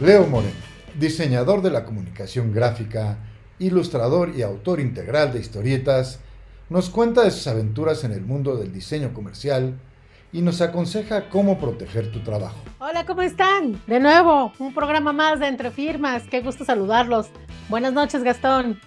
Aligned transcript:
Leo 0.00 0.26
Moreno, 0.26 0.54
diseñador 0.98 1.60
de 1.60 1.70
la 1.70 1.84
comunicación 1.84 2.54
gráfica, 2.54 3.18
ilustrador 3.58 4.32
y 4.34 4.40
autor 4.40 4.80
integral 4.80 5.30
de 5.30 5.40
historietas, 5.40 6.20
nos 6.70 6.88
cuenta 6.88 7.22
de 7.22 7.30
sus 7.30 7.46
aventuras 7.46 8.02
en 8.04 8.12
el 8.12 8.22
mundo 8.22 8.56
del 8.56 8.72
diseño 8.72 9.12
comercial 9.12 9.78
y 10.32 10.40
nos 10.40 10.62
aconseja 10.62 11.28
cómo 11.28 11.58
proteger 11.58 12.10
tu 12.10 12.20
trabajo. 12.20 12.56
Hola, 12.78 13.04
¿cómo 13.04 13.20
están? 13.20 13.78
De 13.86 14.00
nuevo, 14.00 14.54
un 14.58 14.72
programa 14.72 15.12
más 15.12 15.38
de 15.38 15.48
Entre 15.48 15.70
Firmas. 15.70 16.22
Qué 16.30 16.40
gusto 16.40 16.64
saludarlos. 16.64 17.26
Buenas 17.68 17.92
noches, 17.92 18.22
Gastón. 18.22 18.80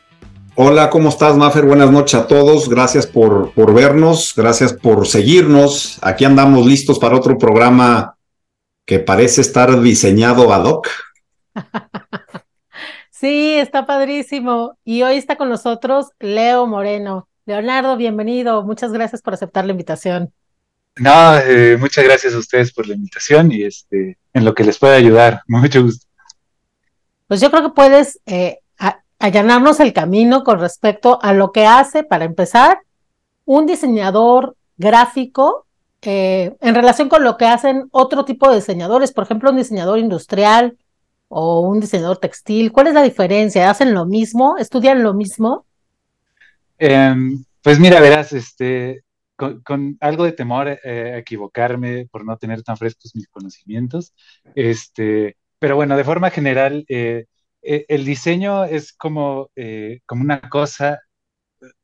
Hola, 0.55 0.89
¿cómo 0.89 1.09
estás, 1.09 1.37
Mafer? 1.37 1.65
Buenas 1.65 1.91
noches 1.91 2.19
a 2.19 2.25
todos. 2.25 2.67
Gracias 2.67 3.05
por, 3.05 3.51
por 3.53 3.71
vernos, 3.71 4.33
gracias 4.35 4.73
por 4.73 5.05
seguirnos. 5.05 5.99
Aquí 6.01 6.25
andamos 6.25 6.65
listos 6.65 6.97
para 6.97 7.15
otro 7.15 7.37
programa 7.37 8.15
que 8.85 8.99
parece 8.99 9.41
estar 9.41 9.79
diseñado 9.81 10.53
ad 10.53 10.65
hoc. 10.65 10.89
sí, 13.09 13.55
está 13.55 13.85
padrísimo. 13.85 14.77
Y 14.83 15.03
hoy 15.03 15.17
está 15.17 15.37
con 15.37 15.49
nosotros 15.49 16.07
Leo 16.19 16.67
Moreno. 16.67 17.27
Leonardo, 17.45 17.97
bienvenido. 17.97 18.63
Muchas 18.63 18.91
gracias 18.91 19.21
por 19.21 19.33
aceptar 19.33 19.65
la 19.65 19.71
invitación. 19.71 20.33
No, 20.95 21.37
eh, 21.37 21.77
muchas 21.79 22.03
gracias 22.03 22.33
a 22.33 22.37
ustedes 22.37 22.71
por 22.71 22.87
la 22.87 22.93
invitación 22.93 23.51
y 23.51 23.63
este, 23.63 24.17
en 24.33 24.45
lo 24.45 24.53
que 24.53 24.63
les 24.63 24.77
pueda 24.77 24.95
ayudar. 24.95 25.41
Mucho 25.47 25.83
gusto. 25.83 26.05
Pues 27.27 27.41
yo 27.41 27.49
creo 27.49 27.63
que 27.63 27.75
puedes 27.75 28.19
eh, 28.25 28.59
allanarnos 29.17 29.79
el 29.79 29.93
camino 29.93 30.43
con 30.43 30.59
respecto 30.59 31.19
a 31.21 31.33
lo 31.33 31.51
que 31.51 31.65
hace, 31.65 32.03
para 32.03 32.25
empezar, 32.25 32.79
un 33.45 33.65
diseñador 33.65 34.55
gráfico 34.77 35.65
eh, 36.05 36.55
en 36.61 36.75
relación 36.75 37.09
con 37.09 37.23
lo 37.23 37.37
que 37.37 37.45
hacen 37.45 37.87
otro 37.91 38.25
tipo 38.25 38.49
de 38.49 38.55
diseñadores, 38.55 39.11
por 39.11 39.23
ejemplo, 39.23 39.49
un 39.49 39.57
diseñador 39.57 39.99
industrial 39.99 40.77
o 41.27 41.61
un 41.61 41.79
diseñador 41.79 42.17
textil. 42.17 42.71
¿Cuál 42.71 42.87
es 42.87 42.93
la 42.93 43.03
diferencia? 43.03 43.69
¿Hacen 43.69 43.93
lo 43.93 44.05
mismo? 44.05 44.57
¿Estudian 44.57 45.03
lo 45.03 45.13
mismo? 45.13 45.65
Em, 46.77 47.43
pues 47.61 47.79
mira, 47.79 47.99
verás, 47.99 48.33
este, 48.33 49.03
con, 49.35 49.97
algo 49.99 50.25
de 50.25 50.33
temor 50.33 50.67
eh, 50.67 51.13
a 51.13 51.17
equivocarme 51.17 52.07
por 52.11 52.25
no 52.25 52.37
tener 52.37 52.63
tan 52.63 52.77
frescos 52.77 53.15
mis 53.15 53.27
conocimientos, 53.27 54.13
este, 54.55 55.37
pero 55.59 55.75
bueno, 55.75 55.97
de 55.97 56.03
forma 56.03 56.29
general, 56.29 56.85
eh, 56.89 57.25
el 57.61 58.03
diseño 58.03 58.65
es 58.65 58.91
como, 58.91 59.49
como 60.05 60.21
una 60.21 60.41
cosa 60.49 60.99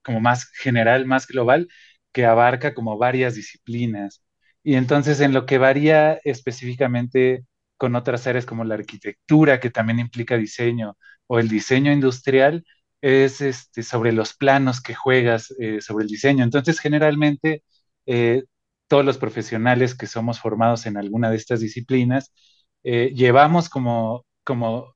como 0.03 0.19
más 0.19 0.45
general, 0.52 1.05
más 1.05 1.27
global, 1.27 1.67
que 2.11 2.25
abarca 2.25 2.73
como 2.73 2.97
varias 2.97 3.35
disciplinas. 3.35 4.23
Y 4.63 4.75
entonces 4.75 5.19
en 5.21 5.33
lo 5.33 5.45
que 5.45 5.57
varía 5.57 6.19
específicamente 6.23 7.45
con 7.77 7.95
otras 7.95 8.27
áreas 8.27 8.45
como 8.45 8.63
la 8.65 8.75
arquitectura, 8.75 9.59
que 9.59 9.69
también 9.69 9.99
implica 9.99 10.37
diseño, 10.37 10.97
o 11.27 11.39
el 11.39 11.47
diseño 11.49 11.91
industrial, 11.91 12.65
es 13.02 13.39
este, 13.41 13.83
sobre 13.83 14.11
los 14.11 14.33
planos 14.35 14.81
que 14.81 14.93
juegas 14.95 15.53
eh, 15.59 15.81
sobre 15.81 16.03
el 16.03 16.09
diseño. 16.09 16.43
Entonces, 16.43 16.80
generalmente, 16.80 17.63
eh, 18.05 18.43
todos 18.87 19.05
los 19.05 19.17
profesionales 19.17 19.95
que 19.95 20.07
somos 20.07 20.39
formados 20.39 20.85
en 20.85 20.97
alguna 20.97 21.30
de 21.30 21.37
estas 21.37 21.61
disciplinas, 21.61 22.33
eh, 22.83 23.11
llevamos 23.15 23.69
como, 23.69 24.25
como, 24.43 24.95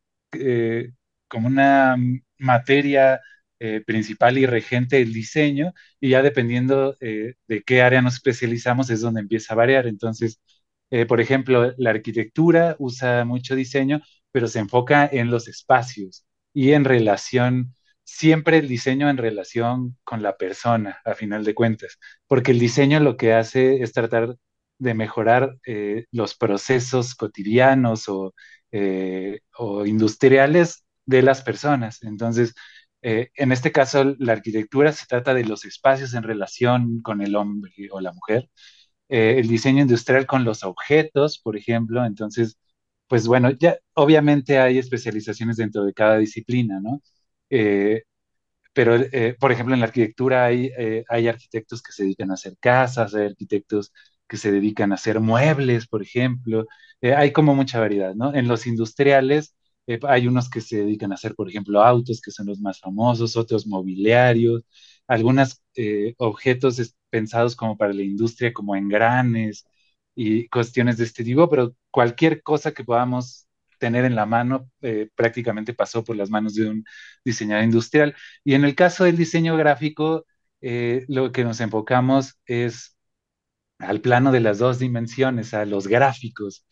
como 1.28 1.48
una 1.48 1.96
materia 2.38 3.22
eh, 3.64 3.82
principal 3.86 4.38
y 4.38 4.46
regente 4.46 5.02
el 5.02 5.14
diseño 5.14 5.74
y 6.02 6.10
ya 6.10 6.22
dependiendo 6.22 6.98
eh, 7.00 7.36
de 7.48 7.64
qué 7.64 7.82
área 7.82 8.02
nos 8.02 8.16
especializamos 8.16 8.90
es 8.90 9.00
donde 9.02 9.22
empieza 9.22 9.54
a 9.54 9.58
variar. 9.58 9.88
Entonces, 9.88 10.42
eh, 10.90 11.06
por 11.06 11.22
ejemplo, 11.22 11.74
la 11.78 11.92
arquitectura 11.92 12.76
usa 12.80 13.24
mucho 13.26 13.56
diseño, 13.56 14.02
pero 14.34 14.48
se 14.50 14.60
enfoca 14.60 15.08
en 15.10 15.32
los 15.32 15.48
espacios 15.48 16.26
y 16.54 16.74
en 16.74 16.84
relación, 16.84 17.74
siempre 18.04 18.58
el 18.58 18.68
diseño 18.68 19.10
en 19.10 19.16
relación 19.18 19.98
con 20.04 20.22
la 20.22 20.36
persona, 20.38 21.00
a 21.06 21.14
final 21.16 21.46
de 21.46 21.54
cuentas, 21.56 21.98
porque 22.28 22.52
el 22.52 22.60
diseño 22.60 23.00
lo 23.00 23.16
que 23.18 23.34
hace 23.34 23.82
es 23.82 23.94
tratar 23.94 24.36
de 24.78 24.94
mejorar 24.94 25.56
los 26.12 26.36
procesos 26.36 27.16
cotidianos 27.16 28.10
o, 28.10 28.34
o 29.58 29.86
industriales 29.86 30.86
de 31.06 31.22
las 31.22 31.42
personas. 31.42 32.04
Entonces, 32.04 32.54
eh, 33.04 33.30
en 33.36 33.52
este 33.52 33.72
caso, 33.72 34.16
la 34.20 34.34
arquitectura 34.34 34.92
se 34.94 35.06
trata 35.08 35.34
de 35.34 35.46
los 35.46 35.66
espacios 35.66 36.14
en 36.14 36.24
relación 36.24 37.02
con 37.02 37.22
el 37.22 37.36
hombre 37.36 37.74
o 37.92 38.00
la 38.02 38.14
mujer. 38.14 38.50
Eh, 39.10 39.36
el 39.40 39.48
diseño 39.48 39.82
industrial 39.84 40.26
con 40.28 40.44
los 40.46 40.64
objetos, 40.64 41.40
por 41.40 41.58
ejemplo. 41.58 42.06
Entonces, 42.06 42.58
pues 43.08 43.28
bueno, 43.28 43.52
ya 43.52 43.78
obviamente 43.94 44.60
hay 44.60 44.78
especializaciones 44.80 45.58
dentro 45.58 45.86
de 45.86 45.94
cada 45.94 46.18
disciplina, 46.18 46.80
¿no? 46.82 47.02
Eh, 47.50 48.04
pero, 48.74 48.98
por 49.40 49.52
ejemplo, 49.52 49.74
en 49.76 49.82
la 49.82 49.88
arquitectura 49.88 50.46
hay, 50.46 50.72
hay 51.10 51.28
arquitectos 51.28 51.82
que 51.84 51.92
se 51.92 52.04
dedican 52.04 52.32
a 52.32 52.36
hacer 52.36 52.56
casas, 52.60 53.14
hay 53.16 53.28
arquitectos 53.28 53.94
que 54.28 54.38
se 54.38 54.52
dedican 54.52 54.92
a 54.92 54.96
hacer 54.96 55.20
muebles, 55.20 55.88
por 55.88 56.02
ejemplo. 56.04 56.66
hay 57.02 57.32
como 57.34 57.56
mucha 57.56 57.80
variedad, 57.80 58.16
¿no? 58.16 58.34
En 58.36 58.48
los 58.48 58.66
industriales 58.68 59.56
eh, 59.88 60.00
hay 60.04 60.28
unos 60.28 60.50
que 60.50 60.62
se 60.62 60.78
dedican 60.78 61.12
a 61.12 61.16
hacer, 61.16 61.36
por 61.36 61.50
ejemplo, 61.50 61.82
autos, 61.84 62.22
que 62.22 62.32
son 62.32 62.48
los 62.48 62.60
más 62.60 62.80
famosos, 62.80 63.36
otros 63.38 63.68
mobiliarios, 63.68 64.64
algunos 65.08 65.62
eh, 65.76 66.14
objetos 66.18 66.96
pensados 67.10 67.56
como 67.56 67.78
para 67.78 67.94
la 67.94 68.04
industria, 68.04 68.54
como 68.54 68.76
engranes 68.76 69.66
y 70.16 70.48
cuestiones 70.50 70.98
de 70.98 71.06
este 71.06 71.24
tipo, 71.24 71.50
pero 71.50 71.76
cualquier 71.92 72.42
cosa 72.44 72.72
que 72.74 72.84
podamos 72.84 73.48
tener 73.80 74.06
en 74.06 74.16
la 74.16 74.26
mano 74.26 74.70
eh, 74.82 75.10
prácticamente 75.16 75.74
pasó 75.74 76.04
por 76.04 76.16
las 76.16 76.30
manos 76.30 76.56
de 76.56 76.70
un 76.70 76.86
diseñador 77.26 77.64
industrial. 77.66 78.16
Y 78.44 78.54
en 78.54 78.64
el 78.66 78.76
caso 78.76 79.04
del 79.04 79.18
diseño 79.18 79.58
gráfico, 79.58 80.26
lo 81.10 81.32
que 81.34 81.44
nos 81.44 81.60
enfocamos 81.60 82.40
es 82.46 82.96
al 83.80 84.02
plano 84.02 84.32
de 84.32 84.40
las 84.40 84.60
dos 84.60 84.80
dimensiones, 84.80 85.54
a 85.54 85.66
los 85.66 85.88
gráficos 85.88 86.66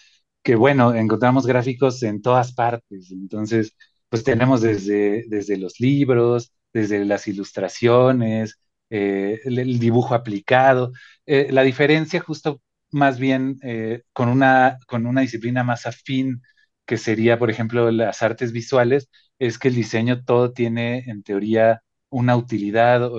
que 0.43 0.55
bueno, 0.55 0.93
encontramos 0.95 1.45
gráficos 1.47 2.01
en 2.03 2.21
todas 2.21 2.53
partes. 2.53 3.11
Entonces, 3.11 3.75
pues 4.09 4.23
tenemos 4.23 4.61
desde, 4.61 5.25
desde 5.27 5.57
los 5.57 5.79
libros, 5.79 6.53
desde 6.73 7.05
las 7.05 7.27
ilustraciones, 7.27 8.59
eh, 8.89 9.39
el, 9.45 9.79
dibujo 9.79 10.15
aplicado. 10.15 10.91
Eh, 11.25 11.47
la 11.51 11.63
diferencia 11.63 12.19
justo 12.19 12.61
más 12.91 13.19
bien 13.19 13.57
eh, 13.63 14.03
con, 14.13 14.29
una, 14.29 14.77
con 14.87 15.05
una 15.05 15.21
disciplina 15.21 15.63
más 15.63 15.85
afín, 15.85 16.41
que 16.85 16.97
sería, 16.97 17.39
por 17.39 17.49
ejemplo, 17.49 17.89
las 17.91 18.21
artes 18.21 18.51
visuales, 18.51 19.09
es 19.39 19.57
que 19.57 19.69
el 19.69 19.75
diseño 19.75 20.23
todo 20.23 20.51
tiene, 20.51 21.03
en 21.07 21.23
teoría, 21.23 21.81
una 22.09 22.35
utilidad 22.35 23.09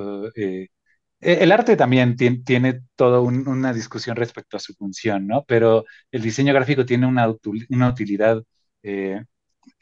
el 1.22 1.52
arte 1.52 1.76
también 1.76 2.16
tiene, 2.16 2.82
toda 2.96 3.20
una 3.20 3.72
discusión 3.72 4.16
respecto 4.16 4.56
a 4.56 4.60
su 4.60 4.74
función, 4.74 5.26
¿no? 5.26 5.44
Pero 5.46 5.84
el 6.10 6.22
diseño 6.22 6.52
gráfico 6.54 6.84
tiene 6.84 7.06
una, 7.06 7.28
utilidad 7.28 8.42
eh, 8.82 9.22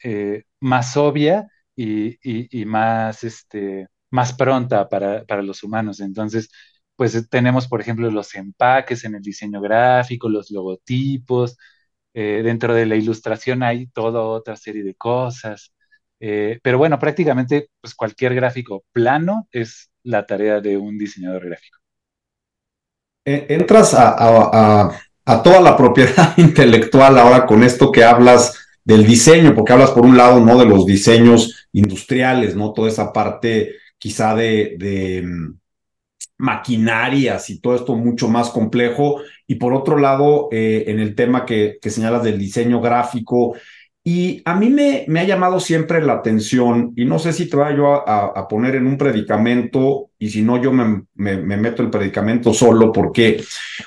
eh, 0.03 0.43
más 0.59 0.97
obvia 0.97 1.47
y, 1.75 2.65
más, 2.65 3.23
este, 3.23 3.87
más 4.11 4.33
pronta 4.33 4.87
para, 4.89 5.41
los 5.41 5.63
humanos. 5.63 5.99
Entonces, 5.99 6.49
pues 6.95 7.27
tenemos, 7.29 7.67
por 7.67 7.81
ejemplo, 7.81 8.11
los 8.11 8.35
empaques 8.35 9.03
en 9.05 9.15
el 9.15 9.21
diseño 9.23 9.61
gráfico, 9.61 10.29
los 10.29 10.51
logotipos. 10.51 11.57
dentro 12.13 12.73
de 12.75 12.85
la 12.85 12.95
ilustración 12.95 13.63
hay 13.63 13.87
toda 13.87 14.21
otra 14.23 14.55
serie 14.57 14.83
de 14.83 14.95
cosas. 14.95 15.73
pero 16.19 16.77
bueno, 16.77 16.99
prácticamente 16.99 17.69
pues 17.81 17.95
cualquier 17.95 18.35
gráfico 18.35 18.83
plano 18.93 19.47
es 19.51 19.90
la 20.03 20.25
tarea 20.25 20.59
de 20.59 20.77
un 20.77 20.97
diseñador 20.97 21.45
gráfico. 21.45 21.77
Eh, 23.23 23.45
entras 23.49 23.93
a, 23.95 24.91
toda 25.43 25.61
la 25.61 25.77
propiedad 25.77 26.33
intelectual 26.37 27.17
ahora 27.17 27.45
con 27.45 27.63
esto 27.63 27.91
que 27.91 28.03
hablas 28.03 28.57
del 28.83 29.05
diseño, 29.05 29.53
porque 29.53 29.73
hablas 29.73 29.91
por 29.91 30.05
un 30.05 30.17
lado, 30.17 30.39
¿no? 30.39 30.57
De 30.57 30.65
los 30.65 30.85
diseños 30.85 31.67
industriales, 31.71 32.55
¿no? 32.55 32.73
Toda 32.73 32.89
esa 32.89 33.13
parte 33.13 33.75
quizá 33.97 34.33
de, 34.35 35.23
mm, 35.23 35.53
maquinarias 36.39 37.51
y 37.51 37.59
todo 37.59 37.75
esto 37.75 37.95
mucho 37.95 38.27
más 38.27 38.49
complejo. 38.49 39.21
Y 39.45 39.55
por 39.55 39.73
otro 39.73 39.97
lado, 39.99 40.49
eh, 40.51 40.85
en 40.87 40.99
el 40.99 41.13
tema 41.13 41.45
que, 41.45 41.77
que 41.79 41.91
señalas 41.91 42.23
del 42.23 42.39
diseño 42.39 42.81
gráfico, 42.81 43.55
y 44.03 44.41
a 44.45 44.55
mí 44.55 44.69
me, 44.69 45.05
me, 45.07 45.19
ha 45.19 45.25
llamado 45.25 45.59
siempre 45.59 46.01
la 46.01 46.13
atención, 46.13 46.91
y 46.95 47.05
no 47.05 47.19
sé 47.19 47.33
si 47.33 47.47
te 47.47 47.55
voy 47.55 47.75
yo 47.75 48.07
a, 48.07 48.47
poner 48.47 48.75
en 48.75 48.87
un 48.87 48.97
predicamento, 48.97 50.09
y 50.17 50.29
si 50.29 50.41
no, 50.41 50.59
yo 50.59 50.71
me, 50.71 51.03
me, 51.13 51.57
meto 51.57 51.83
el 51.83 51.91
predicamento 51.91 52.51
solo, 52.51 52.91
porque 52.91 53.43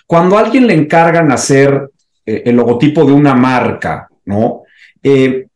cuando 0.06 0.38
a 0.38 0.40
alguien 0.40 0.68
le 0.68 0.74
encargan 0.74 1.32
hacer 1.32 1.90
eh, 2.24 2.42
el 2.46 2.54
logotipo 2.54 3.04
de 3.04 3.12
una 3.12 3.34
marca, 3.34 4.08
¿no? 4.26 4.62
Eh, 5.02 5.46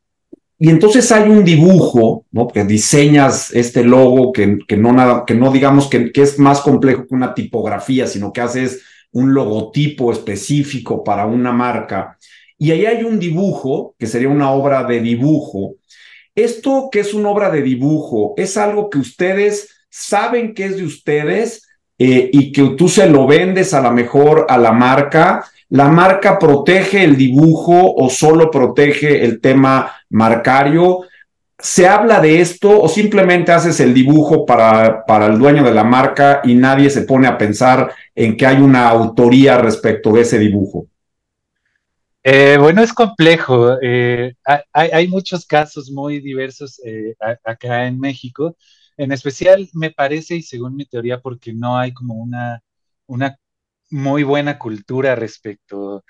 y 0.59 0.71
entonces 0.71 1.13
hay 1.13 1.31
un 1.31 1.45
dibujo, 1.45 2.27
¿no? 2.33 2.49
Que 2.49 2.65
diseñas 2.65 3.55
este 3.55 3.85
logo 3.85 4.33
que, 4.33 4.59
que 4.67 4.77
no, 4.77 4.93
nada, 4.93 5.23
que 5.25 5.35
no 5.35 5.53
digamos 5.53 5.87
que, 5.87 6.11
que 6.11 6.23
es 6.23 6.37
más 6.41 6.63
complejo 6.63 7.07
que 7.07 7.15
una 7.15 7.33
tipografía, 7.33 8.09
sino 8.09 8.33
que 8.33 8.41
haces 8.41 8.83
un 9.13 9.33
logotipo 9.33 10.11
específico 10.13 11.05
para 11.05 11.27
una 11.27 11.53
marca 11.53 12.18
y 12.59 12.73
ahí 12.73 12.87
hay 12.87 13.05
un 13.05 13.21
dibujo, 13.21 13.95
que 13.99 14.09
sería 14.09 14.29
una 14.29 14.51
obra 14.51 14.83
de 14.83 15.01
dibujo. 15.01 15.77
Esto 16.35 16.89
que 16.91 17.01
es 17.01 17.15
una 17.15 17.31
obra 17.31 17.51
de 17.51 17.63
dibujo, 17.63 18.35
es 18.37 18.57
algo 18.57 18.91
que 18.91 18.99
ustedes 18.99 19.85
saben 19.89 20.55
que 20.55 20.67
es 20.67 20.77
de 20.77 20.85
ustedes 20.85 21.69
eh, 21.99 22.31
y 22.33 22.53
que 22.53 22.63
tú 22.77 22.89
se 22.89 23.09
lo 23.09 23.27
vendes 23.27 23.75
a 23.75 23.81
la 23.81 23.91
mejor 23.91 24.47
a 24.49 24.59
la 24.59 24.73
marca. 24.73 25.45
¿La 25.71 25.89
marca 25.89 26.39
protege 26.39 27.05
el 27.05 27.17
dibujo 27.17 27.95
o 27.95 28.09
solo 28.09 28.51
protege 28.51 29.25
el 29.25 29.41
tema 29.41 29.93
marcario? 30.11 31.03
¿Se 31.59 31.87
habla 31.87 32.21
de 32.21 32.41
esto 32.41 32.81
o 32.81 32.89
simplemente 32.89 33.53
haces 33.53 33.79
el 33.81 33.93
dibujo 33.93 34.47
para, 34.47 35.05
para 35.05 35.27
el 35.27 35.39
dueño 35.39 35.63
de 35.65 35.75
la 35.75 35.85
marca 35.85 36.41
y 36.45 36.55
nadie 36.55 36.89
se 36.89 37.03
pone 37.03 37.27
a 37.27 37.37
pensar 37.37 37.93
en 38.15 38.37
que 38.37 38.47
hay 38.47 38.61
una 38.61 38.89
autoría 38.89 39.59
respecto 39.59 40.13
de 40.13 40.23
ese 40.23 40.39
dibujo? 40.39 40.87
Eh, 42.31 42.59
bueno, 42.59 42.83
es 42.83 42.93
complejo. 42.93 43.79
Eh, 43.81 44.35
hay, 44.75 45.09
muchos 45.09 45.47
casos 45.47 45.91
muy 45.91 46.21
diversos 46.21 46.79
eh, 46.85 47.15
acá 47.43 47.87
en 47.87 47.99
México. 47.99 48.55
En 48.99 49.13
especial, 49.13 49.67
me 49.73 49.91
parece, 49.93 50.37
y 50.37 50.43
según 50.43 50.77
mi 50.77 50.85
teoría, 50.85 51.21
porque 51.23 51.55
no 51.55 51.79
hay 51.79 51.95
como 51.95 52.15
una, 52.17 52.63
muy 53.91 54.23
buena 54.25 54.59
cultura 54.59 55.15
respecto 55.17 56.05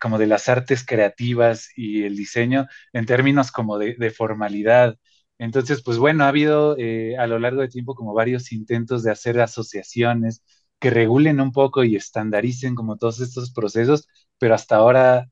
como 0.00 0.18
de 0.18 0.26
las 0.26 0.48
artes 0.48 0.84
creativas 0.84 1.68
y 1.76 2.02
el 2.02 2.16
diseño 2.16 2.66
en 2.92 3.06
términos 3.06 3.52
como 3.52 3.78
de, 3.78 4.10
formalidad. 4.10 4.96
Entonces, 5.38 5.82
pues 5.82 5.98
bueno, 5.98 6.24
ha 6.24 6.28
habido 6.28 6.76
a 7.18 7.26
lo 7.28 7.38
largo 7.38 7.62
de 7.62 7.68
tiempo 7.68 7.94
como 7.94 8.14
varios 8.14 8.52
intentos 8.52 9.02
de 9.04 9.12
hacer 9.12 9.40
asociaciones 9.40 10.42
que 10.80 10.90
regulen 10.90 11.40
un 11.40 11.52
poco 11.52 11.84
y 11.84 11.94
estandaricen 11.96 12.74
como 12.74 12.96
todos 12.96 13.20
estos 13.20 13.52
procesos, 13.52 14.08
pero 14.40 14.54
hasta 14.54 14.76
ahora 14.76 15.26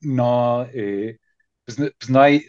no, 0.00 0.66
eh, 0.74 1.18
pues, 1.64 1.78
pues 1.78 2.10
no, 2.10 2.20
hay, 2.20 2.46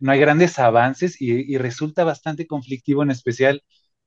no 0.00 0.12
hay 0.12 0.20
grandes 0.20 0.58
avances 0.58 1.20
y, 1.20 1.58
resulta 1.58 2.04
bastante 2.04 2.46
conflictivo 2.46 3.02
en 3.02 3.10
especial 3.12 3.62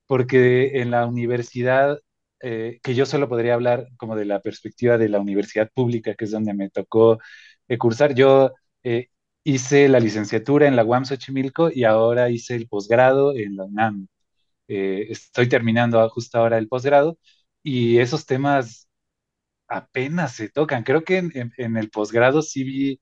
porque 0.08 0.82
en 0.82 0.92
la 0.92 1.06
universidad 1.08 2.00
eh, 2.42 2.80
que 2.84 2.96
yo 2.96 3.06
solo 3.06 3.30
podría 3.30 3.54
hablar 3.54 3.88
como 3.98 4.16
de 4.16 4.26
la 4.26 4.42
perspectiva 4.42 4.98
de 4.98 5.10
la 5.10 5.20
universidad 5.20 5.70
pública, 5.74 6.16
que 6.16 6.26
es 6.26 6.32
donde 6.32 6.54
me 6.54 6.70
tocó 6.70 7.20
eh, 7.68 7.78
cursar. 7.78 8.16
Yo 8.16 8.52
eh, 8.84 9.10
hice 9.44 9.88
la 9.90 10.00
licenciatura 10.00 10.68
en 10.68 10.76
la 10.76 10.84
UAM 10.84 11.06
Xochimilco 11.06 11.70
y 11.74 11.84
ahora 11.84 12.30
hice 12.30 12.56
el 12.56 12.68
posgrado 12.68 13.36
en 13.36 13.56
la 13.58 13.66
UNAM. 13.66 14.08
estoy 14.68 15.50
terminando 15.50 16.08
justo 16.10 16.38
ahora 16.40 16.58
el 16.58 16.68
posgrado 16.68 17.18
y 17.64 18.00
esos 18.00 18.26
temas 18.26 18.88
apenas 19.72 20.34
se 20.36 20.50
tocan. 20.50 20.84
Creo 20.84 21.04
que 21.04 21.18
en, 21.18 21.78
el 21.78 21.90
posgrado 21.90 22.42
sí 22.42 22.64
vi 22.64 23.02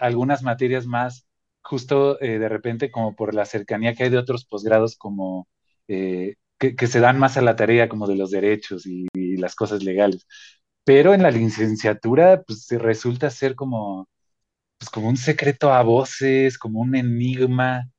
algunas 0.00 0.42
materias 0.42 0.86
más, 0.86 1.26
justo 1.62 2.16
de 2.16 2.48
repente 2.48 2.90
como 2.90 3.14
por 3.16 3.34
la 3.34 3.44
cercanía 3.44 3.94
que 3.94 4.04
hay 4.04 4.10
de 4.10 4.18
otros 4.18 4.44
posgrados 4.46 4.96
como 4.96 5.48
que, 6.58 6.86
se 6.88 7.00
dan 7.00 7.18
más 7.18 7.36
a 7.36 7.42
la 7.42 7.56
tarea 7.56 7.88
como 7.88 8.06
de 8.06 8.16
los 8.16 8.30
derechos 8.30 8.86
y, 8.86 9.06
las 9.38 9.54
cosas 9.54 9.82
legales. 9.84 10.26
Pero 10.84 11.14
en 11.14 11.22
la 11.22 11.30
licenciatura, 11.30 12.42
pues 12.42 12.68
resulta 12.70 13.30
ser 13.30 13.54
como, 13.54 14.08
pues, 14.78 14.90
como 14.90 15.08
un 15.08 15.16
secreto 15.16 15.72
a 15.72 15.82
voces, 15.82 16.58
como 16.58 16.80
un 16.80 16.96
enigma. 16.96 17.90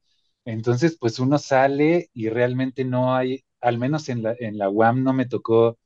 Entonces, 0.45 0.97
pues 0.99 1.19
uno 1.19 1.37
sale 1.39 2.09
y 2.13 2.29
realmente 2.29 2.85
no 2.85 3.15
hay, 3.15 3.43
al 3.61 3.77
menos 3.77 4.09
en 4.09 4.23
la, 4.23 4.35
en 4.39 4.57
la 4.57 4.69
UAM 4.69 5.03
no 5.03 5.13
me 5.13 5.27
tocó 5.27 5.77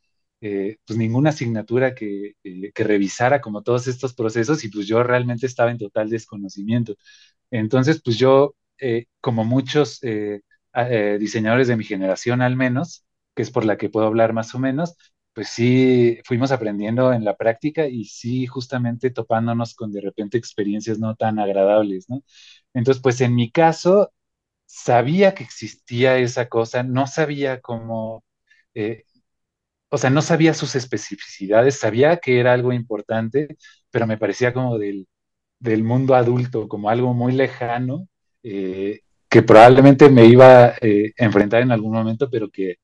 eh, 0.43 0.77
pues 0.85 0.99
ninguna 0.99 1.29
asignatura 1.29 1.95
que, 1.95 2.35
eh, 2.43 2.71
que, 2.73 2.83
revisara 2.83 3.39
como 3.41 3.63
todos 3.63 3.87
estos 3.87 4.13
procesos 4.13 4.63
y 4.65 4.69
pues 4.69 4.87
yo 4.87 5.01
realmente 5.03 5.45
estaba 5.45 5.71
en 5.71 5.77
total 5.77 6.09
desconocimiento. 6.09 6.95
Entonces, 7.51 8.01
pues 8.03 8.17
yo, 8.17 8.55
eh, 8.79 9.07
como 9.21 9.45
muchos 9.45 9.99
eh, 10.03 10.41
diseñadores 11.19 11.67
de 11.67 11.77
mi 11.77 11.83
generación 11.85 12.41
al 12.41 12.55
menos, 12.57 13.05
que 13.35 13.43
es 13.43 13.51
por 13.51 13.65
la 13.65 13.77
que 13.77 13.89
puedo 13.89 14.07
hablar 14.07 14.33
más 14.33 14.55
o 14.55 14.59
menos, 14.59 14.95
pues 15.33 15.49
sí 15.49 16.19
fuimos 16.25 16.51
aprendiendo 16.51 17.13
en 17.13 17.25
la 17.25 17.35
práctica 17.37 17.87
y 17.87 18.05
sí 18.05 18.45
justamente 18.47 19.11
topándonos 19.11 19.75
con 19.75 19.91
de 19.91 20.01
repente 20.01 20.37
experiencias 20.37 20.99
no 20.99 21.15
tan 21.15 21.39
agradables, 21.39 22.09
¿no? 22.09 22.23
Entonces, 22.73 23.01
pues 23.01 23.21
en 23.21 23.35
mi 23.35 23.51
caso, 23.51 24.11
sabía 24.65 25.35
que 25.35 25.43
existía 25.43 26.17
esa 26.19 26.49
cosa, 26.49 26.83
no 26.83 27.07
sabía 27.07 27.61
cómo, 27.61 28.23
o 29.93 29.97
sea, 29.99 30.09
no 30.09 30.23
sabía 30.23 30.55
sus 30.55 30.75
especificidades, 30.75 31.77
sabía 31.77 32.17
que 32.17 32.39
era 32.39 32.53
algo 32.53 32.73
importante, 32.73 33.57
pero 33.91 34.07
me 34.07 34.17
parecía 34.17 34.51
como 34.51 34.79
del, 34.79 35.07
del 35.59 35.83
mundo 35.83 36.15
adulto, 36.15 36.67
como 36.67 36.89
algo 36.89 37.13
muy 37.13 37.33
lejano, 37.33 38.07
eh, 38.43 39.01
que 39.29 39.43
probablemente 39.43 40.09
me 40.09 40.25
iba 40.25 40.73
eh, 40.81 41.13
a 41.19 41.25
enfrentar 41.25 41.61
en 41.61 41.71
algún 41.71 41.93
momento, 41.93 42.27
pero 42.31 42.49
que 42.49 42.77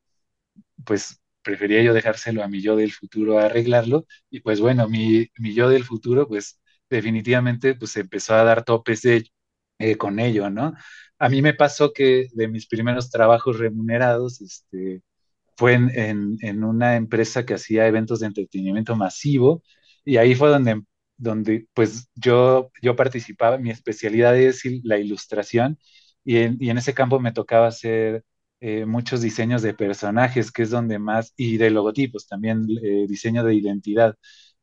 pues 0.85 1.19
prefería 1.41 1.81
yo 1.83 1.93
dejárselo 1.95 2.43
a 2.43 2.47
mi 2.47 2.61
yo 2.61 2.75
del 2.75 2.91
futuro 2.91 3.39
a 3.39 3.45
arreglarlo. 3.45 4.05
Y 4.29 4.41
pues 4.41 4.61
bueno, 4.61 4.87
mi, 4.87 5.27
mi 5.39 5.53
yo 5.55 5.69
del 5.69 5.85
futuro 5.85 6.27
pues 6.27 6.59
definitivamente 6.89 7.75
pues 7.75 7.97
empezó 7.97 8.35
a 8.35 8.43
dar 8.43 8.63
topes 8.63 9.03
eh, 9.05 9.97
con 9.97 10.19
ello, 10.19 10.49
¿no? 10.51 10.75
A 11.19 11.29
mí 11.29 11.41
me 11.41 11.53
pasó 11.55 11.91
que 11.93 12.27
de 12.33 12.47
mis 12.47 12.67
primeros 12.67 13.09
trabajos 13.09 13.57
remunerados, 13.59 14.41
este, 14.41 15.01
fue 15.59 15.73
en, 15.73 16.37
en, 16.41 16.63
una 16.63 16.95
empresa 16.95 17.45
que 17.45 17.53
hacía 17.55 17.85
eventos 17.87 18.21
de 18.21 18.27
entretenimiento 18.27 18.95
masivo 18.95 19.61
y 20.05 20.15
ahí 20.17 20.33
fue 20.35 20.49
donde, 20.49 20.83
donde 21.17 21.67
pues 21.73 22.09
yo, 22.15 22.71
yo 22.81 22.95
participaba, 22.95 23.57
mi 23.57 23.69
especialidad 23.69 24.37
es 24.37 24.63
la 24.83 24.97
ilustración 24.99 25.77
y 26.23 26.37
en, 26.37 26.77
ese 26.77 26.93
campo 26.93 27.19
me 27.19 27.33
tocaba 27.33 27.67
hacer 27.67 28.23
eh, 28.61 28.85
muchos 28.85 29.21
diseños 29.21 29.61
de 29.61 29.73
personajes, 29.73 30.51
que 30.51 30.63
es 30.63 30.69
donde 30.69 30.97
más, 30.99 31.33
y 31.35 31.57
de 31.57 31.69
logotipos, 31.71 32.27
también 32.27 32.65
eh, 32.83 33.05
diseño 33.07 33.43
de 33.43 33.55
identidad, 33.55 34.15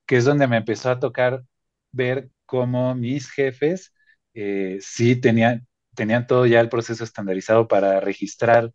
que 0.07 0.17
es 0.17 0.25
donde 0.25 0.47
me 0.49 0.57
empezó 0.59 0.91
a 0.91 1.01
tocar 1.01 1.45
ver 1.93 2.31
cómo 2.47 2.95
mis 2.95 3.31
jefes 3.31 3.93
eh, 4.35 4.79
sí 4.81 5.17
tenían, 5.17 5.67
tenían 5.95 6.27
todo 6.27 6.47
ya 6.47 6.61
el 6.61 6.69
proceso 6.71 7.05
estandarizado 7.05 7.69
para 7.69 8.01
registrar 8.01 8.73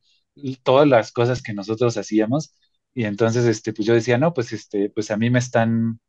todas 0.63 0.87
las 0.87 1.11
cosas 1.11 1.41
que 1.41 1.53
nosotros 1.53 1.97
hacíamos. 1.97 2.53
Y 2.93 3.05
entonces, 3.05 3.45
este, 3.45 3.73
pues 3.73 3.87
yo 3.87 3.93
decía, 3.93 4.17
no, 4.17 4.33
pues, 4.33 4.51
este, 4.53 4.89
pues 4.89 5.11
a 5.11 5.17
mí 5.17 5.29
me 5.29 5.39
están, 5.39 5.99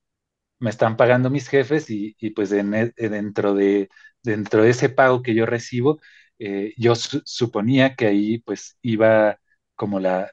me 0.59 0.71
están 0.71 0.97
pagando 0.97 1.31
mis 1.31 1.49
jefes 1.49 1.91
y, 1.91 2.17
y 2.19 2.31
pues 2.31 2.51
dentro, 2.51 3.55
de, 3.55 3.89
dentro 4.23 4.63
de 4.63 4.71
ese 4.71 4.89
pago 4.89 5.23
que 5.23 5.35
yo 5.35 5.47
recibo, 5.47 6.01
eh, 6.39 6.73
yo 6.77 6.95
suponía 6.97 7.95
que 7.97 8.07
ahí 8.07 8.39
pues 8.41 8.79
iba 8.83 9.39
como 9.75 10.01
la, 10.01 10.31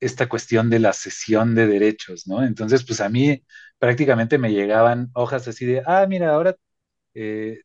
esta 0.00 0.28
cuestión 0.28 0.70
de 0.70 0.80
la 0.80 0.92
cesión 0.94 1.54
de 1.54 1.66
derechos, 1.68 2.26
¿no? 2.26 2.44
Entonces, 2.44 2.84
pues 2.86 3.00
a 3.00 3.08
mí 3.10 3.42
prácticamente 3.78 4.38
me 4.38 4.52
llegaban 4.52 5.10
hojas 5.14 5.48
así 5.48 5.66
de, 5.66 5.82
ah, 5.86 6.06
mira, 6.08 6.34
ahora, 6.34 6.56
eh, 7.14 7.60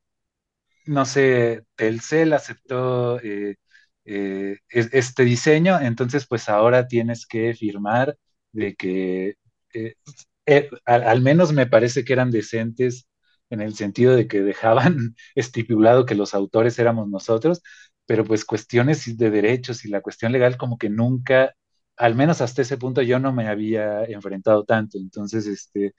no 0.85 1.05
sé, 1.05 1.63
Telcel 1.75 2.33
aceptó 2.33 3.19
eh, 3.21 3.57
este 4.69 5.23
diseño, 5.25 5.79
entonces 5.81 6.25
pues 6.27 6.49
ahora 6.49 6.87
tienes 6.87 7.27
que 7.27 7.53
firmar 7.55 8.17
de 8.53 8.75
que 8.75 9.35
al 10.85 11.21
menos 11.21 11.53
me 11.53 11.67
parece 11.67 12.03
que 12.05 12.13
eran 12.13 12.31
decentes 12.31 13.07
en 13.49 13.61
el 13.61 13.75
sentido 13.75 14.15
de 14.15 14.27
que 14.27 14.41
dejaban 14.41 15.15
estipulado 15.35 16.05
que 16.05 16.15
los 16.15 16.33
autores 16.33 16.79
éramos 16.79 17.07
nosotros, 17.09 17.61
pero 18.05 18.23
pues 18.25 18.45
cuestiones 18.45 19.17
de 19.17 19.29
derechos 19.31 19.85
y 19.85 19.89
la 19.89 20.01
cuestión 20.01 20.31
legal 20.31 20.57
como 20.57 20.77
que 20.77 20.89
nunca, 20.89 21.53
al 21.97 22.15
menos 22.15 22.41
hasta 22.41 22.61
ese 22.61 22.77
punto 22.77 23.01
yo 23.01 23.19
no 23.19 23.33
me 23.33 23.47
había 23.47 24.03
enfrentado 24.05 24.63
tanto. 24.65 24.97
Entonces, 24.97 25.47
este, 25.47 25.93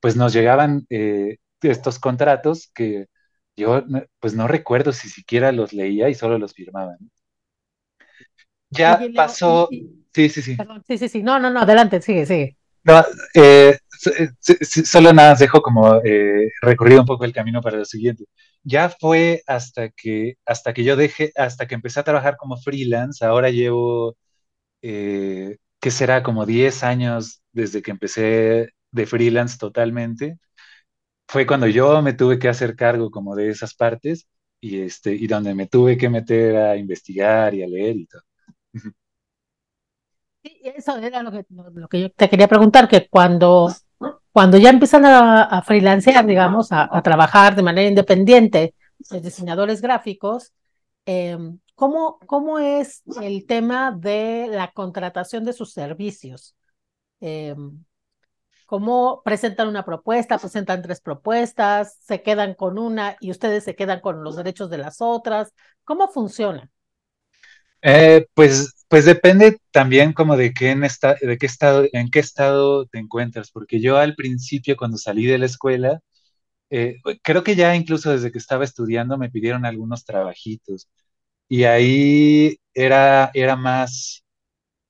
pues 0.00 0.16
nos 0.16 0.32
llegaban 0.34 0.86
eh, 0.90 1.38
estos 1.62 1.98
contratos 2.00 2.70
que 2.74 3.06
yo 3.56 3.84
pues 4.20 4.34
no 4.34 4.48
recuerdo 4.48 4.92
si 4.92 5.08
siquiera 5.10 5.52
los 5.52 5.72
leía 5.74 6.08
y 6.10 6.14
solo 6.14 6.38
los 6.38 6.54
firmaba. 6.54 6.96
Ya 8.70 9.00
pasó... 9.14 9.68
sí, 9.70 10.28
sí, 10.28 10.42
sí. 10.42 10.56
sí, 10.86 10.98
sí, 10.98 11.08
sí. 11.08 11.22
No, 11.22 11.38
no, 11.38 11.50
no, 11.50 11.60
adelante, 11.60 12.00
sigue, 12.00 12.26
sigue. 12.26 12.56
No, 12.82 13.04
eh, 13.34 13.78
solo 14.84 15.12
nada, 15.12 15.34
dejo 15.34 15.60
como 15.60 15.96
eh, 16.04 16.50
recorrido 16.62 17.00
un 17.00 17.06
poco 17.06 17.24
el 17.24 17.32
camino 17.32 17.60
para 17.60 17.78
lo 17.78 17.84
siguiente. 17.84 18.24
Ya 18.62 18.88
fue 18.88 19.42
hasta 19.46 19.90
que, 19.90 20.34
hasta 20.46 20.72
que 20.72 20.84
yo 20.84 20.96
dejé, 20.96 21.32
hasta 21.36 21.66
que 21.66 21.74
empecé 21.74 22.00
a 22.00 22.04
trabajar 22.04 22.36
como 22.36 22.56
freelance, 22.56 23.24
ahora 23.24 23.50
llevo, 23.50 24.16
eh, 24.82 25.58
¿qué 25.80 25.90
será? 25.90 26.22
Como 26.22 26.46
10 26.46 26.82
años 26.84 27.42
desde 27.52 27.82
que 27.82 27.90
empecé 27.92 28.70
de 28.92 29.06
freelance 29.06 29.58
totalmente. 29.58 30.38
Fue 31.28 31.46
cuando 31.46 31.66
yo 31.68 32.02
me 32.02 32.12
tuve 32.14 32.38
que 32.38 32.48
hacer 32.48 32.76
cargo 32.76 33.10
como 33.10 33.34
de 33.36 33.50
esas 33.50 33.74
partes 33.74 34.26
y, 34.60 34.80
este, 34.82 35.14
y 35.14 35.26
donde 35.26 35.54
me 35.54 35.66
tuve 35.66 35.96
que 35.96 36.08
meter 36.10 36.56
a 36.56 36.76
investigar 36.76 37.54
y 37.54 37.62
a 37.62 37.68
leer 37.68 37.96
y 37.96 38.06
todo. 38.06 38.22
Sí, 38.72 40.60
eso 40.62 40.96
era 40.96 41.22
lo 41.22 41.30
que, 41.30 41.44
yo 41.98 42.10
te 42.12 42.30
quería 42.30 42.48
preguntar, 42.48 42.88
que 42.88 43.08
cuando 43.08 43.68
cuando 44.32 44.56
ya 44.58 44.70
empiezan 44.70 45.04
a, 45.04 45.42
a 45.42 45.62
freelancear, 45.62 46.24
digamos, 46.26 46.68
a, 46.70 46.88
trabajar 47.02 47.56
de 47.56 47.62
manera 47.62 47.88
independiente, 47.88 48.74
los 49.10 49.22
diseñadores 49.22 49.80
gráficos, 49.80 50.52
em, 51.04 51.58
¿cómo, 51.74 52.18
¿cómo 52.26 52.58
es 52.58 53.02
el 53.20 53.46
tema 53.46 53.92
de 53.92 54.46
la 54.48 54.70
contratación 54.72 55.44
de 55.44 55.52
sus 55.52 55.72
servicios? 55.72 56.54
Em, 57.20 57.84
¿Cómo 58.66 59.22
presentan 59.24 59.68
una 59.68 59.84
propuesta? 59.84 60.38
¿Presentan 60.38 60.80
tres 60.82 61.00
propuestas? 61.00 61.96
¿Se 62.02 62.22
quedan 62.22 62.54
con 62.54 62.78
una 62.78 63.16
y 63.20 63.32
ustedes 63.32 63.64
se 63.64 63.74
quedan 63.74 64.00
con 64.00 64.22
los 64.22 64.36
derechos 64.36 64.70
de 64.70 64.78
las 64.78 65.00
otras? 65.00 65.52
¿Cómo 65.84 66.08
funciona? 66.08 66.70
Eh, 67.82 68.26
pues, 68.34 68.74
pues 68.88 69.04
depende 69.06 69.58
también 69.70 70.12
como 70.12 70.36
de 70.36 70.52
qué, 70.52 70.70
en 70.70 70.80
de 70.82 71.38
qué 71.38 71.46
estado, 71.46 71.86
en 71.92 72.10
qué 72.10 72.18
estado 72.20 72.86
te 72.86 72.98
encuentras, 72.98 73.50
porque 73.50 73.80
yo 73.80 73.96
al 73.96 74.14
principio 74.14 74.76
cuando 74.76 74.98
salí 74.98 75.24
de 75.26 75.38
la 75.38 75.46
escuela, 75.46 76.00
eh, 76.70 76.98
creo 77.22 77.44
que 77.44 77.56
ya 77.56 77.76
incluso 77.76 78.12
desde 78.12 78.32
que 78.32 78.38
estaba 78.38 78.64
estudiando 78.64 79.18
me 79.18 79.30
pidieron 79.30 79.66
algunos 79.66 80.04
trabajitos 80.04 80.88
y 81.48 81.64
ahí 81.64 82.58
era, 82.74 83.30
era 83.34 83.56
más, 83.56 84.24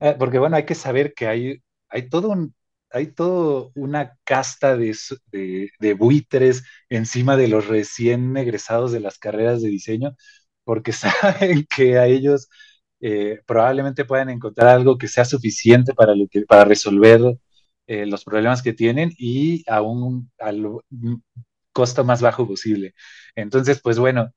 eh, 0.01 0.17
porque 0.19 0.39
bueno, 0.39 0.57
hay 0.57 0.65
que 0.67 0.75
saber 0.75 1.15
que 1.15 1.27
hay, 1.27 1.63
hay 1.89 2.09
todo 2.09 2.31
un, 2.31 2.55
hay 2.91 3.09
todo 3.09 3.73
una 3.75 4.17
casta 4.25 4.77
de, 4.77 4.97
de, 5.33 5.95
buitres 5.95 6.65
encima 6.89 7.37
de 7.37 7.49
los 7.49 7.67
recién 7.67 8.37
egresados 8.37 8.93
de 8.93 9.01
las 9.01 9.19
carreras 9.19 9.63
de 9.63 9.69
diseño, 9.69 10.13
porque 10.65 10.93
saben 10.93 11.67
que 11.69 11.99
a 11.99 12.07
ellos 12.07 12.49
eh, 13.01 13.41
probablemente 13.47 14.05
puedan 14.05 14.31
encontrar 14.31 14.69
algo 14.69 14.99
que 14.99 15.09
sea 15.09 15.25
suficiente 15.25 15.95
para, 15.95 16.15
para 16.49 16.65
resolver 16.65 17.21
eh, 17.87 18.07
los 18.07 18.25
problemas 18.25 18.63
que 18.63 18.73
tienen 18.73 19.13
y 19.19 19.65
a 19.71 19.83
un 19.83 20.31
al 20.39 20.67
costo 21.73 22.05
más 22.05 22.23
bajo 22.23 22.47
posible. 22.47 22.95
Entonces, 23.35 23.81
pues 23.83 23.99
bueno, 23.99 24.33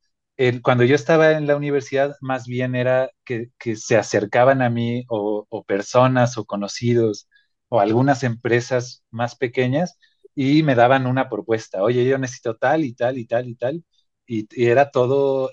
cuando 0.63 0.83
yo 0.83 0.95
estaba 0.95 1.31
en 1.33 1.47
la 1.47 1.55
universidad, 1.55 2.15
más 2.21 2.47
bien 2.47 2.75
era 2.75 3.11
que, 3.25 3.51
se 3.75 3.97
acercaban 3.97 4.61
a 4.61 4.69
mí 4.69 5.05
o, 5.09 5.45
o, 5.49 5.63
personas 5.63 6.37
o 6.37 6.45
conocidos 6.45 7.27
o 7.69 7.79
algunas 7.79 8.23
empresas 8.23 9.03
más 9.11 9.35
pequeñas 9.35 9.97
y 10.35 10.63
me 10.63 10.75
daban 10.75 11.07
una 11.07 11.29
propuesta. 11.29 11.83
Oye, 11.83 12.05
yo 12.05 12.17
necesito 12.17 12.55
tal 12.57 12.83
y 12.85 12.93
tal 12.93 13.17
y 13.17 13.25
tal 13.25 13.47
y 13.47 13.55
tal. 13.55 13.83
Y, 14.27 14.47
era 14.65 14.91
todo... 14.91 15.51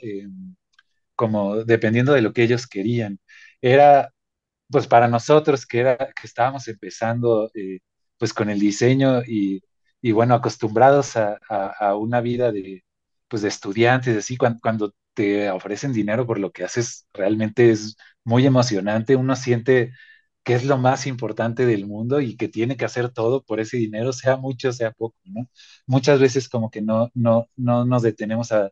Como 1.20 1.64
dependiendo 1.64 2.12
de 2.14 2.22
lo 2.22 2.32
que 2.32 2.42
ellos 2.44 2.66
querían. 2.66 3.20
Era, 3.60 4.12
pues 4.70 4.86
para 4.86 5.08
nosotros 5.08 5.66
que, 5.66 5.80
era, 5.80 5.96
que 5.98 6.26
estábamos 6.26 6.68
empezando 6.68 7.50
eh, 7.54 7.80
pues 8.18 8.32
con 8.34 8.50
el 8.50 8.60
diseño 8.60 9.22
y, 9.26 9.62
y 10.02 10.12
bueno, 10.12 10.34
acostumbrados 10.34 11.16
a, 11.16 11.38
a, 11.48 11.96
una 11.96 12.20
vida 12.20 12.52
de, 12.52 12.84
pues 13.28 13.42
de 13.42 13.48
estudiantes, 13.48 14.16
así, 14.16 14.36
cuando, 14.36 14.60
cuando 14.62 14.94
te 15.14 15.50
ofrecen 15.50 15.92
dinero 15.92 16.26
por 16.26 16.38
lo 16.38 16.52
que 16.52 16.64
haces, 16.64 17.08
realmente 17.12 17.70
es 17.70 17.96
muy 18.24 18.46
emocionante, 18.46 19.16
uno 19.16 19.36
siente 19.36 19.92
que 20.44 20.54
es 20.54 20.64
lo 20.64 20.78
más 20.78 21.06
importante 21.06 21.66
del 21.66 21.86
mundo 21.86 22.20
y 22.20 22.36
que 22.36 22.48
tiene 22.48 22.76
que 22.76 22.84
hacer 22.84 23.10
todo 23.10 23.42
por 23.44 23.60
ese 23.60 23.76
dinero, 23.76 24.12
sea 24.12 24.36
mucho, 24.36 24.72
sea 24.72 24.90
poco, 24.92 25.16
¿no? 25.24 25.48
Muchas 25.86 26.18
veces 26.20 26.48
como 26.48 26.70
que 26.70 26.80
no, 26.82 27.10
no, 27.14 27.48
no 27.56 27.84
nos 27.84 28.02
detenemos 28.02 28.50
a, 28.52 28.70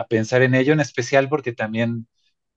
a 0.00 0.06
pensar 0.06 0.42
en 0.42 0.54
ello, 0.54 0.72
en 0.72 0.80
especial 0.80 1.28
porque 1.28 1.52
también, 1.52 2.08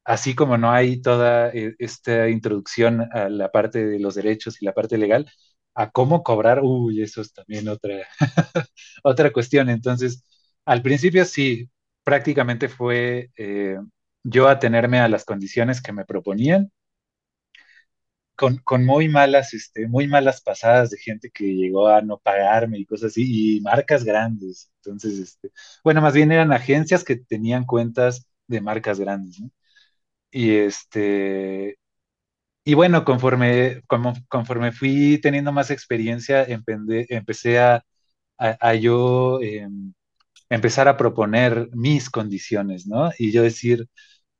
así 0.06 0.36
como 0.36 0.58
no 0.58 0.72
hay 0.72 1.02
toda 1.02 1.50
eh, 1.52 1.76
esta 1.80 2.30
introducción 2.30 3.02
a 3.14 3.30
la 3.30 3.52
parte 3.52 3.86
de 3.88 4.00
los 4.00 4.16
derechos 4.16 4.62
y 4.62 4.66
la 4.66 4.74
parte 4.74 4.98
legal, 4.98 5.30
a 5.76 5.92
cómo 5.92 6.24
cobrar, 6.24 6.62
uy, 6.64 7.02
eso 7.02 7.22
es 7.22 7.34
también 7.34 7.68
otra, 7.70 7.96
otra 9.04 9.32
cuestión. 9.34 9.70
Entonces, 9.70 10.24
al 10.66 10.82
principio 10.82 11.26
sí, 11.26 11.70
prácticamente 12.04 12.70
fue 12.70 13.32
eh, 13.38 13.78
yo 14.24 14.48
atenerme 14.50 15.00
a 15.00 15.08
las 15.10 15.26
condiciones 15.26 15.82
que 15.82 15.94
me 15.94 16.06
proponían 16.06 16.72
con, 18.64 18.86
muy 18.86 19.10
malas, 19.10 19.54
este, 19.54 19.88
muy 19.88 20.08
malas 20.08 20.42
pasadas 20.42 20.90
de 20.92 20.98
gente 20.98 21.30
que 21.32 21.46
llegó 21.56 21.88
a 21.88 22.02
no 22.02 22.18
pagarme 22.20 22.80
y 22.80 22.86
cosas 22.86 23.12
así, 23.12 23.58
y 23.58 23.62
marcas 23.62 24.04
grandes. 24.04 24.72
Entonces, 24.78 25.20
este, 25.20 25.52
bueno, 25.84 26.02
más 26.02 26.14
bien 26.14 26.32
eran 26.32 26.52
agencias 26.52 27.04
que 27.04 27.16
tenían 27.18 27.66
cuentas 27.66 28.28
de 28.48 28.62
marcas 28.62 29.00
grandes, 29.00 29.40
¿no? 29.40 29.50
Y 30.32 30.52
este, 30.58 31.78
y 32.66 32.74
bueno, 32.76 33.06
conforme, 33.06 33.82
conforme 34.30 34.72
fui 34.72 35.20
teniendo 35.22 35.52
más 35.52 35.72
experiencia, 35.72 36.46
empecé 36.48 37.60
a, 37.60 37.84
a, 38.38 38.76
yo 38.76 39.40
em, 39.42 39.94
empezar 40.50 40.88
a 40.88 40.98
proponer 40.98 41.70
mis 41.74 42.10
condiciones, 42.10 42.88
¿no? 42.88 43.12
Y 43.18 43.32
yo 43.32 43.44
decir, 43.44 43.88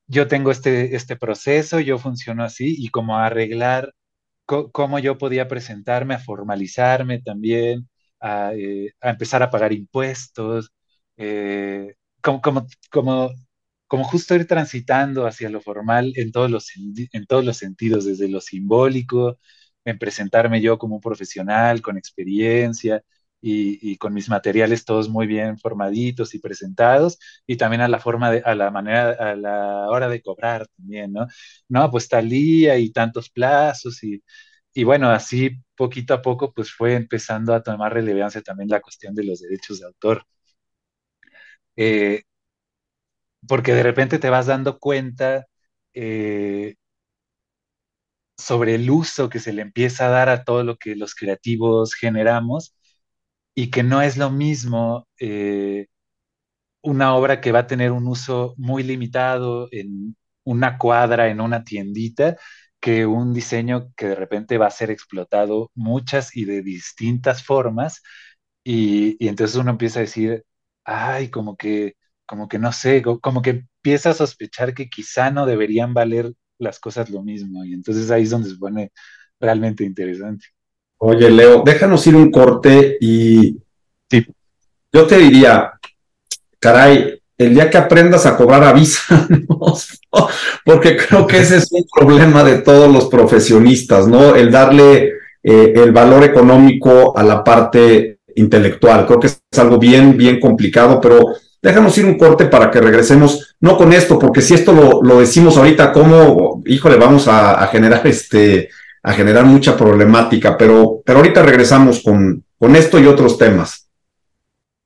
yo 0.08 0.28
tengo 0.28 0.52
este, 0.52 0.96
este 0.96 1.16
proceso, 1.16 1.80
yo 1.80 1.98
funciono 2.00 2.44
así, 2.44 2.76
y 2.78 2.90
como 2.90 3.18
arreglar 3.18 3.94
cómo 4.46 5.00
yo 5.00 5.18
podía 5.18 5.48
presentarme, 5.48 6.16
a 6.16 6.20
formalizarme 6.20 7.22
también, 7.22 7.90
a, 8.20 8.54
eh, 8.56 8.94
empezar 9.02 9.44
a 9.44 9.50
pagar 9.52 9.74
impuestos, 9.74 10.72
eh, 11.18 11.96
como, 12.22 12.42
como, 12.42 12.68
como, 12.92 13.32
como, 13.88 14.04
justo 14.06 14.36
ir 14.36 14.48
transitando 14.48 15.26
hacia 15.28 15.50
lo 15.50 15.62
formal 15.62 16.14
en 16.16 16.32
todos 16.32 16.52
los, 16.52 16.70
en 17.12 17.26
todos 17.28 17.46
los 17.46 17.58
sentidos, 17.58 18.06
desde 18.06 18.28
lo 18.30 18.42
simbólico, 18.42 19.40
en 19.86 20.00
presentarme 20.00 20.62
yo 20.62 20.78
como 20.78 20.96
un 20.96 21.02
profesional 21.02 21.82
con 21.82 21.98
experiencia, 21.98 23.04
y, 23.46 23.98
con 23.98 24.14
mis 24.14 24.30
materiales 24.30 24.86
todos 24.86 25.10
muy 25.10 25.28
bien 25.28 25.58
formaditos 25.60 26.34
y 26.36 26.40
presentados, 26.40 27.20
y 27.46 27.58
también 27.58 27.82
a 27.82 27.88
la 27.90 28.00
forma 28.00 28.32
de, 28.32 28.42
a 28.46 28.56
la 28.56 28.72
manera, 28.72 29.12
a 29.12 29.36
la 29.36 29.90
hora 29.90 30.08
de 30.10 30.22
cobrar 30.22 30.68
también, 30.78 31.12
¿no? 31.14 31.28
No, 31.68 31.92
pues 31.92 32.08
tal 32.08 32.30
día 32.30 32.78
y 32.78 32.92
tantos 32.92 33.30
plazos, 33.30 34.02
y, 34.04 34.24
y 34.74 34.84
bueno, 34.84 35.10
así 35.10 35.52
poquito 35.76 36.14
a 36.14 36.22
poco, 36.22 36.54
pues 36.54 36.72
fue 36.74 36.96
empezando 36.96 37.54
a 37.54 37.62
tomar 37.64 37.94
relevancia 37.94 38.42
también 38.42 38.70
la 38.70 38.82
cuestión 38.82 39.14
de 39.16 39.24
los 39.26 39.42
derechos 39.42 39.80
de 39.80 39.88
autor. 39.88 40.26
Eh, 41.76 42.24
porque 43.48 43.74
de 43.74 43.84
repente 43.84 44.20
te 44.20 44.30
vas 44.30 44.48
dando 44.48 44.80
cuenta 44.80 45.46
eh, 45.94 46.76
sobre 48.38 48.76
el 48.76 48.90
uso 48.90 49.30
que 49.30 49.40
se 49.40 49.54
le 49.54 49.62
empieza 49.62 50.08
a 50.08 50.10
dar 50.10 50.30
a 50.30 50.44
todo 50.44 50.64
lo 50.64 50.78
que 50.78 50.96
los 50.96 51.16
creativos 51.16 51.94
generamos 51.94 52.76
y 53.56 53.72
que 53.72 53.84
no 53.84 54.02
es 54.02 54.18
lo 54.18 54.30
mismo 54.32 55.08
eh, 55.20 55.88
una 56.82 57.16
obra 57.16 57.42
que 57.42 57.52
va 57.52 57.60
a 57.60 57.68
tener 57.68 57.92
un 57.92 58.08
uso 58.08 58.54
muy 58.58 58.84
limitado 58.84 59.68
en 59.72 60.16
una 60.44 60.78
cuadra, 60.78 61.30
en 61.30 61.40
una 61.42 61.64
tiendita, 61.64 62.38
que 62.80 63.06
un 63.06 63.34
diseño 63.34 63.94
que 63.96 64.08
de 64.10 64.16
repente 64.16 64.58
va 64.58 64.68
a 64.68 64.72
ser 64.72 64.92
explotado 64.92 65.72
muchas 65.76 66.36
y 66.36 66.46
de 66.46 66.62
distintas 66.62 67.44
formas. 67.44 68.02
Y, 68.64 69.18
entonces 69.28 69.58
uno 69.58 69.72
empieza 69.72 70.00
a 70.00 70.04
decir, 70.04 70.46
ay, 70.86 71.30
como 71.30 71.56
que, 71.58 71.96
como 72.26 72.48
que 72.48 72.60
no 72.60 72.72
sé, 72.74 73.02
como 73.04 73.42
que 73.42 73.52
empieza 73.52 74.12
a 74.12 74.14
sospechar 74.14 74.74
que 74.74 74.90
quizá 74.90 75.32
no 75.32 75.46
deberían 75.46 75.94
valer 75.94 76.34
las 76.58 76.80
cosas 76.80 77.10
lo 77.10 77.24
mismo. 77.24 77.64
Y 77.66 77.74
entonces 77.74 78.12
ahí 78.12 78.24
es 78.24 78.30
donde 78.32 78.50
se 78.50 78.58
pone 78.58 78.92
realmente 79.40 79.84
interesante. 79.86 80.46
Oye, 81.06 81.30
Leo, 81.30 81.64
déjanos 81.66 82.08
ir 82.08 82.16
un 82.16 82.32
corte 82.32 82.98
y 83.02 83.58
yo 84.94 85.06
te 85.06 85.18
diría, 85.18 85.74
caray, 86.62 87.22
el 87.38 87.54
día 87.54 87.70
que 87.70 87.78
aprendas 87.78 88.26
a 88.26 88.38
cobrar, 88.38 88.64
avísanos, 88.64 90.00
porque 90.64 90.96
creo 90.96 91.28
que 91.28 91.40
ese 91.40 91.58
es 91.58 91.68
un 91.74 91.84
problema 91.94 92.46
de 92.46 92.60
todos 92.60 92.90
los 92.90 93.08
profesionistas, 93.08 94.08
¿no? 94.08 94.34
El 94.34 94.50
darle 94.50 95.12
eh, 95.44 95.74
el 95.76 95.92
valor 95.92 96.24
económico 96.24 97.18
a 97.18 97.24
la 97.24 97.44
parte 97.44 98.20
intelectual. 98.38 99.06
Creo 99.06 99.20
que 99.20 99.28
es 99.28 99.42
algo 99.58 99.78
bien, 99.78 100.16
bien 100.16 100.40
complicado, 100.40 101.02
pero 101.02 101.34
déjanos 101.62 101.98
ir 101.98 102.06
un 102.06 102.18
corte 102.18 102.46
para 102.46 102.72
que 102.72 102.80
regresemos, 102.80 103.58
no 103.60 103.76
con 103.76 103.92
esto, 103.92 104.18
porque 104.18 104.42
si 104.42 104.54
esto 104.54 105.02
lo, 105.04 105.20
decimos 105.20 105.58
ahorita, 105.58 105.92
¿cómo, 105.92 106.64
híjole, 106.66 106.96
vamos 106.96 107.28
a 107.28 107.68
generar 107.68 108.08
este 108.08 108.70
a 109.04 109.14
generar 109.14 109.46
mucha 109.46 109.76
problemática, 109.76 110.58
pero, 110.58 111.02
pero 111.06 111.20
ahorita 111.20 111.44
regresamos 111.44 112.02
con, 112.02 112.44
con 112.58 112.76
esto 112.76 112.98
y 113.00 113.06
otros 113.06 113.38
temas. 113.38 113.90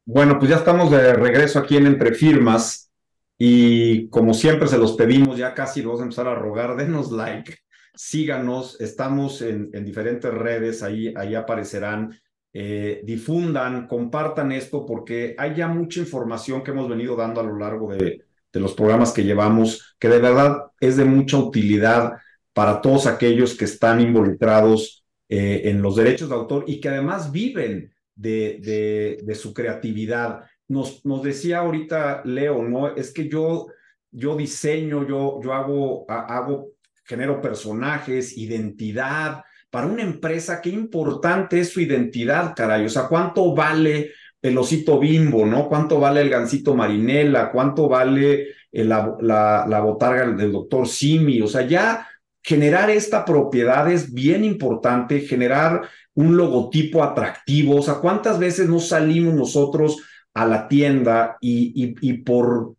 Bueno, 0.05 0.39
pues 0.39 0.49
ya 0.49 0.57
estamos 0.57 0.89
de 0.89 1.13
regreso 1.13 1.59
aquí 1.59 1.77
en 1.77 1.85
Entre 1.85 2.13
Firmas 2.13 2.91
y 3.37 4.09
como 4.09 4.33
siempre 4.33 4.67
se 4.67 4.79
los 4.79 4.93
pedimos, 4.93 5.37
ya 5.37 5.53
casi 5.53 5.81
vamos 5.81 5.99
a 5.99 6.03
empezar 6.03 6.27
a 6.27 6.33
rogar, 6.33 6.75
denos 6.75 7.11
like, 7.11 7.55
síganos, 7.93 8.81
estamos 8.81 9.43
en, 9.43 9.69
en 9.73 9.85
diferentes 9.85 10.33
redes, 10.33 10.81
ahí, 10.81 11.13
ahí 11.15 11.35
aparecerán, 11.35 12.19
eh, 12.53 13.01
difundan, 13.03 13.85
compartan 13.85 14.51
esto 14.51 14.83
porque 14.83 15.35
hay 15.37 15.55
ya 15.55 15.67
mucha 15.67 15.99
información 15.99 16.63
que 16.63 16.71
hemos 16.71 16.89
venido 16.89 17.15
dando 17.15 17.41
a 17.41 17.43
lo 17.43 17.55
largo 17.55 17.91
de, 17.91 18.23
de 18.51 18.59
los 18.59 18.73
programas 18.73 19.11
que 19.11 19.23
llevamos, 19.23 19.95
que 19.99 20.09
de 20.09 20.19
verdad 20.19 20.63
es 20.79 20.97
de 20.97 21.05
mucha 21.05 21.37
utilidad 21.37 22.13
para 22.57 22.81
todos 22.81 23.05
aquellos 23.05 23.55
que 23.55 23.65
están 23.65 24.01
involucrados 24.01 25.05
eh, 25.29 25.61
en 25.65 25.79
los 25.79 25.95
derechos 25.95 26.27
de 26.27 26.33
autor 26.33 26.63
y 26.65 26.79
que 26.79 26.89
además 26.89 27.31
viven 27.31 27.93
de, 28.15 29.21
de, 29.23 29.35
su 29.35 29.53
creatividad. 29.53 30.41
Nos, 30.67 31.05
nos 31.05 31.21
decía 31.21 31.59
ahorita 31.59 32.23
Leo, 32.25 32.63
¿no? 32.63 32.95
Es 32.95 33.13
que 33.13 33.29
yo, 33.29 33.67
yo 34.09 34.35
diseño, 34.35 35.07
yo, 35.07 35.39
yo 35.43 35.53
hago, 35.53 36.09
hago, 36.09 36.71
genero 37.03 37.39
personajes, 37.39 38.35
identidad. 38.35 39.43
Para 39.69 39.85
una 39.85 40.01
empresa, 40.01 40.59
qué 40.59 40.71
importante 40.71 41.59
es 41.59 41.69
su 41.69 41.79
identidad, 41.79 42.55
caray. 42.55 42.85
O 42.85 42.89
sea, 42.89 43.03
¿cuánto 43.03 43.53
vale 43.53 44.13
el 44.41 44.57
osito 44.57 44.97
bimbo, 44.97 45.45
¿no? 45.45 45.69
¿Cuánto 45.69 45.99
vale 45.99 46.21
el 46.21 46.29
gancito 46.31 46.73
marinela? 46.73 47.51
¿Cuánto 47.51 47.87
vale 47.87 48.47
la, 48.71 49.15
la, 49.21 49.67
la, 49.69 49.79
botarga 49.79 50.25
del 50.31 50.51
doctor 50.51 50.87
Simi? 50.87 51.39
O 51.39 51.47
sea, 51.47 51.61
ya 51.67 52.07
generar 52.47 52.89
esta 52.89 53.25
propiedad 53.25 53.91
es 53.91 54.13
bien 54.13 54.45
importante, 54.45 55.19
generar 55.19 55.81
un 56.13 56.37
logotipo 56.37 57.03
atractivo. 57.03 57.75
O 57.75 57.81
sea, 57.81 57.95
¿cuántas 57.95 58.39
veces 58.39 58.69
no 58.69 58.79
salimos 58.79 59.33
nosotros 59.33 59.97
a 60.33 60.45
la 60.45 60.69
tienda 60.69 61.35
y, 61.41 61.93
y, 61.99 62.13
por, 62.19 62.77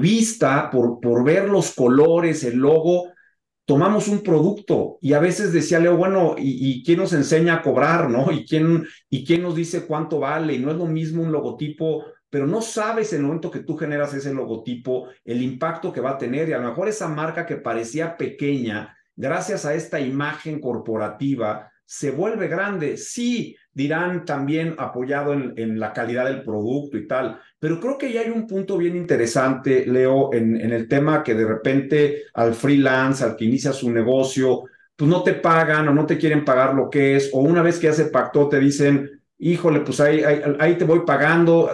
vista, 0.00 0.70
por, 0.70 1.22
ver 1.22 1.48
los 1.48 1.72
colores, 1.72 2.42
el 2.42 2.56
logo, 2.56 3.12
tomamos 3.64 4.08
un 4.08 4.24
producto 4.24 4.98
y 5.00 5.12
a 5.12 5.20
veces 5.20 5.52
decía 5.52 5.78
Leo, 5.78 5.96
bueno, 5.96 6.34
¿y, 6.36 6.82
quién 6.82 6.98
nos 6.98 7.12
enseña 7.12 7.54
a 7.54 7.62
cobrar, 7.62 8.10
no? 8.10 8.32
¿Y 8.32 8.44
quién, 8.44 8.88
¿Y 9.08 9.24
quién 9.24 9.42
nos 9.42 9.54
dice 9.54 9.86
cuánto 9.86 10.18
vale? 10.18 10.54
Y 10.54 10.58
no 10.58 10.72
es 10.72 10.78
lo 10.78 10.86
mismo 10.86 11.22
un 11.22 11.30
logotipo, 11.30 12.02
pero 12.28 12.48
no 12.48 12.60
sabes 12.60 13.12
en 13.12 13.20
el 13.20 13.26
momento 13.26 13.52
que 13.52 13.60
tú 13.60 13.76
generas 13.76 14.12
ese 14.14 14.34
logotipo, 14.34 15.10
el 15.24 15.42
impacto 15.42 15.92
que 15.92 16.00
va 16.00 16.10
a 16.10 16.18
tener 16.18 16.48
y 16.48 16.54
a 16.54 16.58
lo 16.58 16.70
mejor 16.70 16.88
esa 16.88 17.06
marca 17.06 17.46
que 17.46 17.56
parecía 17.56 18.16
pequeña, 18.16 18.95
gracias 19.16 19.64
a 19.64 19.74
esta 19.74 19.98
imagen 19.98 20.60
corporativa, 20.60 21.72
se 21.84 22.10
vuelve 22.10 22.48
grande. 22.48 22.96
Sí, 22.96 23.56
dirán 23.72 24.24
también 24.24 24.74
apoyado 24.78 25.32
en, 25.32 25.78
la 25.78 25.92
calidad 25.92 26.26
del 26.26 26.42
producto 26.42 26.98
y 26.98 27.06
tal, 27.06 27.38
pero 27.58 27.80
creo 27.80 27.96
que 27.96 28.12
ya 28.12 28.22
hay 28.22 28.30
un 28.30 28.46
punto 28.46 28.76
bien 28.76 28.96
interesante, 28.96 29.86
Leo, 29.86 30.32
en, 30.32 30.56
el 30.60 30.88
tema 30.88 31.22
que 31.22 31.34
de 31.34 31.46
repente 31.46 32.22
al 32.34 32.54
freelance, 32.54 33.24
al 33.24 33.36
que 33.36 33.44
inicia 33.44 33.72
su 33.72 33.90
negocio, 33.90 34.64
pues 34.96 35.10
no 35.10 35.22
te 35.22 35.34
pagan 35.34 35.88
o 35.88 35.94
no 35.94 36.06
te 36.06 36.16
quieren 36.16 36.44
pagar 36.44 36.74
lo 36.74 36.88
que 36.88 37.16
es, 37.16 37.30
o 37.32 37.40
una 37.40 37.62
vez 37.62 37.78
que 37.78 37.86
ya 37.88 37.92
se 37.92 38.06
pactó 38.06 38.48
te 38.48 38.58
dicen, 38.58 39.22
híjole, 39.38 39.80
pues 39.80 40.00
ahí, 40.00 40.22
ahí, 40.58 40.76
te 40.76 40.86
voy 40.86 41.00
pagando, 41.06 41.70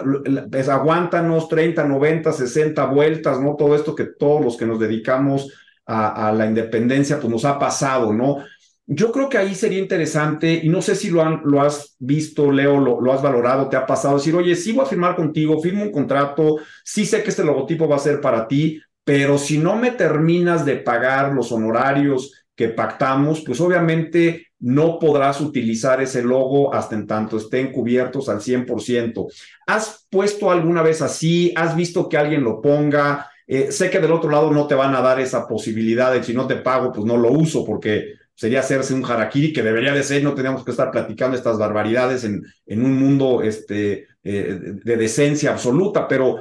pues 0.51 0.67
aguántanos 0.67 1.47
30, 1.47 1.85
90, 1.85 2.33
60 2.33 2.85
vueltas, 2.87 3.39
¿no? 3.39 3.55
Todo 3.55 3.75
esto 3.75 3.95
que 3.95 4.05
todos 4.05 4.43
los 4.43 4.57
que 4.57 4.65
nos 4.65 4.77
dedicamos 4.77 5.49
a, 5.85 6.31
la 6.31 6.45
independencia, 6.45 7.19
pues 7.19 7.31
nos 7.31 7.45
ha 7.45 7.59
pasado, 7.59 8.13
¿no? 8.13 8.43
Yo 8.85 9.11
creo 9.11 9.29
que 9.29 9.37
ahí 9.37 9.55
sería 9.55 9.79
interesante, 9.79 10.59
y 10.61 10.69
no 10.69 10.81
sé 10.81 10.95
si 10.95 11.09
lo 11.09 11.61
has 11.61 11.95
visto, 11.99 12.51
Leo, 12.51 12.79
lo, 12.79 13.13
has 13.13 13.21
valorado, 13.21 13.69
te 13.69 13.77
ha 13.77 13.85
pasado, 13.85 14.17
decir, 14.17 14.35
oye, 14.35 14.55
sí 14.55 14.73
voy 14.73 14.85
a 14.85 14.89
firmar 14.89 15.15
contigo, 15.15 15.61
firmo 15.61 15.83
un 15.83 15.91
contrato, 15.91 16.57
sí 16.83 17.05
sé 17.05 17.23
que 17.23 17.29
este 17.29 17.45
logotipo 17.45 17.87
va 17.87 17.95
a 17.95 17.99
ser 17.99 18.19
para 18.19 18.47
ti, 18.47 18.81
pero 19.03 19.37
si 19.37 19.57
no 19.57 19.75
me 19.75 19.91
terminas 19.91 20.65
de 20.65 20.77
pagar 20.77 21.33
los 21.33 21.51
honorarios 21.51 22.45
que 22.55 22.69
pactamos, 22.69 23.41
pues 23.41 23.59
obviamente 23.61 24.47
no 24.59 24.99
podrás 24.99 25.41
utilizar 25.41 26.01
ese 26.01 26.21
logo 26.21 26.73
hasta 26.73 26.95
en 26.95 27.07
tanto 27.07 27.37
estén 27.37 27.71
cubiertos 27.71 28.29
al 28.29 28.39
100%. 28.39 29.27
¿Has 29.67 30.07
puesto 30.09 30.51
alguna 30.51 30.81
vez 30.81 31.01
así? 31.01 31.51
¿Has 31.55 31.75
visto 31.75 32.07
que 32.07 32.17
alguien 32.17 32.43
lo 32.43 32.61
ponga? 32.61 33.29
Eh, 33.47 33.71
sé 33.71 33.89
que 33.89 33.99
del 33.99 34.11
otro 34.11 34.29
lado 34.29 34.51
no 34.51 34.67
te 34.67 34.75
van 34.75 34.95
a 34.95 35.01
dar 35.01 35.19
esa 35.19 35.47
posibilidad 35.47 36.13
de 36.13 36.23
si 36.23 36.33
no 36.33 36.47
te 36.47 36.55
pago, 36.57 36.91
pues 36.91 37.05
no 37.05 37.17
lo 37.17 37.31
uso 37.31 37.65
porque 37.65 38.13
sería 38.35 38.61
hacerse 38.61 38.93
un 38.93 39.05
harakiri 39.05 39.53
que 39.53 39.63
debería 39.63 39.93
de 39.93 40.03
ser, 40.03 40.23
no 40.23 40.33
tenemos 40.33 40.63
que 40.63 40.71
estar 40.71 40.91
platicando 40.91 41.37
estas 41.37 41.57
barbaridades 41.57 42.23
en, 42.23 42.43
en 42.65 42.83
un 42.85 42.93
mundo 42.97 43.41
este, 43.43 44.07
eh, 44.23 44.59
de 44.83 44.97
decencia 44.97 45.51
absoluta, 45.51 46.07
pero 46.07 46.37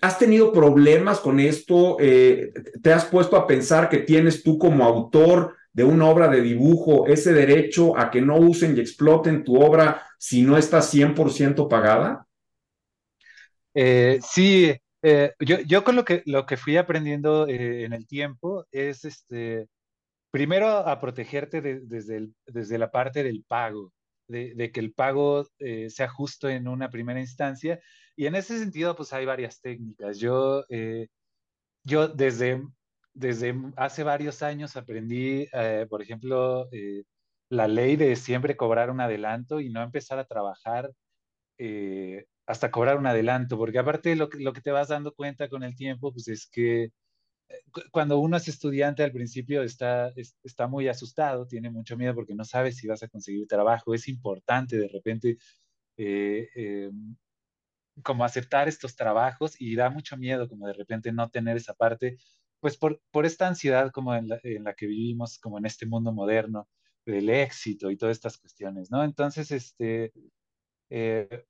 ¿has 0.00 0.18
tenido 0.18 0.52
problemas 0.52 1.20
con 1.20 1.40
esto? 1.40 1.96
Eh, 2.00 2.52
¿Te 2.82 2.92
has 2.92 3.04
puesto 3.06 3.36
a 3.36 3.46
pensar 3.46 3.88
que 3.88 3.98
tienes 3.98 4.42
tú 4.42 4.58
como 4.58 4.84
autor 4.84 5.56
de 5.72 5.84
una 5.84 6.06
obra 6.06 6.28
de 6.28 6.40
dibujo 6.40 7.06
ese 7.06 7.32
derecho 7.32 7.98
a 7.98 8.10
que 8.10 8.22
no 8.22 8.36
usen 8.36 8.76
y 8.76 8.80
exploten 8.80 9.44
tu 9.44 9.60
obra 9.62 10.02
si 10.18 10.42
no 10.42 10.56
está 10.56 10.82
100% 10.82 11.68
pagada? 11.68 12.26
Sí, 14.20 14.76
yo, 15.02 15.60
yo 15.60 15.84
con 15.84 15.96
lo 15.96 16.04
que, 16.04 16.22
lo 16.26 16.46
que 16.46 16.56
fui 16.56 16.76
aprendiendo 16.76 17.46
en 17.48 17.92
el 17.92 18.06
tiempo 18.06 18.66
es 18.72 19.04
este, 19.04 19.68
primero 20.36 20.68
a 20.68 21.00
protegerte 21.00 21.62
desde, 21.62 22.28
desde 22.46 22.78
la 22.78 22.90
parte 22.90 23.22
del 23.22 23.42
pago, 23.48 23.90
de, 24.28 24.70
que 24.70 24.80
el 24.80 24.92
pago 24.92 25.46
eh, 25.58 25.88
sea 25.88 26.08
justo 26.08 26.46
en 26.48 26.68
una 26.68 26.90
primera 26.90 27.20
instancia. 27.20 27.80
Y 28.16 28.26
en 28.26 28.34
ese 28.34 28.58
sentido, 28.58 28.94
pues 28.94 29.14
hay 29.14 29.24
varias 29.24 29.62
técnicas. 29.62 30.18
Yo, 30.18 30.64
eh, 30.68 31.08
yo 31.84 32.08
desde, 32.08 32.62
desde 33.14 33.54
hace 33.76 34.02
varios 34.02 34.42
años 34.42 34.76
aprendí, 34.76 35.48
eh, 35.54 35.86
por 35.88 36.02
ejemplo, 36.02 36.68
la 37.48 37.66
ley 37.66 37.96
de 37.96 38.14
siempre 38.14 38.58
cobrar 38.58 38.90
un 38.90 39.00
adelanto 39.00 39.60
y 39.60 39.70
no 39.70 39.82
empezar 39.82 40.18
a 40.18 40.26
trabajar 40.26 40.90
hasta 42.46 42.70
cobrar 42.70 42.98
un 42.98 43.06
adelanto, 43.06 43.58
porque 43.58 43.78
aparte 43.78 44.16
lo, 44.16 44.28
lo 44.38 44.52
que 44.52 44.60
te 44.60 44.70
vas 44.70 44.88
dando 44.88 45.14
cuenta 45.14 45.48
con 45.48 45.62
el 45.62 45.74
tiempo, 45.76 46.12
pues 46.12 46.28
es 46.28 46.46
que 46.46 46.92
cuando 47.92 48.18
uno 48.18 48.36
es 48.36 48.48
estudiante 48.48 49.02
al 49.02 49.12
principio 49.12 49.62
está, 49.62 50.12
está 50.42 50.66
muy 50.66 50.88
asustado, 50.88 51.46
tiene 51.46 51.70
mucho 51.70 51.96
miedo 51.96 52.14
porque 52.14 52.34
no 52.34 52.44
sabe 52.44 52.72
si 52.72 52.86
vas 52.86 53.02
a 53.02 53.08
conseguir 53.08 53.46
trabajo. 53.46 53.94
Es 53.94 54.08
importante 54.08 54.76
de 54.78 54.88
repente 54.88 55.38
eh, 55.96 56.48
eh, 56.54 56.90
como 58.02 58.24
aceptar 58.24 58.68
estos 58.68 58.96
trabajos 58.96 59.60
y 59.60 59.74
da 59.76 59.90
mucho 59.90 60.16
miedo 60.16 60.48
como 60.48 60.66
de 60.66 60.74
repente 60.74 61.12
no 61.12 61.30
tener 61.30 61.56
esa 61.56 61.74
parte, 61.74 62.18
pues 62.60 62.76
por, 62.76 63.00
por 63.10 63.26
esta 63.26 63.46
ansiedad 63.48 63.90
como 63.92 64.14
en 64.14 64.28
la, 64.28 64.40
en 64.42 64.64
la 64.64 64.74
que 64.74 64.86
vivimos, 64.86 65.38
como 65.38 65.58
en 65.58 65.66
este 65.66 65.86
mundo 65.86 66.12
moderno 66.12 66.68
del 67.04 67.28
éxito 67.30 67.90
y 67.90 67.96
todas 67.96 68.16
estas 68.16 68.38
cuestiones, 68.38 68.90
¿no? 68.90 69.04
Entonces, 69.04 69.50
este, 69.52 70.12
eh, 70.90 71.46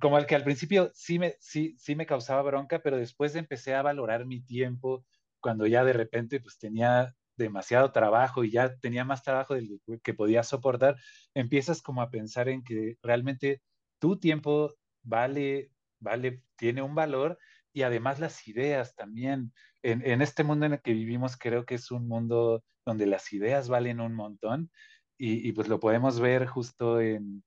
como 0.00 0.18
el 0.18 0.26
que 0.26 0.36
al 0.36 0.44
principio 0.44 0.90
sí 0.94 1.18
me, 1.18 1.36
sí, 1.40 1.74
sí 1.78 1.94
me 1.96 2.06
causaba 2.06 2.42
bronca, 2.42 2.80
pero 2.80 2.96
después 2.96 3.34
empecé 3.34 3.74
a 3.74 3.82
valorar 3.82 4.26
mi 4.26 4.40
tiempo, 4.40 5.04
cuando 5.40 5.66
ya 5.66 5.84
de 5.84 5.92
repente 5.92 6.40
pues 6.40 6.58
tenía 6.58 7.14
demasiado 7.36 7.92
trabajo 7.92 8.44
y 8.44 8.50
ya 8.50 8.76
tenía 8.78 9.04
más 9.04 9.22
trabajo 9.22 9.54
del 9.54 9.80
que 10.02 10.14
podía 10.14 10.42
soportar, 10.42 10.96
empiezas 11.34 11.82
como 11.82 12.02
a 12.02 12.10
pensar 12.10 12.48
en 12.48 12.62
que 12.64 12.96
realmente 13.02 13.62
tu 14.00 14.18
tiempo 14.18 14.74
vale, 15.02 15.70
vale, 16.00 16.42
tiene 16.56 16.82
un 16.82 16.94
valor 16.94 17.38
y 17.72 17.82
además 17.82 18.18
las 18.20 18.46
ideas 18.48 18.94
también. 18.96 19.52
En, 19.82 20.04
en, 20.04 20.22
este 20.22 20.42
mundo 20.42 20.66
en 20.66 20.74
el 20.74 20.82
que 20.82 20.92
vivimos 20.92 21.36
creo 21.36 21.64
que 21.64 21.76
es 21.76 21.90
un 21.92 22.08
mundo 22.08 22.64
donde 22.84 23.06
las 23.06 23.32
ideas 23.32 23.68
valen 23.68 24.00
un 24.00 24.14
montón 24.14 24.70
y, 25.16 25.48
y 25.48 25.52
pues 25.52 25.68
lo 25.68 25.78
podemos 25.80 26.18
ver 26.20 26.46
justo 26.46 27.00
en, 27.00 27.44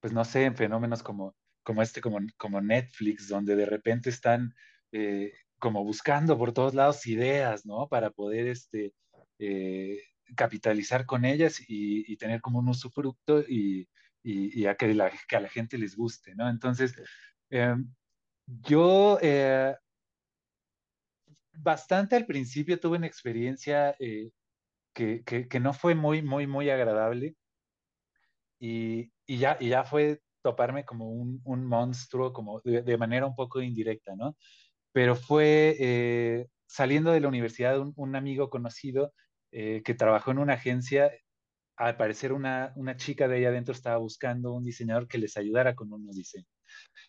pues 0.00 0.12
no 0.12 0.24
sé, 0.24 0.44
en 0.44 0.56
fenómenos 0.56 1.02
como, 1.02 1.34
como 1.62 1.82
este, 1.82 2.00
como, 2.00 2.18
como 2.36 2.60
Netflix, 2.60 3.28
donde 3.28 3.56
de 3.56 3.66
repente 3.66 4.10
están 4.10 4.54
eh, 4.92 5.32
como 5.58 5.84
buscando 5.84 6.36
por 6.36 6.52
todos 6.52 6.74
lados 6.74 7.06
ideas, 7.06 7.64
¿no? 7.64 7.88
Para 7.88 8.10
poder 8.10 8.48
este, 8.48 8.92
eh, 9.38 10.00
capitalizar 10.36 11.06
con 11.06 11.24
ellas 11.24 11.62
y, 11.66 12.16
tener 12.16 12.40
como 12.40 12.58
un 12.58 12.68
usufructo 12.68 13.40
y, 13.40 13.88
y, 14.22 14.66
a 14.66 14.74
que, 14.76 14.94
la, 14.94 15.10
que, 15.28 15.36
a 15.36 15.40
la 15.40 15.48
gente 15.48 15.78
les 15.78 15.96
guste, 15.96 16.34
¿no? 16.34 16.48
Entonces, 16.48 16.94
em, 17.50 17.92
yo 18.46 19.18
eh, 19.22 19.74
bastante 21.52 22.16
al 22.16 22.26
principio 22.26 22.78
tuve 22.80 22.98
una 22.98 23.06
experiencia 23.06 23.94
eh, 23.98 24.30
que, 24.94 25.22
que, 25.24 25.60
no 25.60 25.72
fue 25.72 25.94
muy, 25.94 26.22
muy, 26.22 26.46
muy 26.46 26.70
agradable 26.70 27.36
y, 28.58 29.10
ya, 29.26 29.56
y 29.60 29.70
ya 29.70 29.84
fue 29.84 30.20
toparme 30.42 30.84
como 30.84 31.10
un, 31.10 31.40
un 31.44 31.64
monstruo, 31.64 32.32
como 32.32 32.60
de, 32.64 32.96
manera 32.98 33.26
un 33.26 33.34
poco 33.34 33.62
indirecta, 33.62 34.14
¿no? 34.16 34.36
pero 34.92 35.16
fue 35.16 35.76
eh, 35.80 36.46
saliendo 36.66 37.10
de 37.12 37.20
la 37.20 37.28
universidad 37.28 37.78
un, 37.78 38.16
amigo 38.16 38.50
conocido 38.50 39.12
eh, 39.50 39.82
que 39.84 39.94
trabajó 39.94 40.30
en 40.30 40.38
una 40.38 40.54
agencia, 40.54 41.10
al 41.76 41.96
parecer 41.96 42.32
una, 42.32 42.72
una 42.76 42.96
chica 42.96 43.26
de 43.28 43.36
ahí 43.36 43.44
adentro 43.44 43.72
estaba 43.72 43.96
buscando 43.96 44.52
un 44.52 44.64
diseñador 44.64 45.08
que 45.08 45.18
les 45.18 45.36
ayudara 45.36 45.74
con 45.74 45.92
unos 45.92 46.16
diseños. 46.16 46.48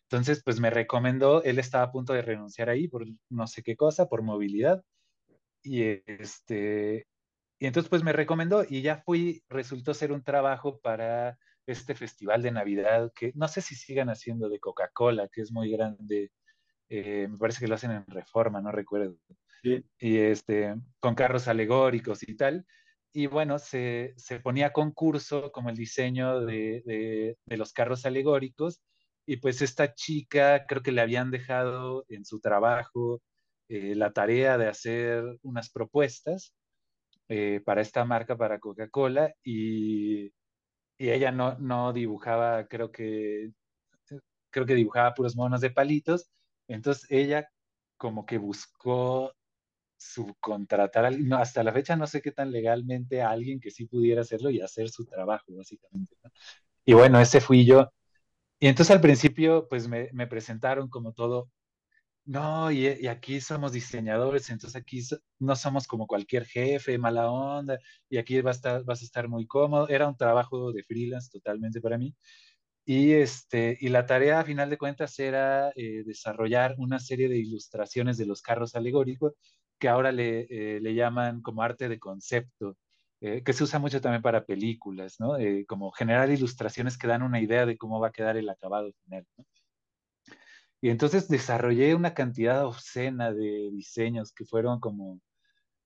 Entonces, 0.03 0.41
pues 0.43 0.59
me 0.59 0.69
recomendó, 0.69 1.43
él 1.43 1.59
estaba 1.59 1.85
a 1.85 1.91
punto 1.91 2.13
de 2.13 2.21
renunciar 2.21 2.69
ahí 2.69 2.87
por 2.87 3.05
no 3.29 3.47
sé 3.47 3.63
qué 3.63 3.75
cosa, 3.75 4.07
por 4.07 4.21
movilidad. 4.21 4.83
Y 5.63 5.83
este, 6.05 7.07
y 7.59 7.65
entonces 7.67 7.89
pues 7.89 8.03
me 8.03 8.13
recomendó 8.13 8.65
y 8.67 8.81
ya 8.81 8.97
fui, 9.05 9.43
resultó 9.49 9.93
ser 9.93 10.11
un 10.11 10.23
trabajo 10.23 10.79
para 10.81 11.37
este 11.65 11.95
festival 11.95 12.41
de 12.41 12.51
Navidad 12.51 13.11
que 13.15 13.31
no 13.35 13.47
sé 13.47 13.61
si 13.61 13.75
sigan 13.75 14.09
haciendo 14.09 14.49
de 14.49 14.59
Coca-Cola, 14.59 15.29
que 15.29 15.41
es 15.41 15.51
muy 15.51 15.71
grande 15.71 16.31
eh, 16.89 17.27
me 17.27 17.37
parece 17.37 17.59
que 17.59 17.67
lo 17.67 17.75
hacen 17.75 17.91
en 17.91 18.05
Reforma, 18.05 18.61
no 18.61 18.71
recuerdo. 18.71 19.17
Y 19.63 20.17
este, 20.17 20.75
con 20.99 21.15
carros 21.15 21.47
alegóricos 21.47 22.21
y 22.27 22.35
tal. 22.35 22.65
y 23.13 23.27
bueno, 23.27 23.59
se, 23.59 24.13
se, 24.17 24.39
ponía 24.39 24.67
a 24.67 24.73
concurso 24.73 25.51
como 25.51 25.69
el 25.69 25.75
diseño 25.77 26.41
de, 26.41 26.83
de, 26.85 27.37
de, 27.45 27.57
los 27.57 27.73
carros 27.73 28.05
alegóricos 28.05 28.81
y 29.25 29.37
pues 29.37 29.61
esta 29.61 29.93
chica 29.95 30.65
creo 30.67 30.81
que 30.83 30.91
le 30.91 31.01
habían 31.01 31.31
dejado 31.31 32.05
en 32.09 32.25
su 32.25 32.39
trabajo 32.39 33.21
eh, 33.69 33.95
la 33.95 34.11
tarea 34.11 34.57
de 34.57 34.67
hacer 34.67 35.23
unas 35.43 35.71
propuestas 35.71 36.53
eh, 37.29 37.61
para 37.65 37.81
esta 37.81 38.05
marca, 38.05 38.37
para 38.37 38.59
Coca-Cola 38.59 39.33
y, 39.43 40.31
y, 41.03 41.11
ella 41.11 41.31
no, 41.31 41.57
no 41.59 41.93
dibujaba, 41.93 42.67
creo 42.67 42.91
que, 42.91 43.51
creo 44.49 44.65
que 44.65 44.75
dibujaba 44.75 45.13
puros 45.13 45.35
monos 45.35 45.61
de 45.61 45.71
palitos, 45.71 46.29
entonces 46.67 47.05
ella 47.09 47.47
como 47.97 48.25
que 48.25 48.37
buscó 48.37 49.33
subcontratar, 49.97 51.17
no, 51.19 51.37
hasta 51.37 51.63
la 51.63 51.71
fecha 51.71 51.95
no 51.95 52.07
sé 52.07 52.21
qué 52.21 52.31
tan 52.31 52.51
legalmente 52.51 53.21
a 53.21 53.29
alguien 53.29 53.59
que 53.59 53.71
sí 53.71 53.85
pudiera 53.85 54.21
hacerlo 54.21 54.49
y 54.49 54.61
hacer 54.61 54.89
su 54.89 55.05
trabajo, 55.05 55.45
básicamente. 55.55 56.15
Y 56.85 56.93
bueno, 56.93 57.19
ese 57.19 57.39
fui 57.39 57.65
yo. 57.65 57.91
Y 58.59 58.67
entonces 58.67 58.95
al 58.95 59.01
principio, 59.01 59.67
pues 59.69 59.87
me, 59.87 60.09
me 60.13 60.27
presentaron 60.27 60.89
como 60.89 61.13
todo, 61.13 61.49
no, 62.25 62.71
y, 62.71 62.87
y, 62.87 63.07
aquí 63.07 63.41
somos 63.41 63.71
diseñadores, 63.73 64.49
entonces 64.49 64.75
aquí 64.81 65.01
no 65.39 65.55
somos 65.55 65.87
como 65.87 66.07
cualquier 66.07 66.45
jefe, 66.45 66.97
mala 66.97 67.29
onda, 67.31 67.77
y 68.09 68.17
aquí 68.17 68.41
vas 68.41 68.63
a, 68.65 68.83
estar, 68.93 69.27
muy 69.29 69.45
cómodo. 69.47 69.89
Era 69.89 70.07
un 70.07 70.17
trabajo 70.17 70.71
de 70.71 70.83
freelance 70.83 71.29
totalmente 71.31 71.81
para 71.81 71.97
mí. 71.97 72.15
Y, 72.85 73.13
este, 73.13 73.77
y 73.81 73.89
la 73.89 74.05
tarea, 74.05 74.39
a 74.41 74.45
final 74.45 74.69
de 74.69 74.77
cuentas, 74.77 75.17
era 75.19 75.71
eh, 75.75 76.03
desarrollar 76.05 76.75
una 76.77 76.99
serie 76.99 77.29
de 77.29 77.37
ilustraciones 77.37 78.17
de 78.17 78.25
los 78.25 78.41
carros 78.41 78.75
alegóricos 78.75 79.33
que 79.79 79.89
ahora 79.89 80.11
le, 80.13 80.47
eh, 80.49 80.93
llaman 80.93 81.41
como 81.41 81.61
arte 81.61 81.89
de 81.89 81.99
concepto, 81.99 82.77
eh, 83.21 83.43
que 83.43 83.53
se 83.53 83.63
usa 83.63 83.79
mucho 83.79 84.01
también 84.01 84.21
para 84.21 84.45
películas, 84.45 85.15
¿no? 85.19 85.37
Eh, 85.37 85.65
como 85.65 85.91
generar 85.91 86.29
ilustraciones 86.29 86.97
que 86.97 87.07
dan 87.07 87.23
una 87.23 87.41
idea 87.41 87.65
de 87.65 87.77
cómo 87.77 87.99
va 87.99 88.07
a 88.09 88.11
quedar 88.11 88.37
el 88.37 88.49
acabado 88.49 88.91
final. 89.03 89.25
Y 90.83 90.89
entonces 90.89 91.29
desarrollé 91.29 91.95
una 91.95 92.13
cantidad 92.13 92.65
obscena 92.65 93.31
de 93.31 93.69
diseños 93.71 94.33
que 94.33 94.43
fueron 94.43 94.81
como 94.81 95.21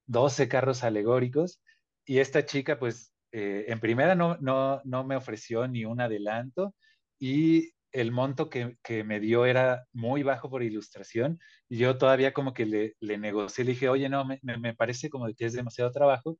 12 0.07 0.47
carros 0.47 0.83
alegóricos 0.83 1.61
y 2.03 2.17
esta 2.17 2.47
chica 2.47 2.79
pues 2.79 3.13
eh, 3.31 3.65
en 3.67 3.79
primera 3.79 4.15
no, 4.15 4.37
no, 4.37 4.81
no 4.85 5.03
me 5.03 5.15
ofreció 5.15 5.67
ni 5.67 5.85
un 5.85 6.01
adelanto 6.01 6.73
y 7.19 7.73
el 7.91 8.11
monto 8.11 8.49
que, 8.49 8.75
que, 8.81 9.03
me 9.03 9.19
dio 9.19 9.45
era 9.45 9.85
muy 9.93 10.23
bajo 10.23 10.49
por 10.49 10.63
ilustración 10.63 11.39
y 11.69 11.77
yo 11.77 11.99
todavía 11.99 12.33
como 12.33 12.55
que 12.55 12.65
le, 12.65 12.95
le 12.99 13.19
negocié, 13.19 13.65
le 13.65 13.73
dije, 13.73 13.89
oye, 13.89 14.09
no, 14.09 14.25
me, 14.25 14.39
me, 14.41 14.73
parece 14.73 15.11
como 15.11 15.27
que 15.27 15.45
es 15.45 15.53
demasiado 15.53 15.91
trabajo 15.91 16.39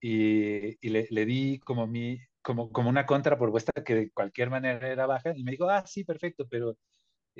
y, 0.00 0.78
y 0.80 0.90
le, 0.90 1.08
le, 1.10 1.26
di 1.26 1.58
como, 1.58 1.88
mi, 1.88 2.20
como, 2.40 2.70
como 2.70 2.88
una 2.88 3.04
contrapropuesta 3.04 3.72
que 3.84 3.94
de 3.96 4.10
cualquier 4.12 4.48
manera 4.48 4.86
era 4.88 5.06
baja 5.06 5.32
y 5.36 5.42
me 5.42 5.50
dijo, 5.50 5.68
ah, 5.68 5.84
sí, 5.84 6.04
perfecto, 6.04 6.46
pero 6.48 6.76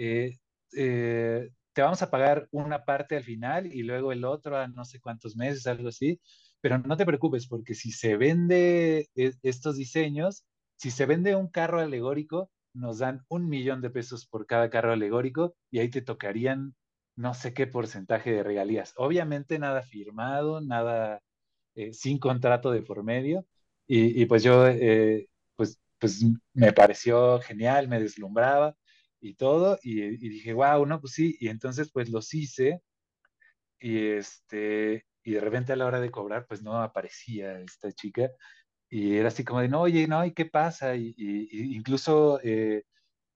eh, 0.03 0.39
eh, 0.73 1.51
te 1.75 1.83
vamos 1.83 2.01
a 2.01 2.11
pagar 2.11 2.49
una 2.53 2.85
parte 2.87 3.17
al 3.17 3.23
final 3.23 3.67
y 3.67 3.83
luego 3.83 4.13
el 4.13 4.25
otro 4.25 4.57
a 4.57 4.67
no 4.67 4.87
sé 4.87 4.99
cuántos 4.99 5.37
meses, 5.37 5.67
algo 5.67 5.89
así, 5.89 6.19
pero 6.63 6.79
no 6.79 6.97
te 6.97 7.05
preocupes 7.05 7.47
porque 7.47 7.75
si 7.75 7.93
se 7.93 8.17
vende 8.17 9.09
estos 9.15 9.77
diseños, 9.77 10.47
si 10.77 10.91
se 10.91 11.05
vende 11.05 11.37
un 11.37 11.49
carro 11.49 11.81
alegórico, 11.81 12.51
nos 12.73 12.99
dan 12.99 13.25
un 13.29 13.47
millón 13.49 13.83
de 13.83 13.91
pesos 13.91 14.27
por 14.27 14.47
cada 14.47 14.71
carro 14.71 14.93
alegórico 14.93 15.55
y 15.71 15.81
ahí 15.81 15.91
te 15.91 16.01
tocarían 16.01 16.75
no 17.17 17.35
sé 17.35 17.53
qué 17.53 17.67
porcentaje 17.67 18.33
de 18.33 18.43
regalías. 18.43 18.95
Obviamente 18.97 19.59
nada 19.59 19.83
firmado, 19.83 20.63
nada 20.63 21.21
eh, 21.75 21.93
sin 21.93 22.19
contrato 22.19 22.71
de 22.71 22.83
por 22.83 23.03
medio. 23.05 23.47
Y, 23.87 24.25
pues 24.27 24.45
yo, 24.45 24.67
pues, 25.57 25.81
pues 25.99 26.25
me 26.55 26.73
pareció 26.73 27.41
genial, 27.41 27.89
me 27.89 28.01
deslumbraba 28.01 28.77
y 29.21 29.35
todo. 29.35 29.79
Y, 29.83 30.03
y, 30.03 30.29
dije, 30.29 30.53
wow, 30.53 30.85
no, 30.87 31.01
pues 31.01 31.15
sí. 31.15 31.37
Y 31.41 31.49
entonces 31.49 31.91
pues 31.93 32.11
los 32.11 32.33
hice. 32.35 32.83
Y 33.81 34.09
este, 34.09 35.07
y 35.25 35.33
de 35.33 35.41
repente 35.41 35.73
a 35.73 35.77
la 35.77 35.87
hora 35.87 36.01
de 36.01 36.11
cobrar, 36.11 36.47
pues 36.47 36.63
no 36.63 36.83
aparecía 36.83 37.61
esta 37.61 37.93
chica. 37.93 38.31
Y 38.91 39.17
era 39.17 39.29
así 39.29 39.45
como 39.45 39.61
de, 39.61 39.69
no, 39.69 39.83
oye, 39.83 40.07
no, 40.09 40.25
¿y 40.25 40.33
qué 40.35 40.47
pasa? 40.47 40.97
Y, 40.97 41.15
incluso 41.19 42.41
eh, 42.43 42.85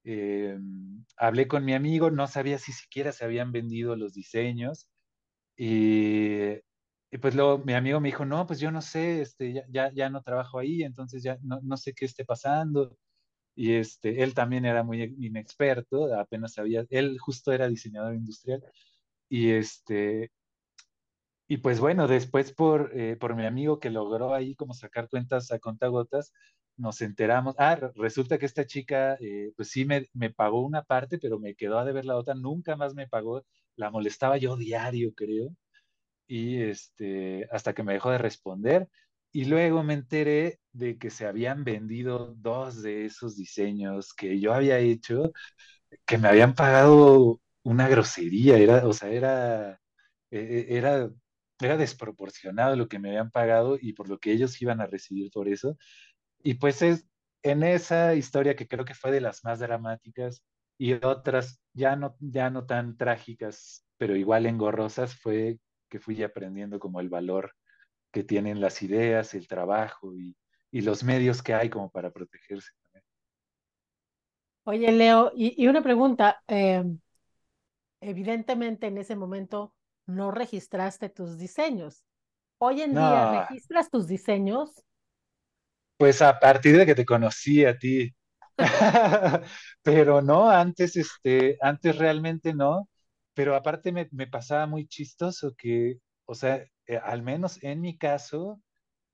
eh, 0.04 0.58
hablé 1.18 1.48
con 1.48 1.64
mi 1.64 1.74
amigo, 1.74 2.10
no 2.10 2.26
sabía 2.28 2.58
si 2.58 2.72
siquiera 2.72 3.12
se 3.12 3.24
habían 3.24 3.52
vendido 3.52 3.96
los 3.96 4.14
diseños. 4.14 4.88
Y, 5.56 6.54
y, 7.10 7.18
pues 7.20 7.34
luego 7.36 7.58
mi 7.58 7.74
amigo 7.74 8.00
me 8.00 8.08
dijo, 8.08 8.24
no, 8.26 8.46
pues 8.46 8.60
yo 8.60 8.70
no 8.72 8.82
sé, 8.82 9.22
este, 9.22 9.54
ya, 9.54 9.64
ya, 9.70 9.92
ya 9.94 10.10
no 10.10 10.22
trabajo 10.22 10.58
ahí, 10.58 10.82
entonces 10.84 11.22
ya 11.22 11.38
no, 11.42 11.60
no, 11.62 11.76
sé 11.76 11.94
qué 11.94 12.06
esté 12.06 12.24
pasando. 12.24 12.98
Y 13.54 13.74
este, 13.74 14.22
él 14.22 14.34
también 14.34 14.64
era 14.64 14.82
muy 14.82 15.02
inexperto, 15.20 16.12
apenas 16.18 16.54
sabía, 16.54 16.84
él 16.90 17.18
justo 17.18 17.52
era 17.52 17.68
diseñador 17.68 18.14
industrial. 18.14 18.62
Y 19.28 19.50
este, 19.52 20.30
y 21.48 21.58
pues 21.58 21.78
bueno, 21.78 22.08
después 22.08 22.52
por, 22.52 22.90
eh, 22.94 23.16
por 23.16 23.34
mi 23.36 23.44
amigo 23.46 23.78
que 23.78 23.90
logró 23.90 24.34
ahí 24.34 24.54
como 24.54 24.74
sacar 24.74 25.08
cuentas 25.08 25.52
a 25.52 25.58
contagotas, 25.58 26.32
nos 26.76 27.00
enteramos, 27.02 27.54
ah, 27.58 27.76
resulta 27.94 28.38
que 28.38 28.46
esta 28.46 28.66
chica, 28.66 29.16
eh, 29.20 29.52
pues 29.56 29.70
sí 29.70 29.84
me, 29.84 30.06
me, 30.14 30.30
pagó 30.30 30.64
una 30.64 30.82
parte, 30.82 31.18
pero 31.18 31.38
me 31.38 31.54
quedó 31.54 31.78
a 31.78 31.84
deber 31.84 32.04
la 32.06 32.16
otra, 32.16 32.34
nunca 32.34 32.76
más 32.76 32.94
me 32.94 33.06
pagó, 33.08 33.44
la 33.76 33.90
molestaba 33.90 34.38
yo 34.38 34.56
diario, 34.56 35.14
creo, 35.14 35.54
y 36.26 36.62
este, 36.62 37.48
hasta 37.52 37.74
que 37.74 37.82
me 37.82 37.92
dejó 37.94 38.10
de 38.10 38.18
responder, 38.18 38.88
y 39.34 39.46
luego 39.46 39.84
me 39.84 39.94
enteré 39.94 40.60
de 40.72 40.98
que 40.98 41.10
se 41.10 41.26
habían 41.26 41.64
vendido 41.64 42.34
dos 42.38 42.82
de 42.82 43.06
esos 43.06 43.36
diseños 43.36 44.14
que 44.14 44.40
yo 44.40 44.54
había 44.54 44.78
hecho, 44.80 45.32
que 46.06 46.18
me 46.18 46.28
habían 46.28 46.54
pagado 46.54 47.40
una 47.64 47.88
grosería, 47.88 48.58
era, 48.58 48.86
o 48.86 48.92
sea, 48.92 49.10
era, 49.10 49.80
e, 50.30 50.38
e, 50.70 50.76
era 50.78 51.10
era 51.60 51.76
desproporcionado 51.76 52.76
lo 52.76 52.88
que 52.88 52.98
me 52.98 53.10
habían 53.10 53.30
pagado 53.30 53.78
y 53.80 53.92
por 53.94 54.08
lo 54.08 54.18
que 54.18 54.32
ellos 54.32 54.60
iban 54.62 54.80
a 54.80 54.86
recibir 54.86 55.30
por 55.32 55.48
eso. 55.48 55.76
Y 56.42 56.54
pues 56.54 56.82
es 56.82 57.06
en 57.42 57.62
esa 57.62 58.14
historia 58.14 58.56
que 58.56 58.68
creo 58.68 58.84
que 58.84 58.94
fue 58.94 59.12
de 59.12 59.20
las 59.20 59.44
más 59.44 59.60
dramáticas 59.60 60.44
y 60.78 60.94
otras 61.04 61.60
ya 61.74 61.96
no, 61.96 62.16
ya 62.20 62.50
no 62.50 62.66
tan 62.66 62.96
trágicas, 62.96 63.86
pero 63.98 64.16
igual 64.16 64.46
engorrosas, 64.46 65.14
fue 65.16 65.58
que 65.88 66.00
fui 66.00 66.22
aprendiendo 66.22 66.78
como 66.80 67.00
el 67.00 67.08
valor 67.08 67.52
que 68.14 68.24
tienen 68.24 68.62
las 68.62 68.82
ideas, 68.84 69.34
el 69.34 69.48
trabajo 69.48 70.16
y, 70.16 70.36
y 70.72 70.82
los 70.82 71.04
medios 71.04 71.42
que 71.44 71.54
hay 71.54 71.70
como 71.70 71.90
para 71.90 72.12
protegerse. 72.12 72.70
También. 72.84 73.04
Oye, 74.64 74.92
Leo, 74.92 75.32
y, 75.34 75.54
y 75.62 75.68
una 75.68 75.82
pregunta. 75.82 76.42
Eh, 76.48 76.82
evidentemente 78.00 78.86
en 78.86 78.98
ese 78.98 79.16
momento 79.16 79.74
no 80.06 80.30
registraste 80.30 81.08
tus 81.08 81.38
diseños. 81.38 82.04
Hoy 82.58 82.82
en 82.82 82.96
No, 82.98 82.98
día, 82.98 83.26
¿registras 83.26 83.90
tus 83.90 84.06
diseños? 84.08 84.84
pues 85.96 86.22
a 86.22 86.38
partir 86.38 86.76
de 86.76 86.86
que 86.86 86.94
te 86.94 87.04
conocí 87.04 87.64
a 87.64 87.78
ti. 87.78 88.14
Pero 89.82 90.22
no, 90.22 90.50
antes, 90.50 90.96
este, 90.96 91.58
antes 91.60 91.96
realmente 91.98 92.54
no. 92.54 92.88
Pero 93.34 93.54
aparte 93.56 93.92
me, 93.92 94.08
me 94.12 94.26
pasaba 94.28 94.66
muy 94.66 94.86
chistoso 94.86 95.54
que, 95.56 95.98
o 96.26 96.34
sea, 96.34 96.64
eh, 96.86 96.96
al 97.02 97.22
menos 97.22 97.62
en 97.62 97.80
mi 97.80 97.98
caso, 97.98 98.60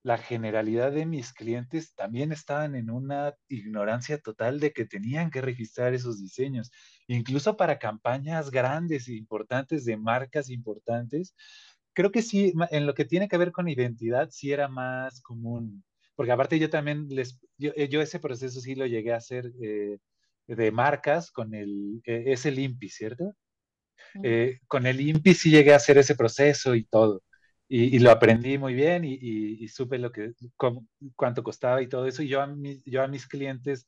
la 0.03 0.19
generalidad 0.19 0.93
de 0.93 1.07
mis 1.07 1.33
clientes 1.33 1.95
también 1.95 2.33
estaban 2.33 2.75
en 2.75 2.91
una 2.91 3.35
ignorancia 3.49 4.19
total 4.19 4.59
de 4.61 4.73
que 4.73 4.87
tenían 4.87 5.31
que 5.31 5.43
registrar 5.43 5.93
esos 5.95 6.21
diseños, 6.21 6.71
incluso 7.07 7.57
para 7.57 7.79
campañas 7.79 8.51
grandes 8.51 9.09
e 9.09 9.15
importantes 9.15 9.85
de 9.85 9.97
marcas 9.99 10.49
importantes. 10.51 11.35
Creo 11.93 12.13
que 12.13 12.23
sí, 12.23 12.53
en 12.71 12.87
lo 12.87 12.95
que 12.95 13.05
tiene 13.05 13.29
que 13.29 13.37
ver 13.39 13.53
con 13.53 13.69
identidad, 13.69 14.31
sí 14.31 14.53
era 14.53 14.69
más 14.69 15.21
común, 15.23 15.85
porque 16.15 16.33
aparte 16.33 16.59
yo 16.59 16.71
también 16.71 17.09
les, 17.09 17.39
yo, 17.59 17.73
eh, 17.77 17.89
ese 17.93 18.21
proceso 18.21 18.61
sí 18.61 18.75
lo 18.75 18.87
llegué 18.87 19.13
a 19.13 19.17
hacer 19.17 19.53
eh, 19.63 19.99
de 20.47 20.73
marcas 20.73 21.31
con 21.31 21.55
el, 21.55 22.01
eh, 22.05 22.25
es 22.29 22.47
el 22.47 22.77
¿cierto? 22.89 23.35
Eh, 24.23 24.61
con 24.67 24.87
el 24.87 25.01
INPI 25.01 25.35
sí 25.35 25.51
llegué 25.51 25.73
a 25.73 25.77
hacer 25.77 25.99
ese 25.99 26.15
proceso 26.17 26.75
y 26.75 26.85
todo. 26.85 27.23
Y, 27.69 28.01
lo 28.01 28.11
aprendí 28.11 28.59
muy 28.59 28.75
bien 28.75 29.05
y, 29.05 29.69
supe 29.69 29.99
lo 29.99 30.11
que, 30.11 30.33
cómo- 30.57 30.87
cuánto 31.17 31.43
costaba 31.45 31.81
y 31.83 31.89
todo 31.89 32.07
eso. 32.07 32.23
Y 32.23 32.29
yo 32.29 32.41
a, 32.43 32.47
mi- 32.49 32.83
yo 32.85 33.03
a 33.03 33.09
mis 33.09 33.27
clientes, 33.27 33.87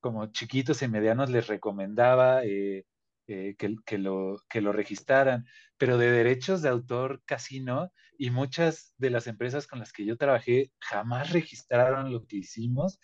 como 0.00 0.26
chiquitos 0.26 0.82
y 0.82 0.88
medianos, 0.88 1.30
les 1.30 1.46
recomendaba 1.48 2.44
eh, 2.44 2.84
eh, 3.26 3.54
que, 3.58 3.74
que 3.84 3.98
lo, 3.98 4.36
que 4.48 4.60
lo 4.60 4.72
registraran. 4.72 5.46
Pero 5.78 5.98
de 5.98 6.10
derechos 6.12 6.62
de 6.62 6.68
autor 6.68 7.22
casi 7.26 7.60
no. 7.60 7.90
Y 8.18 8.30
muchas 8.30 8.94
de 8.98 9.10
las 9.10 9.26
empresas 9.26 9.66
con 9.66 9.80
las 9.80 9.92
que 9.92 10.04
yo 10.06 10.16
trabajé 10.16 10.70
jamás 10.80 11.32
registraron 11.32 12.12
lo 12.12 12.24
que 12.26 12.36
hicimos 12.36 13.00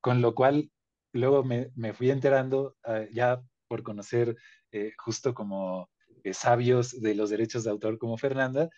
con 0.00 0.22
lo 0.22 0.34
cual 0.34 0.70
luego 1.12 1.44
me, 1.44 1.70
me 1.74 1.92
fui 1.94 2.10
enterando 2.10 2.76
uh, 2.86 3.06
ya 3.12 3.42
por 3.68 3.82
conocer 3.82 4.36
eh, 4.72 4.92
justo 4.98 5.34
como 5.34 5.90
eh, 6.24 6.34
sabios 6.34 7.00
de 7.00 7.14
los 7.14 7.30
derechos 7.30 7.64
de 7.64 7.70
autor 7.70 7.98
como 7.98 8.16
Fernanda, 8.16 8.70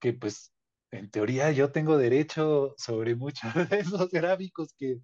que 0.00 0.12
pues 0.12 0.52
en 0.90 1.10
teoría 1.10 1.50
yo 1.52 1.72
tengo 1.72 1.96
derecho 1.96 2.74
sobre 2.78 3.14
muchos 3.16 3.52
de 3.70 3.78
esos 3.80 4.10
gráficos 4.10 4.74
que, 4.74 5.00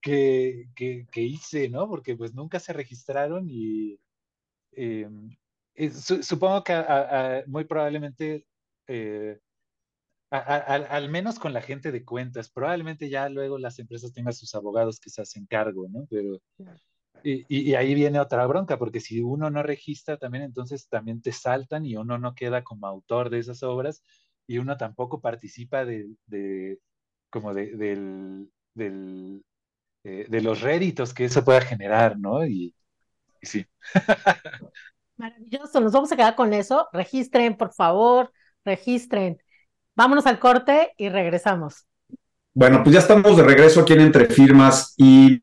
que, 0.00 0.66
que, 0.74 1.20
hice, 1.22 1.68
¿no? 1.68 1.88
Porque 1.88 2.16
pues 2.16 2.34
nunca 2.34 2.60
se 2.60 2.72
registraron 2.72 3.46
y 3.48 3.98
eh, 4.72 5.08
supongo 6.22 6.64
que 6.64 7.44
muy 7.46 7.64
probablemente, 7.64 8.46
al 10.30 11.08
menos 11.10 11.38
con 11.38 11.52
la 11.52 11.62
gente 11.62 11.90
de 11.90 12.04
cuentas, 12.04 12.50
probablemente 12.50 13.08
ya 13.08 13.28
luego 13.28 13.58
las 13.58 13.78
empresas 13.78 14.12
tengan 14.12 14.34
sus 14.34 14.54
abogados 14.54 15.00
que 15.00 15.10
se 15.10 15.22
hacen 15.22 15.46
cargo, 15.46 15.88
¿no? 15.88 16.06
Pero, 16.10 16.40
y, 17.24 17.44
y, 17.48 17.74
ahí 17.74 17.94
viene 17.94 18.20
otra 18.20 18.46
bronca, 18.46 18.78
porque 18.78 19.00
si 19.00 19.20
uno 19.20 19.50
no 19.50 19.62
registra 19.62 20.16
también, 20.16 20.44
entonces 20.44 20.88
también 20.88 21.22
te 21.22 21.32
saltan 21.32 21.86
y 21.86 21.96
uno 21.96 22.18
no 22.18 22.34
queda 22.34 22.62
como 22.62 22.86
autor 22.86 23.30
de 23.30 23.38
esas 23.38 23.62
obras 23.62 24.02
y 24.46 24.58
uno 24.58 24.76
tampoco 24.76 25.20
participa 25.20 25.84
de, 25.84 26.08
de 26.26 26.78
como 27.30 27.54
de, 27.54 27.76
del, 27.76 28.50
del 28.74 29.44
eh, 30.02 30.24
de 30.30 30.40
los 30.40 30.62
réditos 30.62 31.12
que 31.12 31.26
eso 31.26 31.44
pueda 31.44 31.60
generar, 31.60 32.18
¿no? 32.18 32.46
Y, 32.46 32.74
y 33.42 33.46
sí. 33.46 33.66
Maravilloso, 35.18 35.78
nos 35.80 35.92
vamos 35.92 36.10
a 36.10 36.16
quedar 36.16 36.34
con 36.34 36.54
eso. 36.54 36.88
Registren, 36.92 37.54
por 37.56 37.74
favor, 37.74 38.32
registren. 38.64 39.38
Vámonos 39.94 40.24
al 40.24 40.38
corte 40.38 40.94
y 40.96 41.10
regresamos. 41.10 41.86
Bueno, 42.54 42.82
pues 42.82 42.94
ya 42.94 43.00
estamos 43.00 43.36
de 43.36 43.42
regreso 43.42 43.82
aquí 43.82 43.92
en 43.92 44.00
Entre 44.00 44.24
Firmas 44.24 44.94
y 44.96 45.42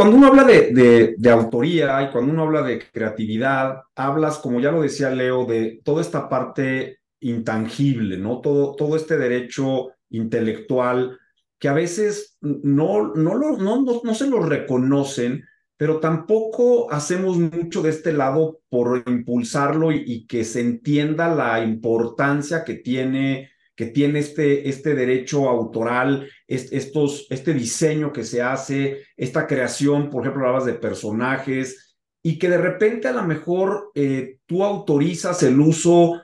cuando 0.00 0.16
uno 0.16 0.26
habla 0.28 0.44
de, 0.44 1.30
autoría 1.30 2.02
y 2.02 2.10
cuando 2.10 2.32
uno 2.32 2.42
habla 2.42 2.62
de 2.62 2.82
creatividad, 2.90 3.82
hablas, 3.94 4.38
como 4.38 4.60
ya 4.60 4.72
lo 4.72 4.82
decía 4.82 5.10
Leo, 5.10 5.44
de 5.44 5.80
toda 5.84 6.00
esta 6.00 6.28
parte 6.28 7.00
intangible, 7.20 8.16
¿no? 8.16 8.40
Todo, 8.40 8.74
todo 8.74 8.96
este 8.96 9.18
derecho 9.18 9.88
intelectual 10.08 11.18
que 11.58 11.68
a 11.68 11.74
veces 11.74 12.38
no, 12.40 13.14
no, 13.14 13.34
lo, 13.34 13.58
no, 13.58 13.82
no, 13.82 14.00
no 14.02 14.14
se 14.14 14.26
lo 14.26 14.40
reconocen 14.40 15.44
pero 15.80 15.98
tampoco 15.98 16.92
hacemos 16.92 17.38
mucho 17.38 17.80
de 17.80 17.88
este 17.88 18.12
lado 18.12 18.60
por 18.68 19.02
impulsarlo 19.06 19.92
y, 19.92 20.26
que 20.26 20.44
se 20.44 20.60
entienda 20.60 21.34
la 21.34 21.64
importancia 21.64 22.64
que 22.64 22.74
tiene, 22.74 23.50
que 23.80 23.86
tiene 23.86 24.18
este, 24.18 24.68
este 24.68 24.94
derecho 24.94 25.48
autoral, 25.48 26.28
estos, 26.46 27.26
este 27.30 27.54
diseño 27.54 28.12
que 28.12 28.24
se 28.24 28.42
hace, 28.42 29.04
esta 29.16 29.46
creación, 29.46 30.10
por 30.10 30.20
ejemplo, 30.20 30.42
hablabas 30.42 30.66
de 30.66 30.74
personajes, 30.74 31.96
y 32.22 32.38
que 32.38 32.50
de 32.50 32.58
repente 32.58 33.08
a 33.08 33.12
lo 33.12 33.22
mejor 33.22 33.90
eh, 33.94 34.36
tú 34.44 34.64
autorizas 34.64 35.42
el 35.44 35.58
uso 35.58 36.20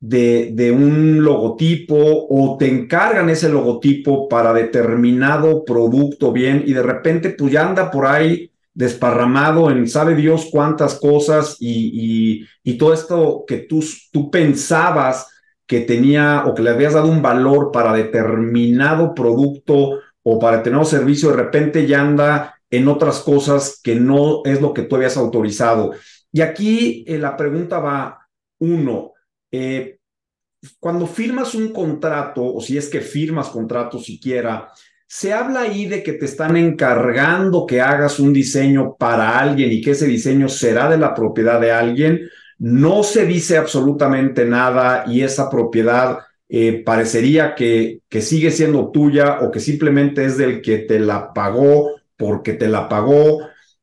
de, 0.00 0.52
de, 0.54 0.72
un 0.72 1.22
logotipo 1.22 1.94
o 1.94 2.56
te 2.56 2.68
encargan 2.68 3.28
ese 3.28 3.50
logotipo 3.50 4.26
para 4.26 4.54
determinado 4.54 5.62
producto 5.62 6.32
bien 6.32 6.64
y 6.66 6.72
de 6.72 6.82
repente 6.82 7.28
pues 7.38 7.52
ya 7.52 7.68
anda 7.68 7.90
por 7.90 8.06
ahí 8.06 8.50
desparramado 8.72 9.70
en 9.70 9.86
sabe 9.88 10.14
Dios 10.14 10.48
cuántas 10.50 10.98
cosas 10.98 11.58
y, 11.60 12.46
y, 12.64 12.78
todo 12.78 12.94
esto 12.94 13.44
que 13.46 13.58
tú, 13.58 13.84
tú 14.10 14.30
pensabas 14.30 15.33
que 15.66 15.80
tenía 15.80 16.44
o 16.46 16.54
que 16.54 16.62
le 16.62 16.70
habías 16.70 16.94
dado 16.94 17.08
un 17.08 17.22
valor 17.22 17.70
para 17.72 17.92
determinado 17.92 19.14
producto 19.14 20.00
o 20.22 20.38
para 20.38 20.58
determinado 20.58 20.88
servicio, 20.88 21.30
de 21.30 21.36
repente 21.36 21.86
ya 21.86 22.00
anda 22.00 22.54
en 22.70 22.88
otras 22.88 23.20
cosas 23.20 23.80
que 23.82 23.94
no 23.94 24.42
es 24.44 24.60
lo 24.60 24.74
que 24.74 24.82
tú 24.82 24.96
habías 24.96 25.16
autorizado. 25.16 25.92
Y 26.32 26.40
aquí 26.40 27.04
eh, 27.06 27.18
la 27.18 27.36
pregunta 27.36 27.78
va, 27.78 28.26
uno, 28.58 29.12
eh, 29.52 29.98
cuando 30.80 31.06
firmas 31.06 31.54
un 31.54 31.72
contrato, 31.72 32.42
o 32.42 32.60
si 32.60 32.76
es 32.76 32.88
que 32.88 33.00
firmas 33.00 33.48
contrato 33.48 33.98
siquiera, 33.98 34.72
se 35.06 35.32
habla 35.32 35.60
ahí 35.60 35.86
de 35.86 36.02
que 36.02 36.14
te 36.14 36.24
están 36.24 36.56
encargando 36.56 37.66
que 37.66 37.80
hagas 37.80 38.18
un 38.18 38.32
diseño 38.32 38.96
para 38.96 39.38
alguien 39.38 39.70
y 39.70 39.80
que 39.80 39.92
ese 39.92 40.06
diseño 40.06 40.48
será 40.48 40.88
de 40.88 40.98
la 40.98 41.14
propiedad 41.14 41.60
de 41.60 41.70
alguien. 41.70 42.28
No 42.58 43.02
se 43.02 43.26
dice 43.26 43.56
absolutamente 43.56 44.44
nada 44.44 45.04
y 45.06 45.22
esa 45.22 45.50
propiedad 45.50 46.18
eh, 46.48 46.82
parecería 46.84 47.54
que, 47.54 48.00
que 48.08 48.20
sigue 48.20 48.50
siendo 48.50 48.90
tuya 48.90 49.40
o 49.40 49.50
que 49.50 49.60
simplemente 49.60 50.24
es 50.24 50.36
del 50.36 50.62
que 50.62 50.78
te 50.78 51.00
la 51.00 51.32
pagó 51.32 51.90
porque 52.16 52.52
te 52.52 52.68
la 52.68 52.88
pagó. 52.88 53.40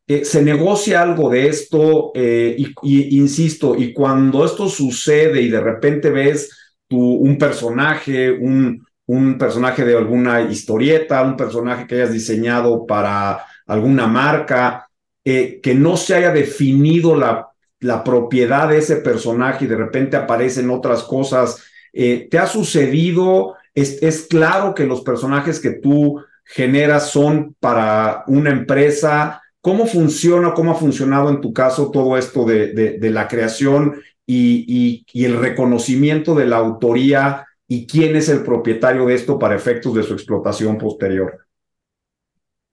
Eh, 0.07 0.23
se 0.25 0.41
negocia 0.41 1.01
algo 1.01 1.29
de 1.29 1.47
esto 1.47 2.11
eh, 2.15 2.55
y, 2.57 3.17
insisto, 3.17 3.75
y 3.75 3.93
cuando 3.93 4.45
esto 4.45 4.69
sucede 4.69 5.41
y 5.41 5.49
de 5.49 5.59
repente 5.59 6.11
ves 6.11 6.49
un 6.89 7.37
personaje, 7.37 8.31
un, 8.31 8.85
un 9.05 9.37
personaje 9.37 9.85
de 9.85 9.97
alguna 9.97 10.41
historieta, 10.41 11.23
un 11.23 11.37
personaje 11.37 11.87
que 11.87 11.95
hayas 11.95 12.11
diseñado 12.11 12.85
para 12.85 13.45
alguna 13.65 14.07
marca, 14.07 14.89
que 15.23 15.75
no 15.75 15.95
se 15.95 16.15
haya 16.15 16.33
definido 16.33 17.15
la, 17.15 17.50
la, 17.81 18.03
propiedad 18.03 18.69
de 18.69 18.77
ese 18.77 18.97
personaje 18.97 19.65
y 19.65 19.67
de 19.67 19.75
repente 19.75 20.17
aparecen 20.17 20.69
otras 20.69 21.03
cosas. 21.03 21.63
Eh, 21.93 22.27
¿Te 22.31 22.39
ha 22.39 22.47
sucedido? 22.47 23.55
Es, 23.73 24.01
es, 24.01 24.27
claro 24.27 24.73
que 24.73 24.85
los 24.85 25.01
personajes 25.01 25.59
que 25.59 25.71
tú 25.71 26.23
generas 26.45 27.09
son 27.09 27.55
para 27.59 28.23
una 28.27 28.51
empresa. 28.51 29.41
¿Cómo 29.61 29.85
funciona, 29.85 30.53
cómo 30.53 30.71
ha 30.71 30.75
funcionado 30.75 31.29
en 31.29 31.41
tu 31.41 31.53
caso 31.53 31.91
todo 31.91 32.17
esto 32.17 32.45
de, 32.45 32.73
de, 32.73 33.09
la 33.11 33.27
creación 33.27 34.01
y, 34.25 34.65
y, 34.67 35.05
y 35.13 35.25
el 35.25 35.37
reconocimiento 35.37 36.33
de 36.33 36.47
la 36.47 36.57
autoría 36.57 37.45
y 37.67 37.87
quién 37.87 38.15
es 38.15 38.27
el 38.27 38.43
propietario 38.43 39.05
de 39.05 39.13
esto 39.13 39.37
para 39.37 39.55
efectos 39.55 39.93
de 39.93 40.03
su 40.03 40.13
explotación 40.13 40.77
posterior. 40.77 41.45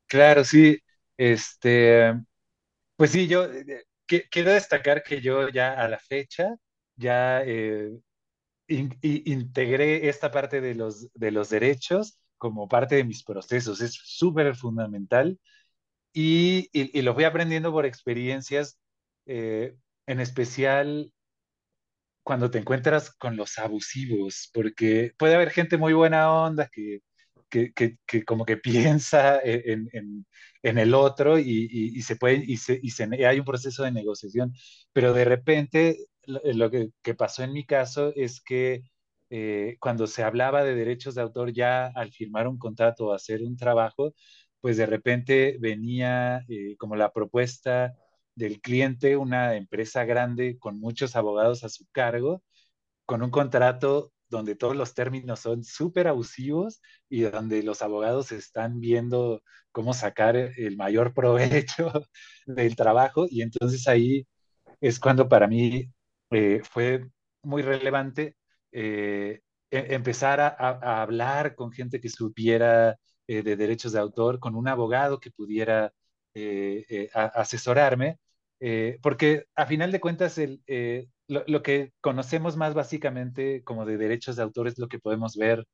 Claro, 0.08 0.42
sí. 0.42 0.82
Este, 1.16 2.14
pues 2.96 3.10
sí, 3.10 3.28
yo 3.28 3.46
quiero 4.08 4.52
destacar 4.52 5.02
que 5.02 5.20
yo 5.20 5.48
ya 5.48 5.72
a 5.74 5.88
la 5.88 5.98
fecha 5.98 6.56
ya 6.96 7.42
eh, 7.44 7.92
integré 8.68 10.08
esta 10.08 10.30
parte 10.30 10.60
de 10.60 10.74
los, 10.74 11.12
de 11.14 11.30
los 11.30 11.50
derechos 11.50 12.20
como 12.38 12.68
parte 12.68 12.96
de 12.96 13.04
mis 13.04 13.24
procesos. 13.24 13.80
Es 13.80 13.94
súper 13.94 14.54
fundamental 14.56 15.38
y, 16.12 16.68
y, 16.72 17.02
lo 17.02 17.14
voy 17.14 17.24
aprendiendo 17.24 17.72
por 17.72 17.86
experiencias, 17.86 18.78
eh, 19.26 19.76
en 20.06 20.20
especial 20.20 21.12
cuando 22.22 22.50
te 22.50 22.58
encuentras 22.58 23.10
con 23.10 23.36
los 23.36 23.58
abusivos, 23.58 24.50
porque 24.52 25.12
puede 25.18 25.34
haber 25.34 25.50
gente 25.50 25.78
muy 25.78 25.92
buena 25.94 26.32
onda 26.32 26.68
que, 26.68 27.00
que, 27.48 27.72
que, 27.72 28.24
como 28.24 28.44
que 28.44 28.56
piensa 28.98 29.40
en, 29.42 29.88
en, 29.92 30.26
en 30.62 30.78
el 30.78 30.94
otro 30.94 31.38
y, 31.38 31.68
y, 31.70 32.02
se 32.02 32.16
puede, 32.16 32.42
y, 32.46 32.56
se, 32.58 32.78
y 32.82 32.90
se, 32.90 33.08
hay 33.26 33.38
un 33.38 33.44
proceso 33.44 33.82
de 33.84 33.92
negociación, 33.92 34.52
pero 34.92 35.12
de 35.12 35.24
repente 35.24 35.96
lo, 36.26 36.70
que, 36.70 36.90
que, 37.02 37.14
pasó 37.14 37.42
en 37.42 37.52
mi 37.52 37.64
caso 37.64 38.12
es 38.14 38.40
que 38.40 38.82
eh, 39.30 39.76
cuando 39.80 40.06
se 40.06 40.22
hablaba 40.22 40.64
de 40.64 40.74
derechos 40.74 41.14
de 41.14 41.22
autor 41.22 41.52
ya 41.52 41.86
al 41.94 42.12
firmar 42.12 42.48
un 42.48 42.58
contrato 42.58 43.06
o 43.06 43.12
hacer 43.12 43.42
un 43.42 43.56
trabajo, 43.56 44.14
pues 44.60 44.76
de 44.76 44.86
repente 44.86 45.56
venía 45.60 46.44
eh, 46.48 46.76
como 46.78 46.96
la 46.96 47.12
propuesta 47.12 47.94
del 48.34 48.60
cliente, 48.60 49.16
una 49.16 49.56
empresa 49.56 50.04
grande 50.04 50.58
con 50.58 50.78
muchos 50.80 51.16
abogados 51.16 51.64
a 51.64 51.68
su 51.68 51.86
cargo, 51.92 52.42
con 53.06 53.22
un 53.22 53.30
contrato 53.30 54.12
donde 54.28 54.56
todos 54.56 54.76
los 54.76 54.94
términos 54.94 55.40
son 55.40 55.64
súper 55.64 56.08
abusivos 56.08 56.80
y 57.08 57.22
donde 57.22 57.62
los 57.62 57.82
abogados 57.82 58.32
están 58.32 58.80
viendo 58.80 59.42
cómo 59.72 59.94
sacar 59.94 60.36
el 60.36 60.76
mayor 60.76 61.14
provecho 61.14 61.92
del 62.46 62.76
trabajo. 62.76 63.26
Y 63.30 63.42
entonces 63.42 63.86
ahí 63.88 64.26
es 64.80 65.00
cuando 65.00 65.28
para 65.28 65.46
mí 65.48 65.90
eh, 66.30 66.62
fue 66.64 67.06
muy 67.42 67.62
relevante 67.62 68.36
eh, 68.72 69.40
e-, 69.70 69.94
empezar 69.94 70.40
a, 70.40 71.02
hablar 71.02 71.54
con 71.54 71.72
gente 71.72 72.00
que 72.00 72.08
supiera 72.10 72.96
eh, 73.26 73.42
de 73.42 73.56
derechos 73.56 73.92
de 73.92 74.00
autor, 74.00 74.40
con 74.40 74.54
un 74.56 74.68
abogado 74.68 75.20
que 75.20 75.30
pudiera 75.30 75.92
asesorarme 77.34 78.18
porque 79.02 79.46
a 79.56 79.66
final 79.66 79.90
de 79.92 80.00
cuentas 80.00 80.38
eh, 80.38 81.08
lo, 81.28 81.62
que 81.62 81.92
conocemos 82.00 82.56
más 82.56 82.74
básicamente 82.74 83.62
como 83.64 83.84
de 83.86 83.96
derechos 83.96 84.36
de 84.36 84.42
autor 84.42 84.68
es 84.68 84.78
lo 84.78 84.88
que 84.88 84.98
podemos 84.98 85.36
ver 85.36 85.66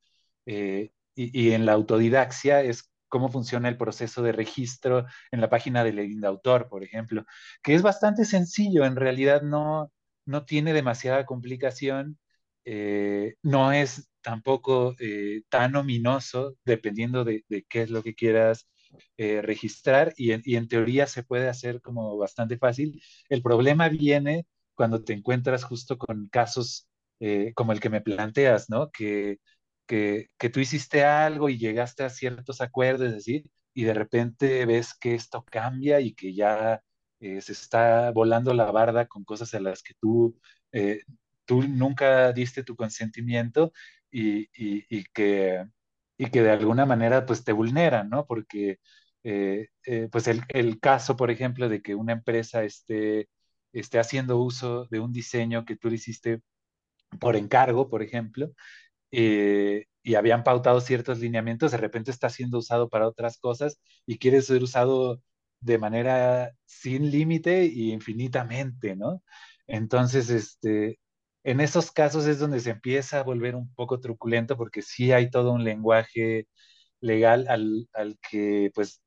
eh, 0.47 0.91
y, 1.15 1.53
en 1.53 1.67
la 1.67 1.73
autodidaxia 1.73 2.63
es 2.63 2.91
cómo 3.09 3.29
funciona 3.31 3.69
el 3.69 3.77
proceso 3.79 4.23
de 4.23 4.33
registro 4.33 5.07
en 5.31 5.41
la 5.41 5.49
página 5.51 5.85
de 5.85 5.93
ley 5.93 6.15
de 6.15 6.27
autor, 6.27 6.69
por 6.69 6.83
ejemplo, 6.83 7.25
que 7.63 7.75
es 7.75 7.83
bastante 7.83 8.25
sencillo, 8.25 8.85
en 8.85 8.97
realidad 8.97 9.43
no, 9.43 9.93
no 10.27 10.45
tiene 10.45 10.73
demasiada 10.73 11.25
complicación, 11.27 12.19
no 13.43 13.73
es 13.73 14.11
tampoco 14.23 14.97
tan 15.49 15.77
ominoso 15.77 16.57
dependiendo 16.65 17.25
de, 17.25 17.45
de, 17.49 17.65
qué 17.69 17.83
es 17.83 17.91
lo 17.91 18.03
que 18.03 18.15
quieras 18.15 18.67
eh, 19.17 19.43
registrar 19.43 20.13
y 20.17 20.33
en, 20.33 20.69
teoría 20.69 21.07
se 21.07 21.23
puede 21.23 21.49
hacer 21.49 21.81
como 21.81 22.17
bastante 22.17 22.59
fácil. 22.59 23.03
El 23.29 23.43
problema 23.43 23.89
viene 23.89 24.47
cuando 24.75 25.03
te 25.05 25.13
encuentras 25.15 25.65
justo 25.65 25.99
con 25.99 26.29
casos 26.29 26.89
eh, 27.21 27.53
como 27.55 27.73
el 27.73 27.81
que 27.81 27.91
me 27.91 28.01
planteas, 28.01 28.69
¿no? 28.71 28.91
Que, 28.91 29.39
que, 29.87 30.29
que 30.39 30.51
tú 30.51 30.61
hiciste 30.61 31.05
algo 31.05 31.49
y 31.49 31.59
llegaste 31.59 32.05
a 32.05 32.11
ciertos 32.11 32.61
acuerdos, 32.61 33.09
es 33.09 33.15
decir, 33.15 33.45
y 33.75 33.85
de 33.85 33.95
repente 33.95 34.67
ves 34.67 34.95
que 34.95 35.15
esto 35.15 35.45
cambia 35.45 36.01
y 36.01 36.15
que 36.15 36.35
ya 36.35 36.83
eh, 37.21 37.41
se 37.41 37.53
está 37.53 38.11
volando 38.13 38.53
la 38.55 38.71
barda 38.71 39.07
con 39.07 39.25
cosas 39.25 39.55
a 39.55 39.61
las 39.61 39.83
que 39.83 39.95
tú, 40.01 40.39
eh, 40.73 41.03
tú 41.45 41.63
nunca 41.63 42.33
diste 42.33 42.63
tu 42.65 42.77
consentimiento 42.77 43.73
y, 44.11 44.49
y, 44.55 45.05
que, 45.13 45.65
y 46.19 46.27
que 46.31 46.43
de 46.43 46.51
alguna 46.51 46.87
manera 46.87 47.27
pues 47.27 47.45
te 47.45 47.53
vulneran, 47.53 48.09
¿no? 48.11 48.27
Porque 48.27 48.79
pues 50.11 50.29
el, 50.29 50.43
el, 50.49 50.81
caso, 50.81 51.17
por 51.17 51.31
ejemplo, 51.31 51.69
de 51.69 51.83
que 51.83 51.95
una 51.95 52.13
empresa 52.13 52.63
esté, 52.65 53.29
esté 53.81 53.99
haciendo 53.99 54.39
uso 54.39 54.87
de 54.91 55.01
un 55.01 55.13
diseño 55.13 55.65
que 55.65 55.77
tú 55.77 55.89
le 55.91 55.97
hiciste 55.97 56.41
por 57.21 57.37
encargo, 57.37 57.89
por 57.89 58.03
ejemplo, 58.03 58.53
eh, 59.13 59.87
y 60.03 60.15
habían 60.17 60.45
pautado 60.45 60.81
ciertos 60.81 61.21
lineamientos, 61.21 61.73
de 61.73 61.79
repente 61.79 62.11
está 62.11 62.31
siendo 62.31 62.59
usado 62.59 62.89
para 62.89 63.09
otras 63.09 63.39
cosas 63.39 63.81
y 64.07 64.19
quiere 64.19 64.43
ser 64.43 64.63
usado 64.63 65.23
de 65.61 65.79
manera 65.79 66.53
sin 66.67 67.11
límite 67.11 67.67
y 67.67 67.93
infinitamente, 67.93 68.97
¿no? 68.97 69.23
Entonces, 69.67 70.31
este, 70.31 71.01
en 71.45 71.61
esos 71.61 71.91
casos 71.93 72.27
es 72.27 72.39
donde 72.39 72.61
se 72.61 72.71
empieza 72.71 73.21
a 73.21 73.23
volver 73.25 73.55
un 73.57 73.73
poco 73.75 74.01
truculento 74.01 74.57
porque 74.57 74.83
sí 74.83 75.13
hay 75.13 75.31
todo 75.31 75.53
un 75.53 75.65
lenguaje 75.65 76.49
legal 77.01 77.47
al, 77.49 77.89
al 77.95 78.19
que 78.31 78.71
pues 78.75 79.03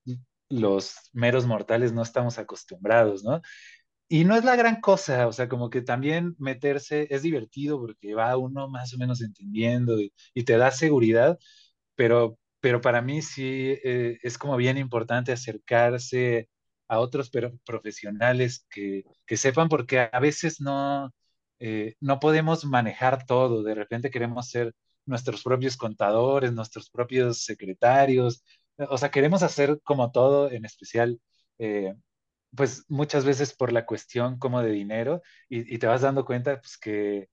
los 0.50 0.96
meros 1.14 1.46
mortales 1.46 1.94
no 1.94 2.02
estamos 2.04 2.38
acostumbrados, 2.40 3.24
¿no? 3.24 3.42
Y 4.10 4.24
no 4.24 4.36
es 4.38 4.46
la 4.46 4.56
gran 4.56 4.80
cosa, 4.80 5.28
o 5.28 5.34
sea, 5.34 5.50
como 5.50 5.70
que 5.70 5.82
también 5.82 6.36
meterse 6.40 7.08
es 7.10 7.24
divertido 7.24 7.80
porque 7.80 8.14
va 8.16 8.38
uno 8.38 8.70
más 8.70 8.94
o 8.94 8.98
menos 8.98 9.22
entendiendo 9.22 10.00
y, 10.00 10.14
te 10.46 10.58
da 10.58 10.72
seguridad, 10.72 11.38
pero, 11.96 12.38
pero 12.62 12.82
para 12.82 13.02
mí 13.02 13.22
sí 13.22 13.78
eh, 13.84 14.18
es 14.24 14.38
como 14.38 14.56
bien 14.58 14.78
importante 14.78 15.32
acercarse 15.34 16.50
a 16.88 17.00
otros 17.00 17.30
profesionales 17.66 18.66
que, 18.70 19.04
que 19.26 19.38
sepan 19.38 19.70
porque 19.70 20.10
a 20.12 20.20
veces 20.22 20.62
no, 20.62 21.14
eh, 21.60 21.96
no 22.00 22.20
podemos 22.20 22.66
manejar 22.66 23.26
todo, 23.26 23.64
de 23.64 23.76
repente 23.76 24.12
queremos 24.12 24.50
ser 24.50 24.74
nuestros 25.06 25.44
propios 25.44 25.78
contadores, 25.78 26.54
nuestros 26.54 26.90
propios 26.90 27.44
secretarios, 27.44 28.44
o 28.78 28.98
sea, 28.98 29.10
queremos 29.12 29.44
hacer 29.44 29.82
como 29.84 30.12
todo, 30.12 30.52
en 30.52 30.66
especial 30.66 31.20
eh, 31.58 31.94
pues 32.56 32.86
muchas 32.90 33.26
veces 33.26 33.54
por 33.54 33.72
la 33.74 33.86
cuestión 33.86 34.40
como 34.40 34.62
de 34.62 34.72
dinero 34.72 35.22
y, 35.50 35.78
te 35.78 35.88
vas 35.88 36.02
dando 36.02 36.26
cuenta 36.26 36.60
pues 36.60 36.78
que, 36.78 37.30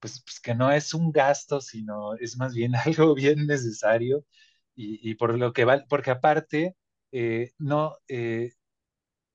pues, 0.00 0.22
pues, 0.24 0.40
que 0.40 0.54
no 0.54 0.70
es 0.72 0.94
un 0.94 1.12
gasto, 1.12 1.60
sino 1.60 2.14
es 2.16 2.36
más 2.38 2.54
bien 2.54 2.72
algo 2.86 3.14
bien 3.14 3.46
necesario 3.46 4.24
y, 4.74 5.14
por 5.16 5.36
lo 5.38 5.52
que 5.52 5.64
va, 5.64 5.84
porque 5.88 6.10
aparte 6.12 6.76
eh, 7.12 7.52
no 7.58 7.96
eh, 8.08 8.52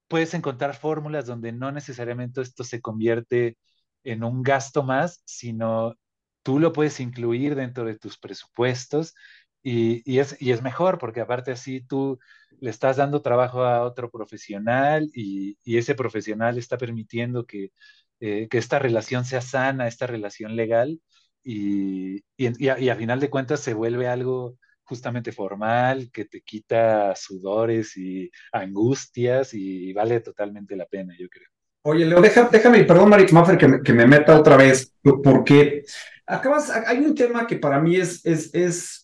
puedes 0.08 0.34
encontrar 0.34 0.76
fórmulas 0.76 1.26
donde 1.26 1.52
no 1.52 1.72
necesariamente 1.72 2.42
esto 2.42 2.64
se 2.64 2.82
convierte 2.82 3.58
en 4.04 4.24
un 4.24 4.44
gasto 4.44 4.84
más, 4.84 5.22
sino 5.26 5.96
tú 6.44 6.60
lo 6.60 6.74
puedes 6.74 7.00
incluir 7.00 7.56
dentro 7.56 7.86
de 7.86 7.98
tus 7.98 8.18
presupuestos 8.20 9.16
y, 9.64 10.20
es, 10.20 10.36
y 10.40 10.52
es 10.52 10.62
mejor 10.62 10.98
porque 11.00 11.22
aparte 11.22 11.52
así 11.52 11.82
tú 11.82 12.20
le 12.60 12.70
estás 12.70 12.98
dando 12.98 13.22
trabajo 13.22 13.64
a 13.64 13.84
otro 13.84 14.12
profesional 14.12 15.10
y, 15.14 15.58
ese 15.66 15.96
profesional 15.96 16.58
está 16.58 16.78
permitiendo 16.78 17.46
que, 17.46 17.72
eh, 18.20 18.48
que, 18.50 18.58
esta 18.58 18.80
relación 18.80 19.26
sea 19.26 19.42
sana, 19.42 19.88
esta 19.88 20.06
relación 20.06 20.56
legal 20.56 21.00
y, 21.44 22.24
y, 22.38 22.68
a, 22.70 22.96
final 22.96 23.20
de 23.20 23.30
cuentas 23.30 23.62
se 23.62 23.74
vuelve 23.74 24.08
algo 24.08 24.58
justamente 24.84 25.32
formal, 25.32 26.12
que 26.12 26.26
te 26.26 26.42
quita 26.42 27.16
sudores 27.16 27.96
y 27.96 28.30
angustias 28.52 29.54
y 29.54 29.94
vale 29.94 30.20
totalmente 30.20 30.76
la 30.76 30.86
pena, 30.86 31.16
yo 31.18 31.30
creo. 31.30 31.48
Oye, 31.86 32.06
Leo, 32.06 32.22
déjame, 32.22 32.84
perdón, 32.84 33.10
Marik 33.10 33.32
Maffer, 33.32 33.58
que 33.58 33.82
que 33.82 33.94
me 33.94 34.08
meta 34.08 34.38
otra 34.38 34.56
vez, 34.56 34.94
porque 35.02 35.84
acabas, 36.26 36.70
hay 36.70 37.00
un 37.00 37.16
tema 37.16 37.46
que 37.46 37.58
para 37.58 37.80
mí 37.82 37.98
es, 37.98 38.26
es, 38.26 38.54
es 38.54 39.03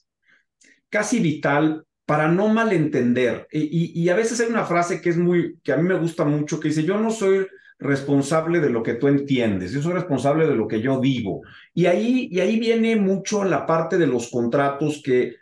casi 0.89 1.19
vital 1.19 1.85
para 2.05 2.27
no 2.27 2.47
malentender. 2.47 3.47
Y, 3.51 4.01
y, 4.01 4.09
a 4.09 4.15
veces 4.15 4.39
hay 4.39 4.47
una 4.47 4.65
frase 4.65 4.99
que 4.99 5.09
es 5.09 5.17
muy, 5.17 5.59
que 5.63 5.71
a 5.71 5.77
mí 5.77 5.83
me 5.83 5.99
gusta 5.99 6.25
mucho, 6.25 6.59
que 6.59 6.69
dice, 6.69 6.83
yo 6.83 6.97
no 6.99 7.11
soy 7.11 7.45
responsable 7.77 8.59
de 8.59 8.69
lo 8.69 8.83
que 8.83 8.95
tú 8.95 9.07
entiendes, 9.07 9.71
yo 9.71 9.81
soy 9.81 9.93
responsable 9.93 10.47
de 10.47 10.55
lo 10.55 10.67
que 10.67 10.81
yo 10.81 10.99
digo. 10.99 11.41
Y 11.73 11.85
ahí, 11.85 12.27
y 12.31 12.39
ahí 12.39 12.59
viene 12.59 12.95
mucho 12.95 13.43
la 13.43 13.65
parte 13.65 13.97
de 13.97 14.07
los 14.07 14.29
contratos 14.29 15.01
que 15.03 15.35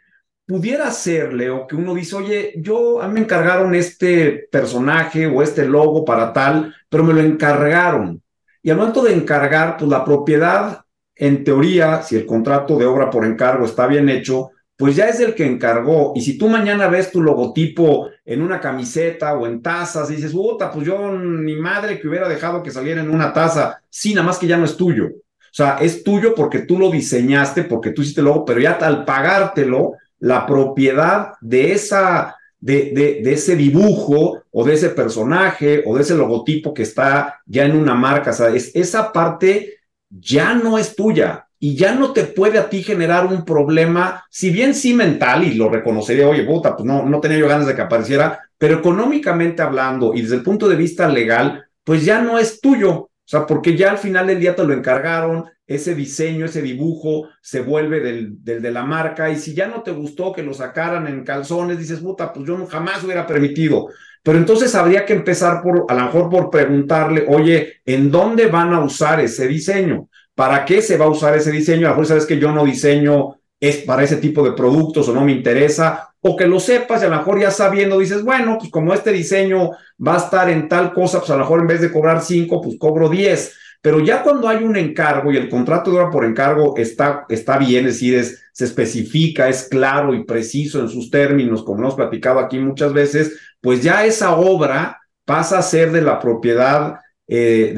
pudiera 0.45 0.91
ser, 0.91 1.33
Leo, 1.33 1.67
que 1.67 1.75
uno 1.75 1.93
dice, 1.93 2.15
oye, 2.15 2.53
yo, 2.57 3.01
a 3.01 3.07
mí 3.07 3.15
me 3.15 3.19
encargaron 3.21 3.73
este 3.75 4.47
personaje 4.51 5.27
o 5.27 5.41
este 5.41 5.65
logo 5.65 6.05
para 6.05 6.31
tal, 6.31 6.75
pero 6.89 7.03
me 7.03 7.13
lo 7.13 7.21
encargaron. 7.21 8.21
Y 8.61 8.69
al 8.69 8.77
momento 8.77 9.03
de 9.03 9.13
encargar, 9.13 9.77
pues 9.77 9.89
la 9.89 10.05
propiedad, 10.05 10.81
en 11.15 11.43
teoría, 11.43 12.01
si 12.01 12.15
el 12.15 12.25
contrato 12.25 12.77
de 12.77 12.85
obra 12.85 13.09
por 13.09 13.25
encargo 13.25 13.65
está 13.65 13.87
bien 13.87 14.09
hecho, 14.09 14.51
pues 14.77 14.95
ya 14.95 15.09
es 15.09 15.19
el 15.19 15.33
que 15.33 15.45
encargó. 15.45 16.13
Y 16.15 16.21
si 16.21 16.37
tú 16.37 16.47
mañana 16.47 16.87
ves 16.87 17.11
tu 17.11 17.21
logotipo 17.21 18.09
en 18.23 18.43
una 18.43 18.61
camiseta 18.61 19.35
o 19.35 19.47
en 19.47 19.61
tazas 19.61 20.09
y 20.11 20.15
dices, 20.15 20.31
puta, 20.31 20.71
pues 20.71 20.85
yo 20.85 21.11
ni 21.11 21.55
madre 21.55 21.99
que 21.99 22.07
hubiera 22.07 22.29
dejado 22.29 22.61
que 22.61 22.71
saliera 22.71 23.01
en 23.01 23.09
una 23.09 23.33
taza. 23.33 23.81
Sí, 23.89 24.13
nada 24.13 24.27
más 24.27 24.37
que 24.37 24.45
ya 24.45 24.55
no 24.55 24.65
es 24.65 24.77
tuyo. 24.77 25.07
O 25.07 25.57
sea, 25.57 25.77
es 25.81 26.03
tuyo 26.03 26.35
porque 26.35 26.59
tú 26.59 26.77
lo 26.77 26.91
diseñaste, 26.91 27.63
porque 27.63 27.89
tú 27.89 28.03
hiciste 28.03 28.21
el 28.21 28.25
logo, 28.25 28.45
pero 28.45 28.59
ya 28.59 28.73
al 28.73 29.03
pagártelo, 29.03 29.93
la 30.19 30.45
propiedad 30.45 31.33
de 31.41 31.71
esa, 31.71 32.35
de, 32.59 33.19
de, 33.23 33.33
ese 33.33 33.55
dibujo 33.55 34.43
o 34.51 34.63
de 34.63 34.73
ese 34.73 34.89
personaje 34.89 35.83
o 35.87 35.95
de 35.95 36.03
ese 36.03 36.15
logotipo 36.15 36.75
que 36.75 36.83
está 36.83 37.41
ya 37.47 37.65
en 37.65 37.75
una 37.75 37.95
marca, 37.95 38.31
o 38.31 38.33
sea, 38.33 38.49
es, 38.49 38.75
esa 38.75 39.11
parte 39.11 39.77
ya 40.09 40.53
no 40.53 40.77
es 40.77 40.95
tuya 40.95 41.46
y 41.59 41.75
ya 41.75 41.95
no 41.95 42.13
te 42.13 42.23
puede 42.23 42.59
a 42.59 42.69
ti 42.69 42.83
generar 42.83 43.25
un 43.25 43.43
problema, 43.43 44.25
si 44.29 44.49
bien 44.49 44.73
sí 44.73 44.93
mental, 44.93 45.43
y 45.43 45.55
lo 45.55 45.69
reconocería, 45.69 46.27
oye, 46.27 46.43
puta, 46.43 46.75
pues 46.75 46.85
no, 46.85 47.03
no 47.03 47.19
tenía 47.19 47.37
yo 47.37 47.47
ganas 47.47 47.67
de 47.67 47.75
que 47.75 47.81
apareciera, 47.81 48.39
pero 48.57 48.79
económicamente 48.79 49.61
hablando 49.61 50.13
y 50.13 50.21
desde 50.21 50.35
el 50.35 50.43
punto 50.43 50.67
de 50.67 50.75
vista 50.75 51.07
legal, 51.07 51.65
pues 51.83 52.05
ya 52.05 52.21
no 52.21 52.37
es 52.37 52.59
tuyo. 52.59 52.91
O 52.93 53.29
sea, 53.29 53.45
porque 53.45 53.75
ya 53.75 53.91
al 53.91 53.97
final 53.97 54.27
del 54.27 54.39
día 54.39 54.55
te 54.55 54.63
lo 54.63 54.73
encargaron, 54.73 55.45
ese 55.65 55.93
diseño, 55.95 56.45
ese 56.45 56.61
dibujo 56.61 57.27
se 57.41 57.59
vuelve 57.59 57.99
del, 57.99 58.41
del, 58.41 58.61
de 58.61 58.71
la 58.71 58.83
marca, 58.83 59.29
y 59.29 59.35
si 59.35 59.53
ya 59.53 59.67
no 59.67 59.83
te 59.83 59.91
gustó 59.91 60.31
que 60.31 60.43
lo 60.43 60.53
sacaran 60.53 61.07
en 61.07 61.25
calzones, 61.25 61.77
dices, 61.77 61.99
puta, 61.99 62.31
pues 62.31 62.47
yo 62.47 62.65
jamás 62.67 63.03
hubiera 63.03 63.27
permitido. 63.27 63.89
Pero 64.23 64.37
entonces 64.37 64.73
habría 64.75 65.05
que 65.05 65.13
empezar 65.13 65.61
por, 65.61 65.85
a 65.89 65.93
lo 65.93 66.03
mejor 66.03 66.29
por 66.29 66.49
preguntarle, 66.49 67.25
oye, 67.27 67.81
¿en 67.85 68.11
dónde 68.11 68.47
van 68.47 68.73
a 68.73 68.79
usar 68.79 69.19
ese 69.19 69.47
diseño? 69.47 70.09
¿Para 70.37 70.65
qué 70.65 70.83
se 70.83 70.97
va 70.97 71.05
a 71.05 71.09
usar 71.09 71.35
ese 71.35 71.49
diseño? 71.49 71.87
A 71.87 71.89
lo 71.89 71.95
mejor 71.95 72.05
sabes 72.05 72.27
que 72.27 72.37
yo 72.37 72.51
no 72.51 72.63
diseño 72.63 73.39
es 73.59 73.77
para 73.77 74.03
ese 74.03 74.17
tipo 74.17 74.43
de 74.43 74.51
productos 74.51 75.09
o 75.09 75.13
no 75.15 75.25
me 75.25 75.31
interesa, 75.31 76.13
o 76.21 76.35
que 76.35 76.45
lo 76.45 76.59
sepas 76.59 77.01
y 77.01 77.05
a 77.05 77.09
lo 77.09 77.17
mejor 77.17 77.39
ya 77.39 77.49
sabiendo 77.49 77.97
dices, 77.97 78.23
bueno, 78.23 78.57
pues 78.59 78.69
como 78.69 78.93
este 78.93 79.11
diseño 79.11 79.71
va 80.05 80.13
a 80.13 80.17
estar 80.17 80.47
en 80.51 80.69
tal 80.69 80.93
cosa, 80.93 81.17
pues 81.17 81.31
a 81.31 81.37
lo 81.37 81.39
mejor 81.39 81.61
en 81.61 81.65
vez 81.65 81.81
de 81.81 81.91
cobrar 81.91 82.21
cinco, 82.21 82.61
pues 82.61 82.77
cobro 82.77 83.09
diez. 83.09 83.57
Pero 83.81 83.99
ya 83.99 84.21
cuando 84.21 84.47
hay 84.47 84.63
un 84.63 84.77
encargo 84.77 85.31
y 85.31 85.37
el 85.37 85.49
contrato 85.49 85.89
de 85.89 85.97
obra 85.97 86.11
por 86.11 86.23
encargo 86.23 86.77
está, 86.77 87.25
está 87.29 87.57
bien, 87.57 87.87
es 87.87 87.93
decir, 87.93 88.23
se 88.53 88.65
especifica, 88.65 89.49
es 89.49 89.67
claro 89.67 90.13
y 90.13 90.23
preciso 90.23 90.79
en 90.79 90.89
sus 90.89 91.09
términos, 91.09 91.63
como 91.63 91.79
hemos 91.79 91.95
platicado 91.95 92.37
aquí 92.37 92.59
muchas 92.59 92.93
veces, 92.93 93.39
pues 93.59 93.81
ya 93.81 94.05
esa 94.05 94.35
obra 94.35 94.99
pasa 95.25 95.57
a 95.57 95.63
ser 95.63 95.91
de 95.91 96.03
la 96.03 96.19
propiedad 96.19 96.99
eh, 97.27 97.73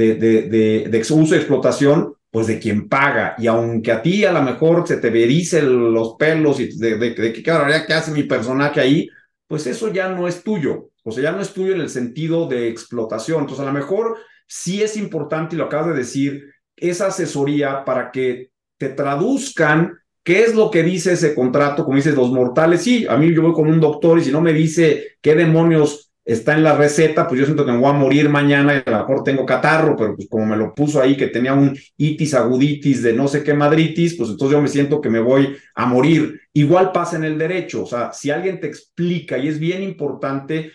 de 0.89 1.13
uso 1.13 1.35
y 1.35 1.37
explotación 1.37 2.18
pues 2.31 2.47
de 2.47 2.59
quien 2.59 2.87
paga. 2.87 3.35
Y 3.37 3.47
aunque 3.47 3.91
a 3.91 4.01
ti 4.01 4.25
a 4.25 4.31
lo 4.31 4.41
mejor 4.41 4.87
se 4.87 4.97
te 4.97 5.09
vericen 5.09 5.93
los 5.93 6.15
pelos 6.17 6.59
y 6.59 6.77
de, 6.77 6.97
de, 6.97 7.11
de, 7.11 7.33
qué 7.33 7.51
hace 7.51 8.11
mi 8.11 8.23
personaje 8.23 8.79
ahí, 8.79 9.09
pues 9.47 9.65
eso 9.67 9.91
ya 9.91 10.09
no 10.09 10.27
es 10.27 10.43
tuyo. 10.43 10.91
O 11.03 11.11
sea, 11.11 11.23
ya 11.23 11.31
no 11.31 11.41
es 11.41 11.53
tuyo 11.53 11.73
en 11.73 11.81
el 11.81 11.89
sentido 11.89 12.47
de 12.47 12.67
explotación. 12.67 13.41
Entonces, 13.41 13.63
a 13.63 13.67
lo 13.67 13.73
mejor 13.73 14.17
sí 14.47 14.83
es 14.83 14.95
importante, 14.97 15.55
y 15.55 15.57
lo 15.57 15.65
acabas 15.65 15.87
de 15.87 15.93
decir, 15.93 16.43
esa 16.75 17.07
asesoría 17.07 17.83
para 17.83 18.11
que 18.11 18.51
te 18.77 18.89
traduzcan 18.89 19.97
qué 20.23 20.43
es 20.43 20.55
lo 20.55 20.69
que 20.69 20.83
dice 20.83 21.13
ese 21.13 21.33
contrato, 21.33 21.83
como 21.83 21.97
dices, 21.97 22.15
los 22.15 22.31
mortales. 22.31 22.83
Sí, 22.83 23.05
a 23.07 23.17
mí 23.17 23.33
yo 23.33 23.41
voy 23.41 23.53
con 23.53 23.67
un 23.67 23.79
doctor 23.79 24.19
y 24.19 24.23
si 24.23 24.31
no 24.31 24.41
me 24.41 24.53
dice 24.53 25.17
qué 25.21 25.35
demonios 25.35 26.08
está 26.31 26.53
en 26.53 26.63
la 26.63 26.75
receta, 26.75 27.27
pues 27.27 27.39
yo 27.39 27.45
siento 27.45 27.65
que 27.65 27.71
me 27.71 27.79
voy 27.79 27.89
a 27.89 27.93
morir 27.93 28.29
mañana 28.29 28.75
y 28.75 28.83
a 28.85 28.91
lo 28.91 28.97
mejor 28.99 29.23
tengo 29.23 29.45
catarro, 29.45 29.95
pero 29.97 30.15
pues 30.15 30.27
como 30.29 30.45
me 30.45 30.55
lo 30.55 30.75
puso 30.75 31.01
ahí 31.01 31.17
que 31.17 31.27
tenía 31.27 31.53
un 31.53 31.75
itis 31.97 32.35
aguditis 32.35 33.01
de 33.01 33.13
no 33.13 33.27
sé 33.27 33.43
qué 33.43 33.55
madritis, 33.55 34.15
pues 34.15 34.29
entonces 34.29 34.55
yo 34.55 34.61
me 34.61 34.67
siento 34.67 35.01
que 35.01 35.09
me 35.09 35.19
voy 35.19 35.57
a 35.73 35.85
morir. 35.87 36.39
Igual 36.53 36.91
pasa 36.91 37.17
en 37.17 37.23
el 37.23 37.37
derecho, 37.37 37.83
o 37.83 37.87
sea, 37.87 38.13
si 38.13 38.29
alguien 38.29 38.59
te 38.59 38.67
explica, 38.67 39.39
y 39.39 39.47
es 39.47 39.59
bien 39.59 39.81
importante 39.81 40.71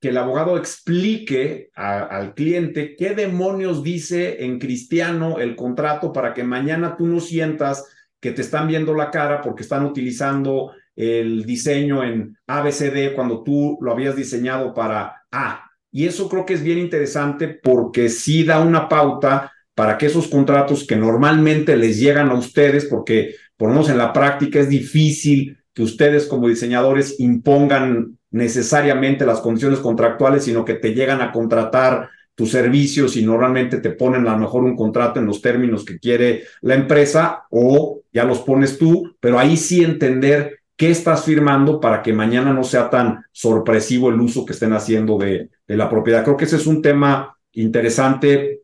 que 0.00 0.08
el 0.08 0.18
abogado 0.18 0.56
explique 0.56 1.70
al 1.74 2.34
cliente 2.34 2.96
qué 2.96 3.14
demonios 3.14 3.82
dice 3.82 4.44
en 4.44 4.58
cristiano 4.58 5.38
el 5.38 5.56
contrato 5.56 6.12
para 6.12 6.34
que 6.34 6.42
mañana 6.42 6.96
tú 6.96 7.06
no 7.06 7.20
sientas 7.20 7.84
que 8.20 8.32
te 8.32 8.42
están 8.42 8.66
viendo 8.66 8.92
la 8.92 9.10
cara 9.10 9.40
porque 9.40 9.62
están 9.62 9.84
utilizando 9.84 10.72
el 10.96 11.44
diseño 11.44 12.02
en 12.02 12.36
ABCD 12.46 13.14
cuando 13.14 13.42
tú 13.42 13.78
lo 13.80 13.92
habías 13.92 14.16
diseñado 14.16 14.72
para 14.74 15.26
A. 15.30 15.70
Y 15.92 16.06
eso 16.06 16.28
creo 16.28 16.44
que 16.44 16.54
es 16.54 16.62
bien 16.62 16.78
interesante 16.78 17.48
porque 17.48 18.08
sí 18.08 18.44
da 18.44 18.60
una 18.60 18.88
pauta 18.88 19.52
para 19.74 19.98
que 19.98 20.06
esos 20.06 20.26
contratos 20.28 20.86
que 20.86 20.96
normalmente 20.96 21.76
les 21.76 22.00
llegan 22.00 22.30
a 22.30 22.34
ustedes, 22.34 22.86
porque 22.86 23.36
por 23.56 23.68
lo 23.68 23.74
menos 23.74 23.90
en 23.90 23.98
la 23.98 24.12
práctica 24.12 24.58
es 24.58 24.68
difícil 24.68 25.58
que 25.74 25.82
ustedes 25.82 26.26
como 26.26 26.48
diseñadores 26.48 27.20
impongan 27.20 28.18
necesariamente 28.30 29.26
las 29.26 29.40
condiciones 29.40 29.78
contractuales, 29.78 30.44
sino 30.44 30.64
que 30.64 30.74
te 30.74 30.94
llegan 30.94 31.20
a 31.20 31.30
contratar 31.30 32.08
tus 32.34 32.50
servicios 32.50 33.16
y 33.16 33.22
normalmente 33.24 33.78
te 33.78 33.90
ponen 33.90 34.26
a 34.28 34.32
lo 34.32 34.38
mejor 34.38 34.64
un 34.64 34.76
contrato 34.76 35.20
en 35.20 35.26
los 35.26 35.40
términos 35.40 35.84
que 35.84 35.98
quiere 35.98 36.44
la 36.60 36.74
empresa 36.74 37.44
o 37.50 38.02
ya 38.12 38.24
los 38.24 38.40
pones 38.40 38.78
tú, 38.78 39.16
pero 39.20 39.38
ahí 39.38 39.56
sí 39.56 39.82
entender 39.82 40.60
qué 40.76 40.90
estás 40.90 41.24
firmando 41.24 41.80
para 41.80 42.02
que 42.02 42.12
mañana 42.12 42.52
no 42.52 42.62
sea 42.62 42.90
tan 42.90 43.24
sorpresivo 43.32 44.10
el 44.10 44.20
uso 44.20 44.44
que 44.44 44.52
estén 44.52 44.72
haciendo 44.72 45.18
de, 45.18 45.50
de 45.66 45.76
la 45.76 45.88
propiedad. 45.88 46.22
Creo 46.22 46.36
que 46.36 46.44
ese 46.44 46.56
es 46.56 46.66
un 46.66 46.82
tema 46.82 47.36
interesante 47.52 48.62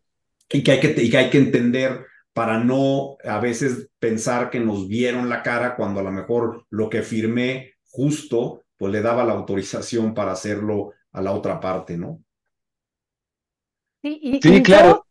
y 0.51 0.63
que 0.63 0.73
hay 0.73 0.81
que, 0.81 0.95
y 1.03 1.11
que, 1.11 1.17
hay 1.17 1.31
que 1.31 1.39
entender 1.39 2.07
para 2.33 2.59
no 2.59 3.17
a 3.25 3.41
veces 3.41 3.89
pensar 3.99 4.51
que 4.51 4.61
nos 4.61 4.89
vieron 4.89 5.29
la 5.29 5.43
cara 5.43 5.77
cuando 5.77 6.01
a 6.01 6.03
lo 6.03 6.11
mejor 6.11 6.67
lo 6.71 6.89
que 6.89 7.03
firmé 7.03 7.75
justo 7.91 8.65
pues 8.77 8.93
le 8.93 9.01
daba 9.01 9.25
la 9.25 9.33
autorización 9.33 10.15
para 10.15 10.33
hacerlo 10.33 10.93
a 11.13 11.23
la 11.23 11.33
otra 11.33 11.61
parte, 11.61 11.97
¿no? 11.97 12.23
Sí, 14.03 14.19
y, 14.21 14.63
claro. 14.63 15.07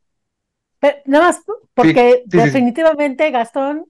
nada 1.06 1.28
más 1.28 1.41
porque 1.74 2.24
definitivamente, 2.26 3.32
Gastón, 3.32 3.86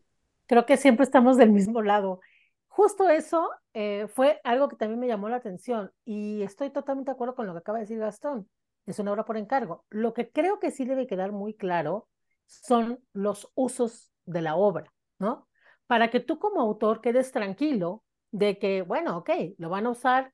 creo 0.46 0.68
que 0.68 0.78
siempre 0.78 1.04
estamos 1.04 1.38
del 1.38 1.52
mismo 1.52 1.82
lado. 1.82 2.22
Justo 2.74 3.10
eso 3.10 3.50
eh, 3.74 4.08
fue 4.08 4.40
algo 4.46 4.70
que 4.70 4.78
también 4.78 4.98
me 4.98 5.08
llamó 5.08 5.28
la 5.28 5.36
atención 5.36 5.92
y 6.06 6.42
estoy 6.42 6.70
totalmente 6.70 7.12
de 7.12 7.16
acuerdo 7.16 7.36
con 7.36 7.46
lo 7.46 7.52
que 7.52 7.60
acaba 7.60 7.80
de 7.80 7.84
decir 7.84 8.00
Gastón. 8.00 8.50
Es 8.86 8.98
una 8.98 9.12
obra 9.12 9.26
por 9.26 9.36
encargo. 9.36 9.84
Lo 9.90 10.14
que 10.14 10.32
creo 10.32 10.58
que 10.58 10.72
sí 10.72 10.86
debe 10.86 11.06
quedar 11.06 11.34
muy 11.34 11.54
claro 11.54 12.08
son 12.46 13.04
los 13.12 13.52
usos 13.56 14.14
de 14.24 14.42
la 14.42 14.56
obra, 14.56 14.94
¿no? 15.20 15.50
Para 15.86 16.10
que 16.10 16.22
tú 16.22 16.40
como 16.40 16.62
autor 16.62 17.02
quedes 17.02 17.34
tranquilo 17.34 18.06
de 18.32 18.58
que, 18.58 18.84
bueno, 18.84 19.18
ok, 19.18 19.30
lo 19.58 19.70
van 19.70 19.86
a 19.86 19.90
usar 19.90 20.34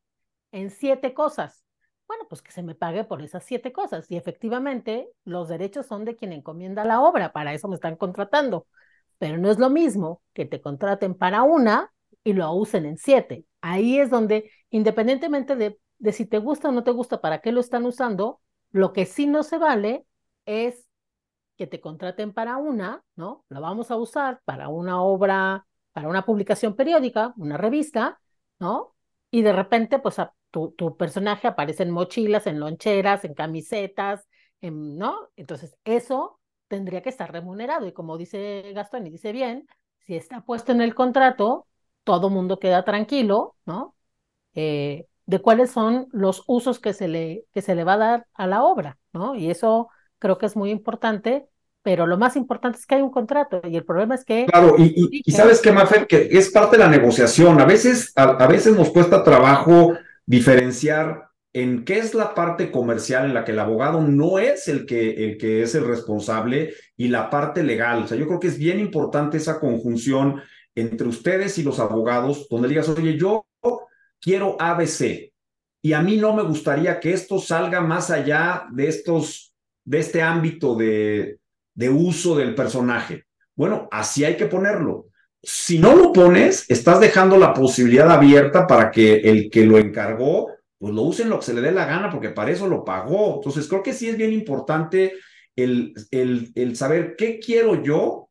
en 0.52 0.70
siete 0.70 1.16
cosas, 1.16 1.66
bueno, 2.08 2.26
pues 2.30 2.44
que 2.44 2.52
se 2.52 2.62
me 2.62 2.76
pague 2.76 3.04
por 3.04 3.24
esas 3.24 3.44
siete 3.46 3.74
cosas. 3.74 4.12
Y 4.12 4.16
efectivamente, 4.16 5.10
los 5.26 5.50
derechos 5.50 5.88
son 5.88 6.06
de 6.06 6.16
quien 6.16 6.34
encomienda 6.34 6.86
la 6.86 7.02
obra, 7.02 7.34
para 7.34 7.54
eso 7.56 7.68
me 7.68 7.76
están 7.76 7.96
contratando. 7.96 8.68
Pero 9.18 9.40
no 9.40 9.50
es 9.50 9.58
lo 9.58 9.72
mismo 9.72 10.22
que 10.34 10.46
te 10.46 10.62
contraten 10.62 11.16
para 11.16 11.42
una 11.42 11.92
y 12.28 12.34
lo 12.34 12.52
usen 12.52 12.86
en 12.86 12.98
siete. 12.98 13.46
Ahí 13.62 14.00
es 14.00 14.10
donde, 14.10 14.52
independientemente 14.70 15.56
de, 15.56 15.80
de 15.98 16.12
si 16.12 16.26
te 16.26 16.40
gusta 16.40 16.68
o 16.68 16.72
no 16.74 16.84
te 16.84 16.92
gusta, 16.92 17.22
para 17.22 17.40
qué 17.40 17.54
lo 17.54 17.62
están 17.62 17.86
usando, 17.86 18.42
lo 18.72 18.92
que 18.92 19.06
sí 19.06 19.28
no 19.28 19.44
se 19.44 19.58
vale 19.58 20.06
es 20.46 20.86
que 21.56 21.68
te 21.68 21.80
contraten 21.80 22.34
para 22.34 22.58
una, 22.58 23.02
¿no? 23.16 23.46
Lo 23.48 23.62
vamos 23.62 23.92
a 23.92 23.96
usar 23.96 24.42
para 24.44 24.68
una 24.68 25.02
obra, 25.02 25.68
para 25.94 26.10
una 26.10 26.26
publicación 26.26 26.76
periódica, 26.76 27.34
una 27.38 27.56
revista, 27.56 28.20
¿no? 28.60 28.94
Y 29.32 29.42
de 29.42 29.54
repente, 29.54 29.98
pues 30.00 30.20
a, 30.20 30.34
tu, 30.52 30.98
personaje 30.98 31.48
aparece 31.48 31.84
en 31.84 31.92
mochilas, 31.92 32.46
en 32.46 32.60
loncheras, 32.60 33.24
en 33.24 33.36
camisetas, 33.36 34.28
¿no? 34.62 35.30
Entonces, 35.38 35.78
eso 35.86 36.42
tendría 36.68 37.02
que 37.02 37.10
estar 37.10 37.32
remunerado. 37.32 37.88
Y 37.88 37.94
como 37.94 38.18
dice 38.18 38.74
Gastón 38.74 39.08
y 39.08 39.12
dice 39.12 39.32
bien, 39.32 39.66
si 40.06 40.18
está 40.18 40.42
puesto 40.42 40.74
en 40.74 40.82
el 40.82 40.94
contrato, 40.94 41.68
todo 42.08 42.30
mundo 42.30 42.58
queda 42.58 42.86
tranquilo, 42.86 43.56
¿no? 43.66 43.94
Eh, 44.56 45.08
de 45.26 45.40
cuáles 45.40 45.72
son 45.72 46.08
los 46.14 46.44
usos 46.48 46.80
que 46.80 46.94
se, 46.94 47.10
le, 47.10 47.44
que 47.54 47.62
se 47.62 47.76
le 47.76 47.84
va 47.84 47.94
a 47.94 47.98
dar 47.98 48.28
a 48.34 48.48
la 48.48 48.64
obra, 48.64 48.98
¿no? 49.12 49.36
Y 49.36 49.52
eso 49.52 49.90
creo 50.20 50.38
que 50.38 50.46
es 50.46 50.56
muy 50.56 50.72
importante, 50.72 51.48
pero 51.84 52.08
lo 52.08 52.18
más 52.18 52.38
importante 52.38 52.78
es 52.80 52.88
que 52.88 52.96
hay 52.96 53.02
un 53.02 53.12
contrato 53.12 53.60
y 53.66 53.76
el 53.76 53.84
problema 53.84 54.16
es 54.16 54.24
que... 54.24 54.46
Claro, 54.46 54.76
y, 54.78 55.22
y, 55.26 55.32
sabes 55.34 55.62
qué, 55.62 55.74
Mafer, 55.74 56.08
que 56.08 56.30
es 56.32 56.50
parte 56.50 56.78
de 56.78 56.84
la 56.84 56.90
negociación. 56.90 57.60
A 57.60 57.66
veces, 57.66 58.14
a 58.16 58.48
veces 58.48 58.74
nos 58.74 58.90
cuesta 58.90 59.22
trabajo 59.22 59.94
diferenciar 60.26 61.28
en 61.52 61.84
qué 61.84 61.98
es 61.98 62.14
la 62.14 62.34
parte 62.34 62.72
comercial 62.72 63.26
en 63.26 63.34
la 63.34 63.44
que 63.44 63.52
el 63.52 63.60
abogado 63.60 64.02
no 64.02 64.40
es 64.40 64.68
el 64.68 64.86
que, 64.86 65.26
el 65.26 65.38
que 65.38 65.64
es 65.64 65.76
el 65.76 65.86
responsable 65.86 66.74
y 66.96 67.10
la 67.10 67.30
parte 67.30 67.64
legal. 67.64 68.04
O 68.04 68.08
sea, 68.08 68.18
yo 68.18 68.28
creo 68.28 68.40
que 68.40 68.48
es 68.48 68.58
bien 68.58 68.80
importante 68.80 69.38
esa 69.38 69.60
conjunción 69.60 70.42
entre 70.82 71.08
ustedes 71.08 71.58
y 71.58 71.64
los 71.64 71.80
abogados, 71.80 72.48
donde 72.50 72.68
digas, 72.68 72.90
oye, 72.90 73.18
yo 73.18 73.46
quiero 74.22 74.56
ABC 74.60 75.32
y 75.82 75.94
a 75.94 76.02
mí 76.02 76.18
no 76.18 76.34
me 76.34 76.44
gustaría 76.44 77.00
que 77.00 77.14
esto 77.14 77.40
salga 77.40 77.82
más 77.82 78.10
allá 78.10 78.68
de 78.72 78.88
estos, 78.88 79.54
de 79.84 80.00
este 80.00 80.22
ámbito 80.22 80.76
de, 80.76 81.40
de 81.74 81.90
uso 81.90 82.36
del 82.36 82.56
personaje. 82.56 83.26
Bueno, 83.56 83.88
así 83.92 84.24
hay 84.24 84.38
que 84.38 84.48
ponerlo 84.48 85.08
si 85.44 85.80
no 85.80 85.96
lo 85.96 86.12
pones, 86.12 86.70
estás 86.70 87.00
dejando 87.00 87.38
la 87.38 87.54
posibilidad 87.54 88.10
abierta 88.12 88.68
para 88.68 88.92
que 88.92 89.16
el 89.16 89.50
que 89.50 89.66
lo 89.66 89.78
encargó, 89.78 90.52
pues 90.78 90.94
lo 90.94 91.04
use 91.04 91.24
en 91.24 91.30
lo 91.30 91.40
que 91.40 91.46
se 91.46 91.54
le 91.54 91.62
dé 91.62 91.72
la 91.72 91.86
gana, 91.86 92.10
porque 92.10 92.30
para 92.30 92.52
eso 92.52 92.68
lo 92.68 92.84
pagó. 92.84 93.36
Entonces, 93.36 93.68
creo 93.68 93.84
que 93.84 93.94
sí 93.94 94.10
es 94.10 94.18
bien 94.18 94.34
importante 94.34 95.14
el, 95.56 95.94
el, 96.12 96.52
el 96.54 96.76
saber 96.76 97.16
qué 97.16 97.40
quiero 97.40 97.82
yo 97.82 98.27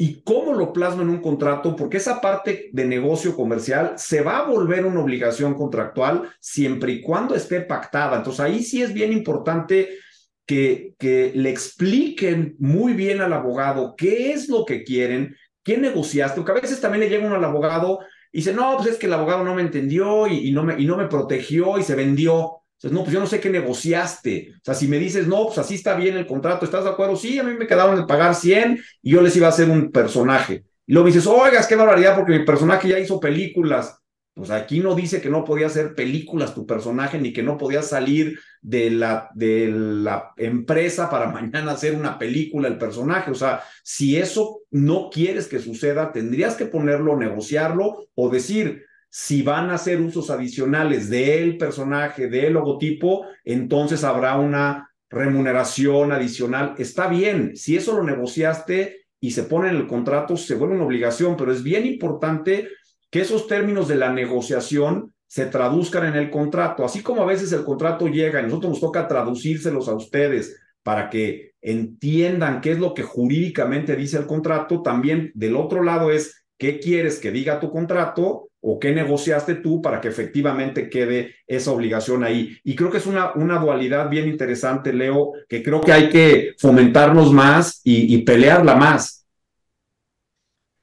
y 0.00 0.22
cómo 0.22 0.54
lo 0.54 0.72
plasmo 0.72 1.02
en 1.02 1.08
un 1.08 1.20
contrato, 1.20 1.74
porque 1.74 1.96
esa 1.96 2.20
parte 2.20 2.70
de 2.72 2.84
negocio 2.86 3.34
comercial 3.34 3.94
se 3.96 4.20
va 4.20 4.38
a 4.38 4.46
volver 4.46 4.86
una 4.86 5.00
obligación 5.00 5.54
contractual 5.54 6.30
siempre 6.38 6.92
y 6.92 7.00
cuando 7.02 7.34
esté 7.34 7.62
pactada. 7.62 8.18
Entonces, 8.18 8.38
ahí 8.38 8.62
sí 8.62 8.80
es 8.80 8.94
bien 8.94 9.12
importante 9.12 9.98
que, 10.46 10.94
le 11.34 11.50
expliquen 11.50 12.54
muy 12.60 12.92
bien 12.92 13.20
al 13.20 13.32
abogado 13.32 13.94
qué 13.96 14.32
es 14.32 14.48
lo 14.48 14.64
que 14.64 14.84
quieren, 14.84 15.36
¿Qué 15.64 15.76
negociaste? 15.76 16.36
Porque 16.36 16.52
a 16.52 16.62
veces 16.62 16.80
también 16.80 17.00
le 17.00 17.10
llega 17.10 17.26
uno 17.26 17.36
al 17.36 17.44
abogado 17.44 17.98
y 18.32 18.38
dice, 18.38 18.54
no, 18.54 18.78
pues 18.78 18.88
es 18.88 18.96
que 18.96 19.04
el 19.04 19.12
abogado 19.12 19.44
no 19.44 19.54
me 19.54 19.60
entendió 19.60 20.26
y 20.26 20.50
no 20.50 20.64
me 20.64 21.06
protegió 21.08 21.78
y 21.78 21.82
se 21.82 21.94
vendió. 21.94 22.62
Entonces, 22.78 22.96
no, 22.96 23.02
pues 23.02 23.12
yo 23.12 23.18
no 23.18 23.26
sé 23.26 23.40
qué 23.40 23.50
negociaste. 23.50 24.52
O 24.54 24.64
sea, 24.64 24.72
si 24.72 24.86
me 24.86 25.00
dices, 25.00 25.26
no, 25.26 25.46
pues 25.46 25.58
así 25.58 25.74
está 25.74 25.96
bien 25.96 26.16
el 26.16 26.28
contrato, 26.28 26.64
¿estás 26.64 26.84
de 26.84 26.90
acuerdo? 26.90 27.16
Sí, 27.16 27.36
a 27.36 27.42
mí 27.42 27.54
me 27.54 27.66
quedaron 27.66 27.96
de 27.96 28.06
pagar 28.06 28.36
100 28.36 28.80
y 29.02 29.10
yo 29.10 29.20
les 29.20 29.34
iba 29.36 29.46
a 29.46 29.50
hacer 29.50 29.68
un 29.68 29.90
personaje. 29.90 30.64
Y 30.86 30.92
luego 30.92 31.06
me 31.06 31.12
dices, 31.12 31.26
oigas, 31.26 31.66
qué 31.66 31.74
barbaridad, 31.74 32.14
porque 32.14 32.38
mi 32.38 32.44
personaje 32.44 32.88
ya 32.88 33.00
hizo 33.00 33.18
películas. 33.18 33.98
Pues 34.32 34.50
aquí 34.50 34.78
no 34.78 34.94
dice 34.94 35.20
que 35.20 35.28
no 35.28 35.44
podía 35.44 35.66
hacer 35.66 35.96
películas 35.96 36.54
tu 36.54 36.64
personaje, 36.66 37.18
ni 37.18 37.32
que 37.32 37.42
no 37.42 37.58
podía 37.58 37.82
salir 37.82 38.38
de 38.62 38.90
la, 38.92 39.28
de 39.34 39.72
la 39.72 40.30
empresa 40.36 41.10
para 41.10 41.26
mañana 41.32 41.72
hacer 41.72 41.96
una 41.96 42.16
película 42.16 42.68
el 42.68 42.78
personaje. 42.78 43.32
O 43.32 43.34
sea, 43.34 43.60
si 43.82 44.16
eso 44.16 44.60
no 44.70 45.10
quieres 45.10 45.48
que 45.48 45.58
suceda, 45.58 46.12
tendrías 46.12 46.54
que 46.54 46.66
ponerlo, 46.66 47.16
negociarlo 47.16 48.06
o 48.14 48.30
decir, 48.30 48.84
si 49.10 49.42
van 49.42 49.70
a 49.70 49.74
hacer 49.74 50.00
usos 50.00 50.30
adicionales 50.30 51.08
del 51.08 51.56
personaje, 51.56 52.28
del 52.28 52.54
logotipo, 52.54 53.26
entonces 53.44 54.04
habrá 54.04 54.36
una 54.36 54.90
remuneración 55.10 56.12
adicional. 56.12 56.74
Está 56.78 57.08
bien, 57.08 57.56
si 57.56 57.76
eso 57.76 57.96
lo 57.96 58.04
negociaste 58.04 59.06
y 59.20 59.30
se 59.30 59.44
pone 59.44 59.70
en 59.70 59.76
el 59.76 59.86
contrato, 59.86 60.36
se 60.36 60.54
vuelve 60.54 60.76
una 60.76 60.84
obligación, 60.84 61.36
pero 61.36 61.52
es 61.52 61.62
bien 61.62 61.86
importante 61.86 62.68
que 63.10 63.20
esos 63.20 63.46
términos 63.46 63.88
de 63.88 63.96
la 63.96 64.12
negociación 64.12 65.14
se 65.26 65.46
traduzcan 65.46 66.06
en 66.06 66.14
el 66.14 66.30
contrato, 66.30 66.84
así 66.84 67.02
como 67.02 67.22
a 67.22 67.26
veces 67.26 67.52
el 67.52 67.64
contrato 67.64 68.06
llega 68.06 68.40
y 68.40 68.44
nosotros 68.44 68.72
nos 68.72 68.80
toca 68.80 69.08
traducírselos 69.08 69.88
a 69.88 69.94
ustedes 69.94 70.58
para 70.82 71.10
que 71.10 71.52
entiendan 71.60 72.60
qué 72.60 72.72
es 72.72 72.78
lo 72.78 72.94
que 72.94 73.02
jurídicamente 73.02 73.94
dice 73.96 74.16
el 74.16 74.26
contrato, 74.26 74.80
también 74.80 75.32
del 75.34 75.56
otro 75.56 75.82
lado 75.82 76.10
es 76.10 76.37
qué 76.58 76.80
quieres 76.80 77.18
que 77.18 77.30
diga 77.30 77.60
tu 77.60 77.70
contrato 77.70 78.48
o 78.60 78.78
qué 78.78 78.92
negociaste 78.92 79.56
tú 79.56 79.80
para 79.80 80.00
que 80.00 80.08
efectivamente 80.08 80.90
quede 80.90 81.36
esa 81.46 81.70
obligación 81.70 82.24
ahí. 82.24 82.58
Y 82.64 82.74
creo 82.74 82.90
que 82.90 82.98
es 82.98 83.06
una, 83.06 83.32
una 83.34 83.58
dualidad 83.58 84.10
bien 84.10 84.28
interesante, 84.28 84.92
Leo, 84.92 85.32
que 85.48 85.62
creo 85.62 85.80
que 85.80 85.92
hay 85.92 86.08
que 86.10 86.54
fomentarnos 86.58 87.32
más 87.32 87.80
y, 87.84 88.18
pelearla 88.22 88.74
más. 88.74 89.26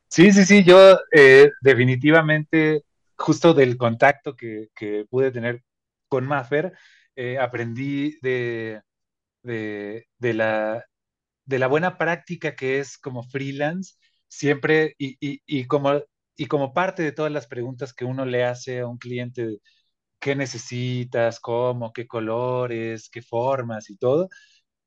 Sí, 0.07 0.31
sí, 0.31 0.45
sí, 0.45 0.63
yo 0.63 0.97
eh, 1.11 1.51
definitivamente, 1.61 2.83
justo 3.17 3.53
del 3.53 3.75
contacto 3.75 4.35
que, 4.35 4.69
pude 5.09 5.31
tener 5.31 5.61
con 6.07 6.25
Maffer, 6.25 6.71
eh, 7.17 7.37
aprendí 7.37 8.17
de, 8.21 8.81
de, 9.43 10.33
la, 10.33 10.85
de 11.43 11.59
la 11.59 11.67
buena 11.67 11.97
práctica 11.97 12.55
que 12.55 12.79
es 12.79 12.97
como 12.97 13.23
freelance, 13.23 13.95
siempre 14.37 14.95
y, 14.97 15.17
y, 15.19 15.65
como, 15.67 16.01
y 16.35 16.45
como 16.47 16.73
parte 16.73 17.03
de 17.03 17.11
todas 17.11 17.31
las 17.31 17.47
preguntas 17.47 17.93
que 17.93 18.05
uno 18.05 18.25
le 18.25 18.43
hace 18.45 18.79
a 18.81 18.87
un 18.87 18.97
cliente, 18.97 19.59
qué 20.19 20.35
necesitas, 20.35 21.39
cómo, 21.39 21.93
qué 21.93 22.07
colores, 22.07 23.09
qué 23.09 23.21
formas 23.21 23.89
y 23.89 23.97
todo, 23.97 24.29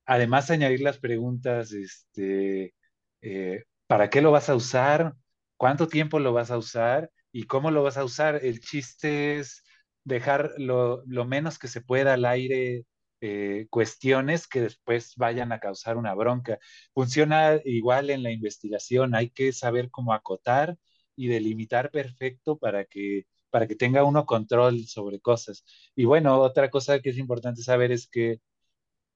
además 0.06 0.50
añadir 0.50 0.80
las 0.80 0.98
preguntas, 0.98 1.72
este, 1.72 2.74
eh, 3.22 3.64
para 3.86 4.10
qué 4.10 4.22
lo 4.22 4.30
vas 4.32 4.48
a 4.48 4.54
usar, 4.56 5.14
cuánto 5.56 5.88
tiempo 5.88 6.18
lo 6.20 6.32
vas 6.32 6.50
a 6.50 6.58
usar 6.58 7.10
y 7.32 7.44
cómo 7.44 7.70
lo 7.70 7.82
vas 7.82 7.96
a 7.98 8.04
usar. 8.04 8.40
El 8.44 8.60
chiste 8.60 9.38
es 9.38 9.64
dejar 10.04 10.52
lo, 10.58 11.04
menos 11.26 11.58
que 11.58 11.68
se 11.68 11.80
pueda 11.82 12.14
al 12.14 12.24
aire 12.24 12.84
eh, 13.20 13.66
cuestiones 13.70 14.46
que 14.46 14.60
después 14.62 15.14
vayan 15.16 15.52
a 15.52 15.60
causar 15.60 15.96
una 15.96 16.14
bronca. 16.14 16.58
Funciona 16.94 17.60
igual 17.64 18.10
en 18.10 18.22
la 18.22 18.30
investigación, 18.30 19.14
hay 19.14 19.30
que 19.30 19.52
saber 19.52 19.90
cómo 19.90 20.12
acotar 20.12 20.76
y 21.16 21.28
delimitar 21.28 21.90
perfecto 21.90 22.58
para 22.58 22.84
que, 22.84 23.26
para 23.50 23.66
que 23.66 23.74
tenga 23.76 24.04
uno 24.04 24.26
control 24.26 24.86
sobre 24.86 25.20
cosas. 25.20 25.64
Y 25.96 26.04
bueno, 26.04 26.40
otra 26.40 26.70
cosa 26.70 27.00
que 27.00 27.10
es 27.10 27.18
importante 27.18 27.62
saber 27.62 27.92
es 27.92 28.08
que 28.08 28.40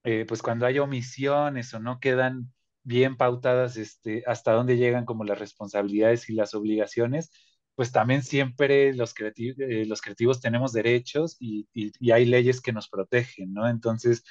eh, 0.04 0.24
pues 0.26 0.42
cuando 0.42 0.66
hay 0.66 0.78
omisiones 0.78 1.72
o 1.74 1.80
no 1.80 2.00
quedan 2.00 2.52
bien 2.82 3.16
pautadas 3.16 3.76
este, 3.76 4.24
hasta 4.26 4.52
dónde 4.52 4.76
llegan 4.76 5.04
como 5.04 5.24
las 5.24 5.38
responsabilidades 5.38 6.28
y 6.28 6.34
las 6.34 6.54
obligaciones, 6.54 7.30
pues 7.74 7.92
también 7.92 8.22
siempre 8.22 8.94
los, 8.94 9.14
eh, 9.18 9.84
los 9.86 10.00
creativos 10.02 10.40
tenemos 10.40 10.72
derechos 10.72 11.36
y, 11.40 11.66
hay 12.12 12.24
leyes 12.26 12.60
que 12.60 12.72
nos 12.72 12.88
protegen, 12.88 13.52
¿no? 13.54 13.68
Entonces, 13.68 14.24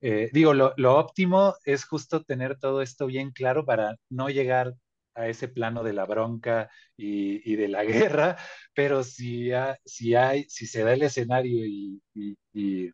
eh, 0.00 0.30
digo, 0.32 0.54
lo, 0.54 0.74
óptimo 0.98 1.54
es 1.64 1.84
justo 1.84 2.22
tener 2.24 2.58
todo 2.58 2.82
esto 2.82 3.06
bien 3.06 3.30
claro 3.32 3.64
para 3.64 3.96
no 4.10 4.28
llegar 4.28 4.74
a 5.14 5.28
ese 5.28 5.48
plano 5.48 5.82
de 5.84 5.92
la 5.94 6.04
bronca 6.06 6.70
y, 6.96 7.56
de 7.56 7.68
la 7.68 7.84
guerra, 7.84 8.36
pero 8.74 9.02
si, 9.04 9.50
si, 9.84 10.14
hay, 10.14 10.44
si 10.48 10.66
se 10.66 10.82
da 10.84 10.92
el 10.94 11.02
escenario 11.02 11.64
y, 11.66 12.02
y, 12.14 12.92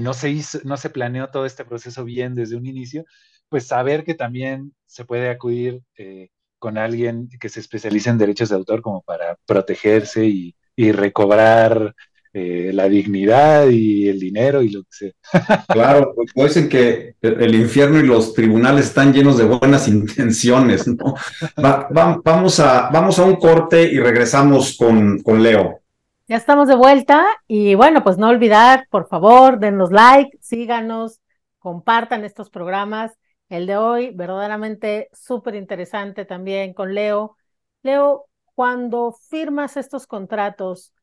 no, 0.00 0.14
se 0.14 0.30
hizo, 0.30 0.58
no 0.64 0.76
se 0.76 0.90
planeó 0.90 1.30
todo 1.30 1.46
este 1.46 1.64
proceso 1.64 2.04
bien 2.04 2.34
desde 2.34 2.56
un 2.56 2.66
inicio, 2.66 3.04
pues 3.48 3.66
saber 3.66 4.04
que 4.04 4.14
también 4.14 4.74
se 4.86 5.04
puede 5.04 5.30
acudir 5.30 5.82
eh, 5.96 6.30
con 6.60 6.78
alguien 6.78 7.28
que 7.40 7.48
se 7.48 7.58
especialice 7.58 8.10
en 8.10 8.18
derechos 8.18 8.50
de 8.50 8.54
autor 8.54 8.82
como 8.82 9.02
para 9.02 9.36
protegerse 9.46 10.26
y, 10.26 10.54
recobrar 10.92 11.94
eh, 12.32 12.70
la 12.72 12.88
dignidad 12.88 13.68
y 13.68 14.08
el 14.08 14.18
dinero 14.18 14.62
y 14.62 14.70
lo 14.70 14.82
que 14.84 14.88
sea. 14.90 15.12
Claro, 15.68 16.14
pues 16.14 16.32
dicen 16.34 16.70
que 16.70 17.16
el 17.20 17.54
infierno 17.54 17.98
y 17.98 18.06
los 18.06 18.32
tribunales 18.32 18.86
están 18.86 19.12
llenos 19.12 19.36
de 19.36 19.44
buenas 19.44 19.88
intenciones, 19.96 20.88
¿no? 20.88 21.16
vamos, 21.58 22.60
a, 22.60 22.88
vamos 22.90 23.18
a 23.18 23.24
un 23.24 23.36
corte 23.36 23.82
y 23.82 23.98
regresamos 23.98 24.78
con, 24.78 25.22
con 25.22 25.42
Leo. 25.42 25.80
Ya 26.28 26.36
estamos 26.36 26.66
de 26.66 26.76
vuelta 26.76 27.26
y 27.46 27.74
bueno, 27.74 28.02
pues 28.02 28.16
no 28.16 28.28
olvidar, 28.28 28.86
por 28.90 29.06
favor, 29.06 29.58
denos 29.58 29.92
like, 29.92 30.38
síganos, 30.40 31.20
compartan 31.58 32.24
estos 32.24 32.48
programas 32.48 33.12
el 33.50 33.66
de 33.68 33.76
hoy, 33.78 34.12
verdaderamente 34.12 35.10
súper 35.14 35.56
interesante 35.56 36.26
también 36.26 36.74
con 36.74 36.94
Leo. 36.94 37.36
Leo, 37.82 38.26
cuando 38.56 39.12
firmas 39.30 39.76
estos 39.78 40.06
contratos, 40.08 40.94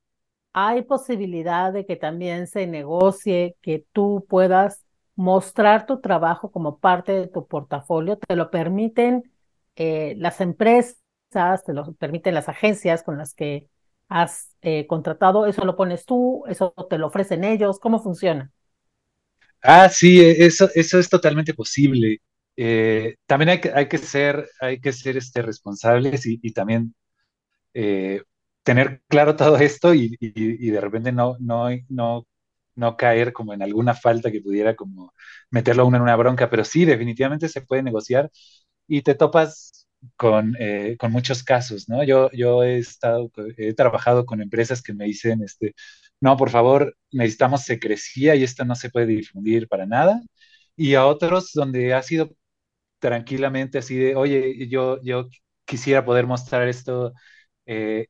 ¿hay 0.53 0.83
posibilidad 0.83 1.73
de 1.73 1.85
que 1.85 1.95
también 1.97 2.47
se 2.47 2.67
negocie, 2.67 3.57
que 3.61 3.85
tú 3.93 4.25
puedas 4.29 4.85
mostrar 5.15 5.85
tu 5.85 6.01
trabajo 6.01 6.51
como 6.51 6.79
parte 6.79 7.13
de 7.13 7.27
tu 7.27 7.47
portafolio? 7.47 8.17
¿Te 8.17 8.35
lo 8.35 8.51
permiten 8.51 9.31
eh, 9.75 10.15
las 10.17 10.41
empresas, 10.41 10.97
te 11.65 11.73
lo 11.73 11.93
permiten 11.95 12.33
las 12.35 12.49
agencias 12.49 13.03
con 13.03 13.17
las 13.17 13.33
que 13.33 13.69
has 14.09 14.55
eh, 14.61 14.87
contratado? 14.87 15.45
¿Eso 15.47 15.65
lo 15.65 15.75
pones 15.75 16.05
tú? 16.05 16.43
¿Eso 16.47 16.73
te 16.89 16.97
lo 16.97 17.07
ofrecen 17.07 17.43
ellos? 17.43 17.79
¿Cómo 17.79 17.99
funciona? 18.01 18.51
Ah, 19.61 19.89
sí, 19.89 20.19
eso, 20.21 20.69
eso 20.75 20.99
es 20.99 21.09
totalmente 21.09 21.53
posible. 21.53 22.21
Eh, 22.57 23.17
también 23.27 23.49
hay 23.49 23.61
que, 23.61 23.71
hay 23.73 23.87
que 23.87 23.97
ser, 23.99 24.49
hay 24.61 24.81
que 24.81 24.91
ser 24.93 25.17
este, 25.17 25.41
responsables 25.43 26.25
y, 26.25 26.51
también 26.53 26.95
eh, 27.73 28.23
tener 28.63 29.01
claro 29.07 29.35
todo 29.35 29.57
esto 29.57 29.93
y, 29.93 30.17
de 30.19 30.81
repente 30.81 31.11
no, 31.11 31.37
no, 31.39 31.69
no, 31.89 32.27
no 32.75 32.97
caer 32.97 33.33
como 33.33 33.53
en 33.53 33.63
alguna 33.63 33.93
falta 33.95 34.31
que 34.31 34.41
pudiera 34.41 34.75
como 34.75 35.13
meterlo 35.51 35.85
uno 35.87 35.97
en 35.97 36.03
una 36.03 36.15
bronca, 36.15 36.49
pero 36.49 36.63
sí, 36.65 36.85
definitivamente 36.85 37.49
se 37.49 37.61
puede 37.61 37.83
negociar 37.83 38.31
y 38.87 39.01
te 39.03 39.15
topas 39.15 39.87
con, 40.15 40.55
eh, 40.59 40.95
con 40.99 41.11
muchos 41.11 41.43
casos, 41.43 41.89
¿no? 41.89 42.03
Yo, 42.03 42.29
yo 42.31 42.63
he 42.63 42.77
estado, 42.79 43.31
he 43.57 43.73
trabajado 43.73 44.25
con 44.25 44.41
empresas 44.41 44.81
que 44.83 44.93
me 44.93 45.05
dicen, 45.05 45.43
este, 45.43 45.75
no, 46.21 46.37
por 46.37 46.49
favor, 46.49 46.97
necesitamos 47.11 47.63
secrecía 47.63 48.35
y 48.35 48.43
esto 48.43 48.65
no 48.65 48.75
se 48.75 48.89
puede 48.89 49.07
difundir 49.07 49.67
para 49.67 49.85
nada. 49.85 50.21
Y 50.75 50.95
a 50.95 51.05
otros 51.07 51.51
donde 51.53 51.93
ha 51.93 52.03
sido 52.03 52.31
tranquilamente 52.99 53.77
así 53.79 53.95
de, 53.97 54.15
oye, 54.15 54.67
yo, 54.69 55.01
yo 55.03 55.27
quisiera 55.65 56.05
poder 56.05 56.27
mostrar 56.27 56.67
esto. 56.67 57.13
Eh, 57.65 58.07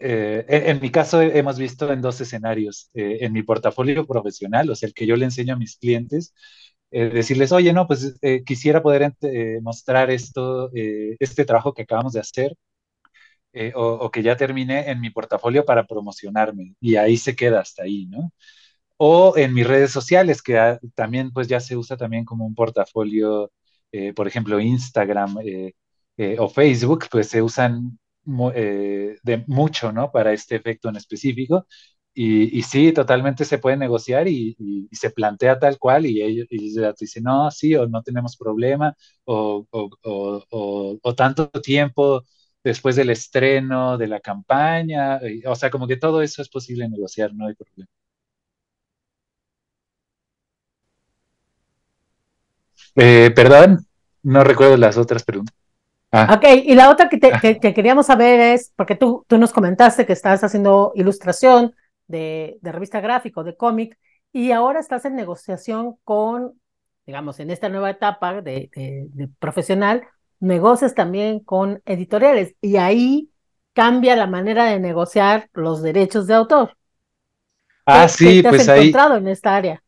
eh, 0.00 0.64
en, 0.68 0.80
mi 0.80 0.90
caso 0.90 1.20
hemos 1.22 1.58
visto 1.58 1.92
en 1.92 2.02
dos 2.02 2.20
escenarios, 2.20 2.90
eh, 2.94 3.18
en 3.22 3.32
mi 3.32 3.42
portafolio 3.42 4.06
profesional, 4.06 4.70
o 4.70 4.74
sea, 4.76 4.88
el 4.88 4.94
que 4.94 5.06
yo 5.06 5.16
le 5.16 5.26
enseño 5.26 5.54
a 5.54 5.58
mis 5.58 5.76
clientes, 5.78 6.34
decirles, 6.90 7.52
oye, 7.52 7.72
no, 7.72 7.86
pues 7.88 8.14
quisiera 8.46 8.82
poder 8.82 9.14
mostrar 9.62 10.10
esto, 10.10 10.70
este 10.74 11.44
trabajo 11.46 11.72
que 11.74 11.82
acabamos 11.82 12.12
de 12.14 12.20
hacer, 12.20 12.54
o, 13.74 13.82
o, 14.04 14.10
que 14.10 14.22
ya 14.22 14.36
terminé 14.36 14.90
en 14.90 15.00
mi 15.00 15.10
portafolio 15.10 15.64
para 15.64 15.86
promocionarme, 15.86 16.74
y 16.80 16.96
ahí 16.96 17.16
se 17.16 17.36
queda 17.36 17.60
hasta 17.60 17.82
ahí, 17.84 18.06
¿no? 18.06 18.32
O 18.98 19.34
en 19.36 19.54
mis 19.54 19.66
redes 19.66 19.92
sociales, 19.92 20.42
que 20.42 20.58
ah, 20.58 20.78
también 20.94 21.32
pues 21.32 21.48
ya 21.48 21.60
se 21.60 21.76
usa 21.76 21.96
también 21.96 22.24
como 22.24 22.46
un 22.46 22.54
portafolio 22.54 23.52
eh, 23.92 24.12
por 24.14 24.26
ejemplo, 24.26 24.60
Instagram 24.60 25.38
eh, 25.44 25.74
eh, 26.16 26.36
o 26.38 26.48
Facebook, 26.48 27.06
pues 27.10 27.28
se 27.28 27.42
usan 27.42 27.98
de 28.24 29.44
mucho, 29.48 29.92
¿no? 29.92 30.10
Para 30.12 30.32
este 30.32 30.56
efecto 30.56 30.88
en 30.88 30.96
específico. 30.96 31.66
Y, 32.14 32.62
sí, 32.62 32.92
totalmente 32.92 33.44
se 33.44 33.58
puede 33.58 33.76
negociar 33.76 34.28
y, 34.28 34.56
se 34.92 35.10
plantea 35.10 35.58
tal 35.58 35.78
cual 35.78 36.06
y 36.06 36.22
ellos, 36.22 36.46
dicen, 36.98 37.24
no, 37.24 37.50
sí, 37.50 37.74
o 37.74 37.88
no 37.88 38.02
tenemos 38.02 38.36
problema, 38.36 38.94
o, 39.24 39.66
o, 39.70 41.14
tanto 41.16 41.48
tiempo 41.50 42.22
después 42.62 42.96
del 42.96 43.10
estreno 43.10 43.98
de 43.98 44.08
la 44.08 44.20
campaña, 44.20 45.20
o 45.46 45.54
sea, 45.56 45.70
como 45.70 45.86
que 45.88 45.96
todo 45.96 46.22
eso 46.22 46.42
es 46.42 46.48
posible 46.48 46.88
negociar, 46.88 47.34
no 47.34 47.46
hay 47.46 47.54
problema. 47.54 47.88
Eh, 52.96 53.32
perdón, 53.34 53.86
no 54.22 54.44
recuerdo 54.44 54.76
las 54.76 54.96
otras 54.96 55.24
preguntas. 55.24 55.54
Ah. 56.10 56.34
Ok, 56.36 56.44
y 56.64 56.74
la 56.74 56.90
otra 56.90 57.08
que, 57.08 57.16
te, 57.16 57.58
que, 57.58 57.72
queríamos 57.74 58.06
saber 58.06 58.38
es, 58.38 58.70
porque 58.76 58.96
tú, 58.96 59.24
tú 59.26 59.38
nos 59.38 59.52
comentaste 59.52 60.04
que 60.04 60.12
estás 60.12 60.44
haciendo 60.44 60.92
ilustración 60.94 61.74
de, 62.06 62.58
de 62.60 62.72
revista 62.72 63.00
gráfico, 63.00 63.44
de 63.44 63.56
cómic, 63.56 63.98
y 64.30 64.52
ahora 64.52 64.80
estás 64.80 65.06
en 65.06 65.16
negociación 65.16 65.96
con, 66.04 66.60
digamos, 67.06 67.40
en 67.40 67.50
esta 67.50 67.70
nueva 67.70 67.90
etapa 67.90 68.42
de, 68.42 68.70
de, 68.74 69.28
profesional, 69.38 70.02
negocias 70.38 70.94
también 70.94 71.40
con 71.40 71.80
editoriales, 71.86 72.54
y 72.60 72.76
ahí 72.76 73.30
cambia 73.72 74.14
la 74.14 74.26
manera 74.26 74.66
de 74.66 74.80
negociar 74.80 75.48
los 75.54 75.80
derechos 75.80 76.26
de 76.26 76.34
autor. 76.34 76.76
Ah, 77.86 78.06
sí, 78.06 78.42
te 78.42 78.50
pues 78.50 78.68
has 78.68 78.78
encontrado 78.78 79.16
en 79.16 79.28
esta 79.28 79.56
área? 79.56 79.82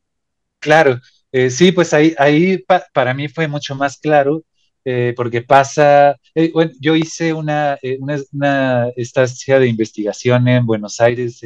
Claro, 0.58 0.98
eh, 1.34 1.50
sí, 1.50 1.72
pues 1.72 1.92
ahí, 1.92 2.14
ahí 2.18 2.64
para 2.92 3.12
mí 3.12 3.28
fue 3.28 3.48
mucho 3.48 3.74
más 3.74 3.98
claro, 3.98 4.44
eh, 4.84 5.14
porque 5.16 5.42
pasa, 5.42 6.16
eh, 6.34 6.50
bueno, 6.52 6.70
yo 6.80 6.94
hice 6.94 7.32
una, 7.32 7.76
una, 8.00 8.88
estancia 8.96 9.58
de 9.58 9.66
investigación 9.68 10.46
en 10.48 10.64
Buenos 10.66 11.00
Aires 11.00 11.42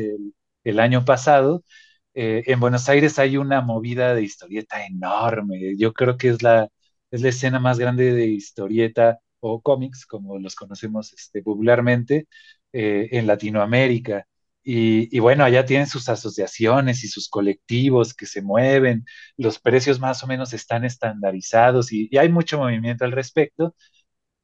el, 0.64 0.80
año 0.80 1.05
pasado. 1.05 1.62
en 2.14 2.61
Buenos 2.61 2.89
Aires 2.89 3.18
hay 3.18 3.36
una 3.39 3.61
movida 3.62 4.14
de 4.14 4.22
historieta 4.22 4.84
enorme. 4.86 5.76
Yo 5.78 5.93
creo 5.95 6.16
que 6.18 6.28
es 6.30 6.43
la, 6.43 6.68
es 7.11 7.22
la 7.22 7.30
escena 7.30 7.59
más 7.61 7.78
grande 7.78 8.12
de 8.12 8.26
historieta 8.26 9.18
o 9.41 9.61
cómics, 9.62 10.07
como 10.07 10.39
los 10.39 10.55
conocemos 10.55 11.12
este, 11.14 11.43
popularmente, 11.43 12.28
en 12.72 13.26
Latinoamérica. 13.26 14.26
Y, 14.71 15.19
bueno, 15.21 15.45
allá 15.45 15.64
tienen 15.64 15.87
sus 15.87 16.11
asociaciones 16.11 17.03
y 17.03 17.09
sus 17.09 17.31
colectivos 17.31 18.12
que 18.12 18.27
se 18.27 18.43
mueven, 18.43 19.07
los 19.39 19.59
precios 19.59 19.99
más 19.99 20.23
o 20.23 20.27
menos 20.27 20.53
están 20.53 20.85
estandarizados 20.85 21.91
y, 21.91 22.11
hay 22.19 22.29
mucho 22.29 22.59
movimiento 22.59 23.07
al 23.07 23.12
respecto 23.12 23.75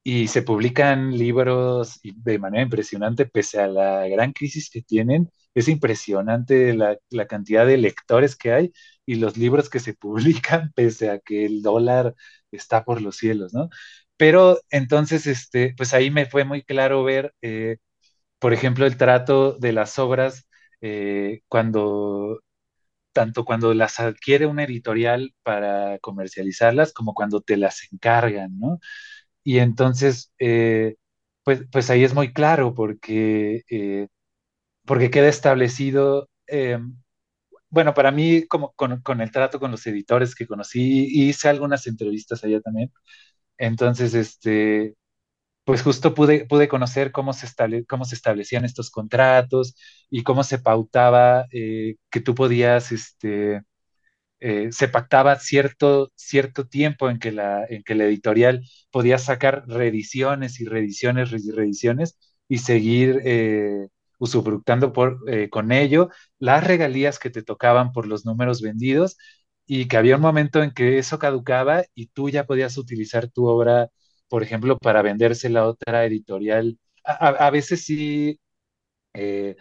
y 0.03 0.29
se 0.29 0.43
publican 0.43 1.16
libros 1.18 2.01
de 2.03 2.39
manera 2.39 2.62
impresionante 2.64 3.27
pese 3.27 3.61
a 3.61 3.68
la 3.68 4.09
gran 4.09 4.33
crisis 4.33 4.70
que 4.70 4.83
tienen. 4.83 5.31
Es 5.55 5.68
impresionante 5.68 6.75
la, 6.75 6.99
la, 7.11 7.27
cantidad 7.27 7.66
de 7.66 7.79
lectores 7.79 8.37
que 8.37 8.53
hay 8.53 8.72
y 9.07 9.16
los 9.16 9.37
libros 9.37 9.70
que 9.70 9.81
se 9.81 9.95
publican 9.95 10.72
pese 10.75 11.11
a 11.11 11.18
que 11.20 11.47
el 11.47 11.62
dólar 11.62 12.14
está 12.51 12.85
por 12.85 13.03
los 13.03 13.16
cielos, 13.16 13.55
¿no? 13.55 13.68
Pero 14.16 14.61
entonces, 14.70 15.27
este, 15.27 15.75
pues 15.77 15.95
ahí 15.95 16.11
me 16.11 16.27
fue 16.27 16.45
muy 16.45 16.62
claro 16.62 17.05
ver 17.05 17.35
eh, 17.43 17.79
por 18.45 18.53
ejemplo, 18.53 18.84
el 18.84 18.99
trato 18.99 19.55
de 19.55 19.72
las 19.72 19.99
obras 19.99 20.47
eh, 20.82 21.40
cuando 21.49 22.42
tanto 23.12 23.47
cuando 23.47 23.72
las 23.74 24.01
adquiere 24.01 24.45
una 24.47 24.64
editorial 24.64 25.34
para 25.42 25.99
comercializarlas 26.01 26.92
como 26.92 27.14
cuando 27.14 27.40
te 27.40 27.57
las 27.57 27.88
encargan, 27.90 28.59
¿no? 28.61 28.80
y 29.45 29.61
entonces, 29.61 30.32
eh, 30.40 30.97
pues, 31.45 31.62
pues 31.72 31.90
ahí 31.90 32.05
es 32.05 32.14
muy 32.14 32.34
claro 32.34 32.74
porque, 32.74 33.62
eh, 33.70 34.09
porque 34.86 35.11
queda 35.11 35.28
establecido, 35.28 36.28
bueno, 37.70 37.95
para 37.95 38.11
mí, 38.12 38.47
como 38.47 38.72
con, 38.74 39.01
con, 39.03 39.20
el 39.20 39.30
trato 39.32 39.59
con 39.61 39.70
los 39.70 39.86
editores 39.86 40.34
que 40.34 40.47
conocí, 40.47 41.07
hice 41.11 41.49
algunas 41.49 41.86
entrevistas 41.86 42.45
allá 42.45 42.61
también, 42.61 42.92
entonces, 43.59 44.14
este, 44.14 44.95
pues 45.65 45.83
justo 45.83 46.15
pude, 46.15 46.47
pude 46.47 46.69
conocer 46.69 47.12
cómo 47.12 47.33
se, 47.33 47.47
estable, 47.47 47.85
cómo 47.87 48.05
se 48.05 48.15
establecían 48.17 48.65
estos 48.65 48.91
contratos 48.91 49.77
y 50.11 50.23
cómo 50.23 50.45
se 50.45 50.59
pautaba 50.59 51.47
eh, 51.53 51.97
que 52.11 52.21
tú 52.21 52.35
podías, 52.35 52.93
este, 52.93 53.62
eh, 54.41 54.71
se 54.73 54.89
pactaba 54.89 55.39
cierto, 55.39 56.12
cierto 56.17 56.67
tiempo 56.69 57.11
en 57.11 57.19
que, 57.19 57.33
la, 57.33 57.65
en 57.69 57.83
que 57.83 57.95
la 57.95 58.05
editorial 58.05 58.62
podía 58.91 59.19
sacar 59.19 59.65
reediciones 59.69 60.61
y 60.61 60.67
reediciones 60.67 61.33
y 61.33 61.51
reediciones 61.53 62.19
y 62.49 62.59
seguir 62.59 63.21
eh, 63.25 63.89
usufructando 64.19 64.93
por, 64.93 65.21
con 65.51 65.73
ello 65.73 66.11
las 66.39 66.65
regalías 66.67 67.19
que 67.19 67.31
te 67.31 67.43
tocaban 67.43 67.93
por 67.93 68.07
los 68.07 68.25
números 68.27 68.61
vendidos 68.62 69.17
y 69.67 69.89
que 69.89 69.97
había 69.97 70.17
un 70.17 70.23
momento 70.23 70.62
en 70.62 70.73
que 70.73 70.99
eso 70.99 71.19
caducaba 71.19 71.85
y 71.95 72.09
tú 72.09 72.29
ya 72.29 72.45
podías 72.47 72.77
utilizar 72.79 73.29
tu 73.31 73.47
obra, 73.47 73.89
por 74.29 74.43
ejemplo, 74.43 74.79
para 74.79 75.03
vendérsela 75.03 75.61
a 75.61 75.66
otra 75.68 76.05
editorial. 76.07 76.79
A, 77.05 77.29
a 77.29 77.51
veces 77.51 77.85
sí, 77.85 78.41
eh, 79.14 79.57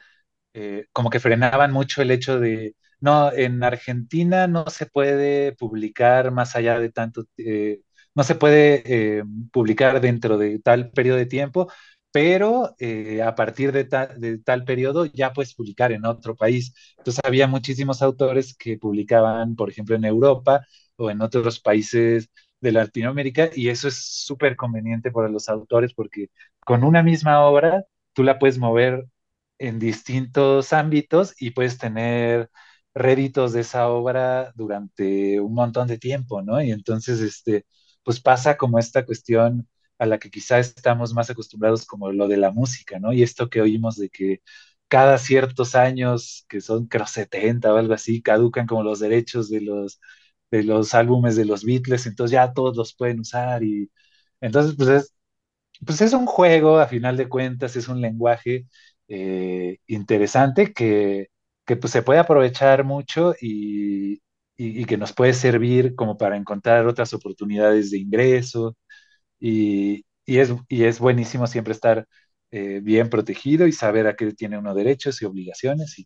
eh, 0.53 0.87
como 0.93 1.09
que 1.09 1.19
frenaban 1.19 1.71
mucho 1.71 2.01
el 2.01 2.11
hecho 2.11 2.39
de, 2.39 2.75
no, 2.99 3.31
en 3.33 3.63
Argentina 3.63 4.47
no 4.47 4.67
se 4.69 4.85
puede 4.87 5.53
publicar 5.53 6.31
más 6.31 6.55
allá 6.55 6.79
de 6.79 6.91
tanto, 6.91 7.25
eh, 7.37 7.81
no 8.15 8.23
se 8.23 8.35
puede 8.35 8.83
eh, 9.19 9.23
publicar 9.51 10.01
dentro 10.01 10.37
de 10.37 10.59
tal 10.59 10.91
periodo 10.91 11.17
de 11.19 11.25
tiempo, 11.27 11.71
pero 12.11 12.75
eh, 12.79 13.21
a 13.23 13.33
partir 13.35 13.71
de, 13.71 13.85
ta 13.85 14.07
de, 14.07 14.37
tal 14.39 14.65
periodo 14.65 15.05
ya 15.05 15.33
puedes 15.33 15.55
publicar 15.55 15.91
en 15.91 16.05
otro 16.05 16.35
país. 16.35 16.73
Entonces 16.97 17.21
había 17.25 17.47
muchísimos 17.47 18.01
autores 18.01 18.55
que 18.55 18.77
publicaban, 18.77 19.55
por 19.55 19.69
ejemplo, 19.69 19.95
en 19.95 20.05
Europa 20.05 20.65
o 20.95 21.09
en 21.09 21.21
otros 21.21 21.59
países 21.59 22.29
de 22.63 22.71
Latinoamérica 22.73 23.51
y 23.55 23.69
eso 23.69 23.87
es 23.89 23.97
súper 24.25 24.55
conveniente 24.57 25.11
para 25.11 25.29
los 25.29 25.49
autores 25.49 25.93
porque 25.93 26.29
con 26.65 26.83
una 26.83 27.03
misma 27.03 27.41
obra 27.45 27.85
tú 28.13 28.23
la 28.23 28.39
puedes 28.39 28.57
mover 28.59 29.05
en 29.59 29.79
distintos 29.79 30.73
ámbitos 30.73 31.35
y 31.39 31.51
puedes 31.51 31.77
tener 31.77 32.49
réditos 32.93 33.53
de 33.53 33.61
esa 33.61 33.87
obra 33.89 34.51
durante 34.55 35.39
un 35.39 35.53
montón 35.53 35.87
de 35.87 35.97
tiempo, 35.97 36.41
¿no? 36.41 36.61
Y 36.61 36.71
entonces, 36.71 37.19
este, 37.21 37.65
pues 38.03 38.19
pasa 38.21 38.57
como 38.57 38.79
esta 38.79 39.05
cuestión 39.05 39.67
a 39.97 40.05
la 40.05 40.19
que 40.19 40.29
quizá 40.29 40.59
estamos 40.59 41.13
más 41.13 41.29
acostumbrados 41.29 41.85
como 41.85 42.11
lo 42.11 42.27
de 42.27 42.37
la 42.37 42.51
música, 42.51 42.99
¿no? 42.99 43.13
Y 43.13 43.23
esto 43.23 43.49
que 43.49 43.61
oímos 43.61 43.95
de 43.97 44.09
que 44.09 44.41
cada 44.87 45.17
ciertos 45.17 45.75
años, 45.75 46.45
que 46.49 46.61
son 46.61 46.87
creo 46.87 47.07
70 47.07 47.73
o 47.73 47.77
algo 47.77 47.93
así, 47.93 48.21
caducan 48.21 48.67
como 48.67 48.83
los 48.83 48.99
derechos 48.99 49.49
de 49.49 49.61
los, 49.61 49.99
de 50.57 50.63
los 50.63 50.93
álbumes 50.93 51.35
de 51.35 51.45
los 51.45 51.65
Beatles, 51.65 52.05
entonces 52.07 52.33
ya 52.33 52.53
todos 52.53 52.77
los 52.77 52.93
pueden 52.95 53.19
usar 53.21 53.63
y 53.63 53.89
entonces 54.41 54.75
pues 54.77 54.89
es, 54.89 55.15
pues 55.85 56.01
es 56.01 56.13
un 56.13 56.25
juego, 56.25 56.79
a 56.79 56.87
final 56.87 57.17
de 57.17 57.29
cuentas, 57.29 57.75
es 57.75 57.87
un 57.87 58.01
lenguaje 58.01 58.67
eh, 59.07 59.77
interesante 59.87 60.73
que, 60.73 61.27
que 61.65 61.75
pues, 61.77 61.91
se 61.93 62.03
puede 62.03 62.19
aprovechar 62.19 62.83
mucho 62.83 63.35
y, 63.41 64.21
y, 64.57 64.85
que 64.85 64.97
nos 64.97 65.13
puede 65.13 65.33
servir 65.33 65.95
como 65.95 66.17
para 66.17 66.37
encontrar 66.37 66.87
otras 66.87 67.13
oportunidades 67.13 67.91
de 67.91 67.99
ingreso. 67.99 68.77
Y, 69.39 70.05
y 70.25 70.39
es, 70.39 70.53
y 70.69 70.83
es 70.85 70.99
buenísimo 70.99 71.47
siempre 71.47 71.73
estar 71.73 72.07
eh, 72.51 72.79
bien 72.83 73.09
protegido 73.09 73.67
y 73.67 73.71
saber 73.73 74.07
a 74.07 74.15
qué 74.15 74.33
tiene 74.33 74.57
uno 74.57 74.73
derechos 74.75 75.21
y 75.21 75.25
obligaciones. 75.25 75.99
Y... 75.99 76.05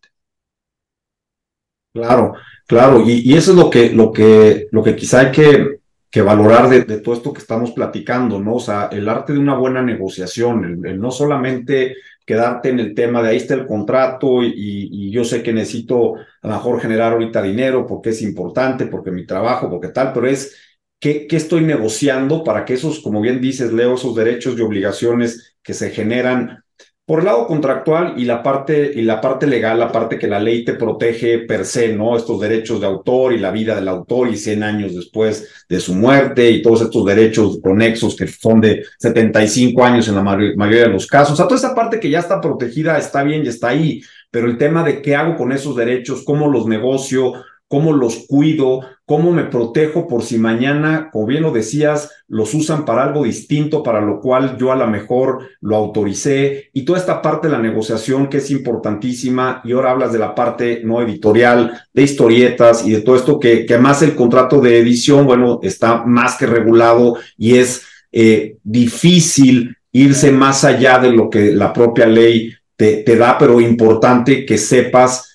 Claro, 1.92 2.34
claro, 2.66 3.02
y, 3.04 3.30
y, 3.32 3.36
eso 3.36 3.52
es 3.52 3.56
lo 3.56 3.70
que, 3.70 3.90
lo 3.90 4.12
que, 4.12 4.68
lo 4.70 4.82
que 4.82 4.94
quizá 4.94 5.20
hay 5.20 5.32
que, 5.32 5.78
que 6.10 6.22
valorar 6.22 6.68
de, 6.68 6.82
de, 6.84 7.00
todo 7.00 7.14
esto 7.14 7.32
que 7.32 7.40
estamos 7.40 7.72
platicando, 7.72 8.38
¿no? 8.38 8.56
O 8.56 8.60
sea, 8.60 8.88
el 8.92 9.08
arte 9.08 9.32
de 9.32 9.38
una 9.38 9.54
buena 9.56 9.82
negociación, 9.82 10.84
el, 10.84 11.00
no 11.00 11.10
solamente 11.10 11.96
quedarte 12.24 12.68
en 12.68 12.78
el 12.80 12.94
tema 12.94 13.22
de 13.22 13.30
ahí 13.30 13.36
está 13.38 13.54
el 13.54 13.66
contrato 13.66 14.42
y, 14.44 14.52
y, 14.54 15.10
yo 15.10 15.24
sé 15.24 15.42
que 15.42 15.52
necesito 15.52 16.14
a 16.16 16.48
lo 16.48 16.54
mejor 16.54 16.80
generar 16.80 17.14
ahorita 17.14 17.42
dinero 17.42 17.86
porque 17.86 18.10
es 18.10 18.22
importante, 18.22 18.86
porque 18.86 19.10
mi 19.10 19.26
trabajo, 19.26 19.70
porque 19.70 19.88
tal, 19.88 20.12
pero 20.12 20.26
es 20.28 20.56
qué, 21.00 21.26
qué 21.26 21.36
estoy 21.36 21.62
negociando 21.62 22.44
para 22.44 22.64
que 22.64 22.74
esos, 22.74 23.00
como 23.00 23.20
bien 23.20 23.40
dices, 23.40 23.72
Leo, 23.72 23.94
esos 23.94 24.14
derechos 24.14 24.58
y 24.58 24.62
obligaciones 24.62 25.56
que 25.62 25.74
se 25.74 25.90
generan 25.90 26.64
por 27.08 27.20
el 27.20 27.24
lado 27.24 27.46
contractual 27.46 28.12
y 28.18 28.26
la 28.26 28.42
parte 28.42 28.92
y 28.94 29.00
la 29.00 29.18
parte 29.18 29.46
legal, 29.46 29.78
la 29.78 29.90
parte 29.90 30.18
que 30.18 30.26
la 30.26 30.38
ley 30.38 30.62
te 30.62 30.74
protege 30.74 31.38
per 31.38 31.64
se, 31.64 31.94
¿no? 31.94 32.14
Estos 32.14 32.38
derechos 32.38 32.82
de 32.82 32.86
autor 32.86 33.32
y 33.32 33.38
la 33.38 33.50
vida 33.50 33.74
del 33.74 33.88
autor 33.88 34.28
y 34.28 34.36
100 34.36 34.62
años 34.62 34.94
después 34.94 35.64
de 35.70 35.80
su 35.80 35.94
muerte 35.94 36.50
y 36.50 36.60
todos 36.60 36.82
estos 36.82 37.06
derechos 37.06 37.60
conexos 37.62 38.14
que 38.14 38.26
son 38.26 38.60
de 38.60 38.84
75 38.98 39.82
años 39.82 40.06
en 40.08 40.16
la 40.16 40.22
mayoría 40.22 40.82
de 40.82 40.88
los 40.88 41.06
casos. 41.06 41.32
O 41.32 41.36
sea, 41.36 41.46
toda 41.46 41.56
esa 41.56 41.74
parte 41.74 41.98
que 41.98 42.10
ya 42.10 42.18
está 42.18 42.42
protegida 42.42 42.98
está 42.98 43.22
bien 43.22 43.42
y 43.42 43.48
está 43.48 43.68
ahí, 43.68 44.02
pero 44.30 44.46
el 44.46 44.58
tema 44.58 44.84
de 44.84 45.00
qué 45.00 45.16
hago 45.16 45.34
con 45.34 45.50
esos 45.52 45.74
derechos, 45.76 46.24
cómo 46.26 46.46
los 46.46 46.66
negocio, 46.66 47.32
cómo 47.68 47.94
los 47.94 48.26
cuido, 48.26 48.82
cómo 49.08 49.32
me 49.32 49.44
protejo 49.44 50.06
por 50.06 50.22
si 50.22 50.36
mañana, 50.36 51.08
como 51.10 51.24
bien 51.24 51.42
lo 51.42 51.50
decías, 51.50 52.10
los 52.28 52.52
usan 52.52 52.84
para 52.84 53.04
algo 53.04 53.24
distinto, 53.24 53.82
para 53.82 54.02
lo 54.02 54.20
cual 54.20 54.58
yo 54.58 54.70
a 54.70 54.76
lo 54.76 54.86
mejor 54.86 55.48
lo 55.62 55.76
autoricé, 55.76 56.68
y 56.74 56.82
toda 56.82 56.98
esta 56.98 57.22
parte 57.22 57.48
de 57.48 57.54
la 57.54 57.58
negociación 57.58 58.28
que 58.28 58.36
es 58.36 58.50
importantísima, 58.50 59.62
y 59.64 59.72
ahora 59.72 59.92
hablas 59.92 60.12
de 60.12 60.18
la 60.18 60.34
parte 60.34 60.82
no 60.84 61.00
editorial, 61.00 61.80
de 61.90 62.02
historietas 62.02 62.86
y 62.86 62.90
de 62.90 63.00
todo 63.00 63.16
esto, 63.16 63.40
que, 63.40 63.64
que 63.64 63.78
más 63.78 64.02
el 64.02 64.14
contrato 64.14 64.60
de 64.60 64.78
edición, 64.78 65.24
bueno, 65.24 65.58
está 65.62 66.04
más 66.04 66.36
que 66.36 66.44
regulado 66.44 67.16
y 67.38 67.54
es 67.54 67.86
eh, 68.12 68.58
difícil 68.62 69.74
irse 69.90 70.30
más 70.32 70.64
allá 70.64 70.98
de 70.98 71.12
lo 71.12 71.30
que 71.30 71.52
la 71.52 71.72
propia 71.72 72.06
ley 72.06 72.52
te, 72.76 72.98
te 73.04 73.16
da, 73.16 73.38
pero 73.38 73.58
importante 73.58 74.44
que 74.44 74.58
sepas 74.58 75.27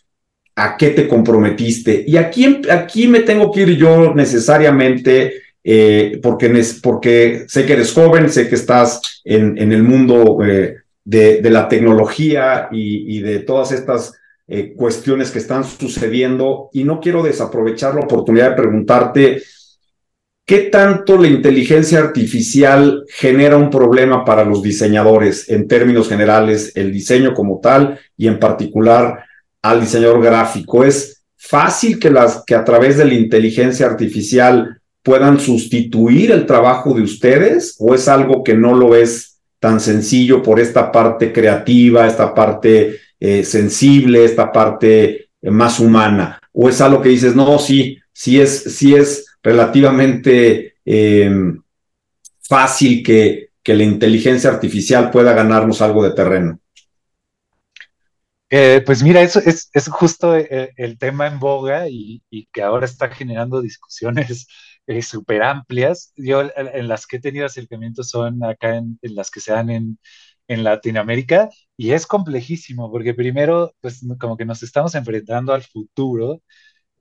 a 0.55 0.77
qué 0.77 0.89
te 0.91 1.07
comprometiste. 1.07 2.03
Y 2.07 2.17
aquí, 2.17 2.61
aquí 2.69 3.07
me 3.07 3.21
tengo 3.21 3.51
que 3.51 3.61
ir 3.61 3.77
yo 3.77 4.13
necesariamente, 4.13 5.41
eh, 5.63 6.19
porque, 6.21 6.63
porque 6.81 7.45
sé 7.47 7.65
que 7.65 7.73
eres 7.73 7.93
joven, 7.93 8.29
sé 8.29 8.47
que 8.47 8.55
estás 8.55 9.21
en, 9.23 9.57
en 9.57 9.71
el 9.71 9.83
mundo 9.83 10.39
eh, 10.45 10.77
de, 11.03 11.41
de, 11.41 11.49
la 11.49 11.67
tecnología 11.67 12.69
y, 12.71 13.19
de 13.19 13.39
todas 13.39 13.71
estas 13.71 14.13
eh, 14.47 14.73
cuestiones 14.75 15.31
que 15.31 15.39
están 15.39 15.63
sucediendo, 15.63 16.69
y 16.73 16.83
no 16.83 16.99
quiero 16.99 17.23
desaprovechar 17.23 17.95
la 17.95 18.01
oportunidad 18.01 18.51
de 18.51 18.55
preguntarte. 18.57 19.43
¿Qué 20.45 20.63
tanto 20.63 21.17
la 21.17 21.29
inteligencia 21.29 21.99
artificial 21.99 23.05
genera 23.07 23.55
un 23.55 23.69
problema 23.69 24.25
para 24.25 24.43
los 24.43 24.61
diseñadores 24.61 25.49
en 25.49 25.69
términos 25.69 26.09
generales, 26.09 26.73
el 26.75 26.91
diseño 26.91 27.33
como 27.33 27.61
tal 27.61 27.97
y 28.17 28.27
en 28.27 28.39
particular 28.39 29.23
al 29.63 29.81
diseñador 29.81 30.21
gráfico? 30.21 30.83
¿Es 30.83 31.23
fácil 31.35 31.99
que, 31.99 32.11
las, 32.11 32.43
que 32.45 32.53
a 32.53 32.63
través 32.63 32.97
de 32.97 33.05
la 33.05 33.15
inteligencia 33.15 33.87
artificial 33.87 34.79
puedan 35.01 35.39
sustituir 35.39 36.31
el 36.31 36.45
trabajo 36.45 36.93
de 36.93 37.01
ustedes 37.01 37.75
o 37.79 37.95
es 37.95 38.07
algo 38.07 38.43
que 38.43 38.53
no 38.53 38.73
lo 38.73 38.95
es 38.95 39.39
tan 39.59 39.79
sencillo 39.79 40.43
por 40.43 40.59
esta 40.59 40.91
parte 40.91 41.33
creativa, 41.33 42.05
esta 42.05 42.33
parte 42.33 42.99
eh, 43.19 43.43
sensible, 43.43 44.25
esta 44.25 44.51
parte 44.51 45.29
eh, 45.41 45.51
más 45.51 45.79
humana? 45.79 46.39
¿O 46.51 46.69
es 46.69 46.79
algo 46.81 47.01
que 47.01 47.09
dices, 47.09 47.35
no, 47.35 47.57
sí, 47.59 47.97
sí 48.11 48.39
es, 48.39 48.63
sí 48.75 48.93
es 48.93 49.25
relativamente 49.41 50.75
eh, 50.85 51.31
fácil 52.41 53.03
que, 53.03 53.49
que 53.63 53.73
la 53.73 53.83
inteligencia 53.83 54.49
artificial 54.49 55.09
pueda 55.09 55.33
ganarnos 55.33 55.81
algo 55.81 56.03
de 56.03 56.11
terreno? 56.11 56.59
Pues 58.85 59.01
mira, 59.01 59.21
eso 59.21 59.39
es, 59.39 59.69
es 59.73 59.87
justo 59.89 60.35
el, 60.35 60.47
eh, 60.51 60.73
el, 60.77 60.97
tema 60.99 61.25
en 61.25 61.39
boga 61.39 61.89
y, 61.89 62.21
y, 62.29 62.45
que 62.47 62.61
ahora 62.61 62.85
está 62.85 63.09
generando 63.09 63.61
discusiones 63.61 64.47
eh, 64.87 65.01
súper 65.01 65.41
amplias. 65.41 66.13
Yo 66.15 66.43
en 66.55 66.87
las 66.87 67.07
que 67.07 67.17
he 67.17 67.19
tenido 67.19 67.47
acercamientos 67.47 68.09
son 68.09 68.43
acá 68.43 68.75
en, 68.77 68.99
en 69.01 69.15
las 69.15 69.31
que 69.31 69.39
se 69.39 69.53
dan 69.53 69.71
en, 69.71 69.97
en, 70.47 70.63
Latinoamérica 70.63 71.49
y 71.77 71.93
es 71.93 72.05
complejísimo 72.05 72.91
porque 72.91 73.15
primero, 73.15 73.73
pues 73.81 74.05
como 74.19 74.37
que 74.37 74.45
nos 74.45 74.61
estamos 74.61 74.93
enfrentando 74.95 75.53
al 75.53 75.63
futuro 75.63 76.41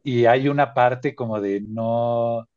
y 0.04 0.26
hay 0.26 0.48
una 0.48 0.74
parte 0.74 1.14
como 1.14 1.40
de 1.40 1.62
no, 1.62 2.48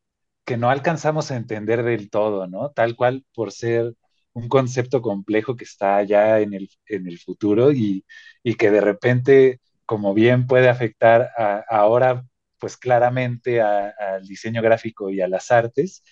que 0.45 0.57
no 0.57 0.69
alcanzamos 0.69 1.31
a 1.31 1.37
entender 1.37 1.83
del 1.83 2.09
todo, 2.09 2.47
¿no? 2.47 2.71
Tal 2.71 2.95
cual 2.95 3.25
por 3.33 3.51
ser 3.51 3.95
un 4.35 4.49
concepto 4.49 5.01
complejo 5.01 5.57
que 5.57 5.65
está 5.65 6.03
ya 6.03 6.39
en 6.41 6.53
el, 6.55 6.69
en 6.87 7.07
el 7.07 7.19
futuro 7.19 7.71
y, 7.73 8.05
y, 8.43 8.55
que 8.55 8.71
de 8.71 8.81
repente, 8.81 9.61
como 9.87 10.13
bien 10.15 10.47
puede 10.47 10.69
afectar 10.69 11.31
ahora, 11.69 12.25
pues 12.59 12.77
claramente 12.77 13.61
al 13.61 14.27
diseño 14.27 14.61
gráfico 14.61 15.09
y 15.11 15.21
a 15.21 15.27
las 15.29 15.51
artes, 15.51 16.03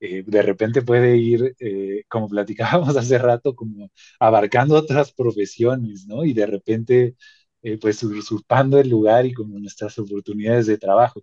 eh, 0.00 0.22
de 0.26 0.42
repente 0.42 0.82
puede 0.82 1.16
ir, 1.16 1.54
eh, 1.58 2.04
como 2.08 2.28
platicábamos 2.28 2.96
hace 2.96 3.18
rato, 3.18 3.54
como 3.56 3.90
abarcando 4.20 4.74
otras 4.76 5.12
profesiones, 5.12 6.06
¿no? 6.06 6.24
Y 6.24 6.32
de 6.34 6.46
repente, 6.46 7.16
eh, 7.62 7.78
pues 7.78 8.02
usurpando 8.02 8.78
el 8.78 8.88
lugar 8.90 9.26
y 9.26 9.32
como 9.34 9.58
nuestras 9.58 9.98
oportunidades 9.98 10.66
de 10.66 10.78
trabajo. 10.78 11.22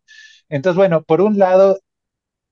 Entonces, 0.49 0.77
bueno, 0.77 1.03
por 1.03 1.21
un 1.21 1.37
lado, 1.37 1.79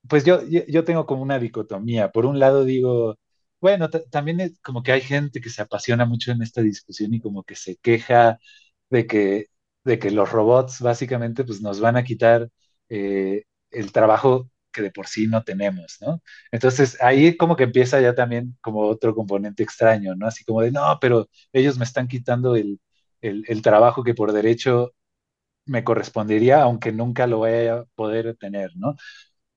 pues 0.10 0.24
yo, 0.26 0.42
yo, 0.48 0.84
tengo 0.84 1.06
como 1.06 1.24
una 1.24 1.40
dicotomía. 1.40 2.12
Por 2.12 2.26
un 2.26 2.40
lado 2.40 2.66
digo, 2.66 3.18
bueno, 3.62 3.90
también 3.90 4.40
es 4.42 4.60
como 4.62 4.84
que 4.84 4.92
hay 4.92 5.02
gente 5.02 5.42
que 5.42 5.50
se 5.50 5.62
apasiona 5.62 6.06
mucho 6.06 6.32
en 6.32 6.42
esta 6.42 6.62
discusión 6.62 7.14
y 7.14 7.22
como 7.22 7.44
que 7.44 7.56
se 7.56 7.78
queja 7.78 8.40
de 8.90 9.08
que, 9.08 9.48
de 9.84 10.00
que 10.00 10.12
los 10.12 10.32
robots 10.32 10.82
básicamente 10.82 11.44
pues 11.46 11.62
nos 11.62 11.80
van 11.80 11.98
a 11.98 12.04
quitar 12.04 12.50
el 13.72 13.92
trabajo 13.92 14.50
que 14.72 14.82
de 14.82 14.92
por 14.92 15.08
sí 15.08 15.28
no 15.28 15.44
tenemos, 15.44 15.98
¿no? 16.02 16.22
Entonces 16.52 16.98
ahí 17.02 17.36
como 17.38 17.56
que 17.56 17.64
empieza 17.66 18.00
ya 18.02 18.16
también 18.16 18.58
como 18.62 18.82
otro 18.82 19.14
componente 19.16 19.64
extraño, 19.64 20.16
¿no? 20.16 20.28
Así 20.28 20.44
como 20.46 20.62
de, 20.62 20.72
no, 20.72 20.98
pero 21.02 21.30
ellos 21.54 21.78
me 21.78 21.84
están 21.86 22.08
quitando 22.08 22.56
el, 22.56 22.80
el, 23.22 23.62
trabajo 23.62 24.04
que 24.04 24.14
por 24.16 24.32
derecho 24.34 24.94
me 25.66 25.84
correspondería, 25.84 26.64
aunque 26.64 26.92
nunca 26.94 27.28
lo 27.28 27.42
vaya 27.42 27.76
a 27.76 27.86
poder 27.96 28.38
tener, 28.38 28.72
¿no? 28.76 28.96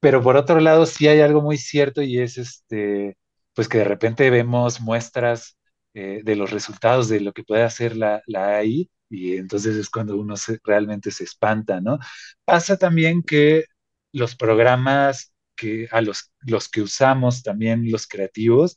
Pero 0.00 0.22
por 0.22 0.36
otro 0.36 0.61
lado, 0.61 0.86
sí 0.86 1.09
hay 1.09 1.20
algo 1.20 1.42
muy 1.42 1.59
cierto 1.59 2.02
y 2.02 2.18
es 2.20 2.38
este, 2.38 3.16
pues 3.55 3.68
que 3.68 3.78
de 3.78 3.84
repente 3.84 4.30
vemos 4.30 4.80
muestras 4.80 5.57
eh, 5.94 6.20
de 6.24 6.36
los 6.36 6.50
resultados 6.50 7.09
de 7.09 7.20
lo 7.20 7.32
que 7.32 7.44
puede 7.44 7.62
hacer 7.62 7.96
la, 7.96 8.22
AI 8.34 8.90
y 9.11 9.36
entonces 9.36 9.76
es 9.76 9.90
cuando 9.90 10.16
uno 10.16 10.34
realmente 10.64 11.11
se 11.11 11.24
espanta, 11.24 11.80
¿no? 11.80 11.98
Pasa 12.44 12.76
también 12.78 13.22
que 13.22 13.64
los 14.12 14.34
programas 14.36 15.32
que 15.57 15.88
a 15.92 16.00
los, 16.00 16.32
los 16.40 16.68
que 16.68 16.82
usamos 16.82 17.42
también 17.42 17.90
los 17.90 18.07
creativos 18.09 18.76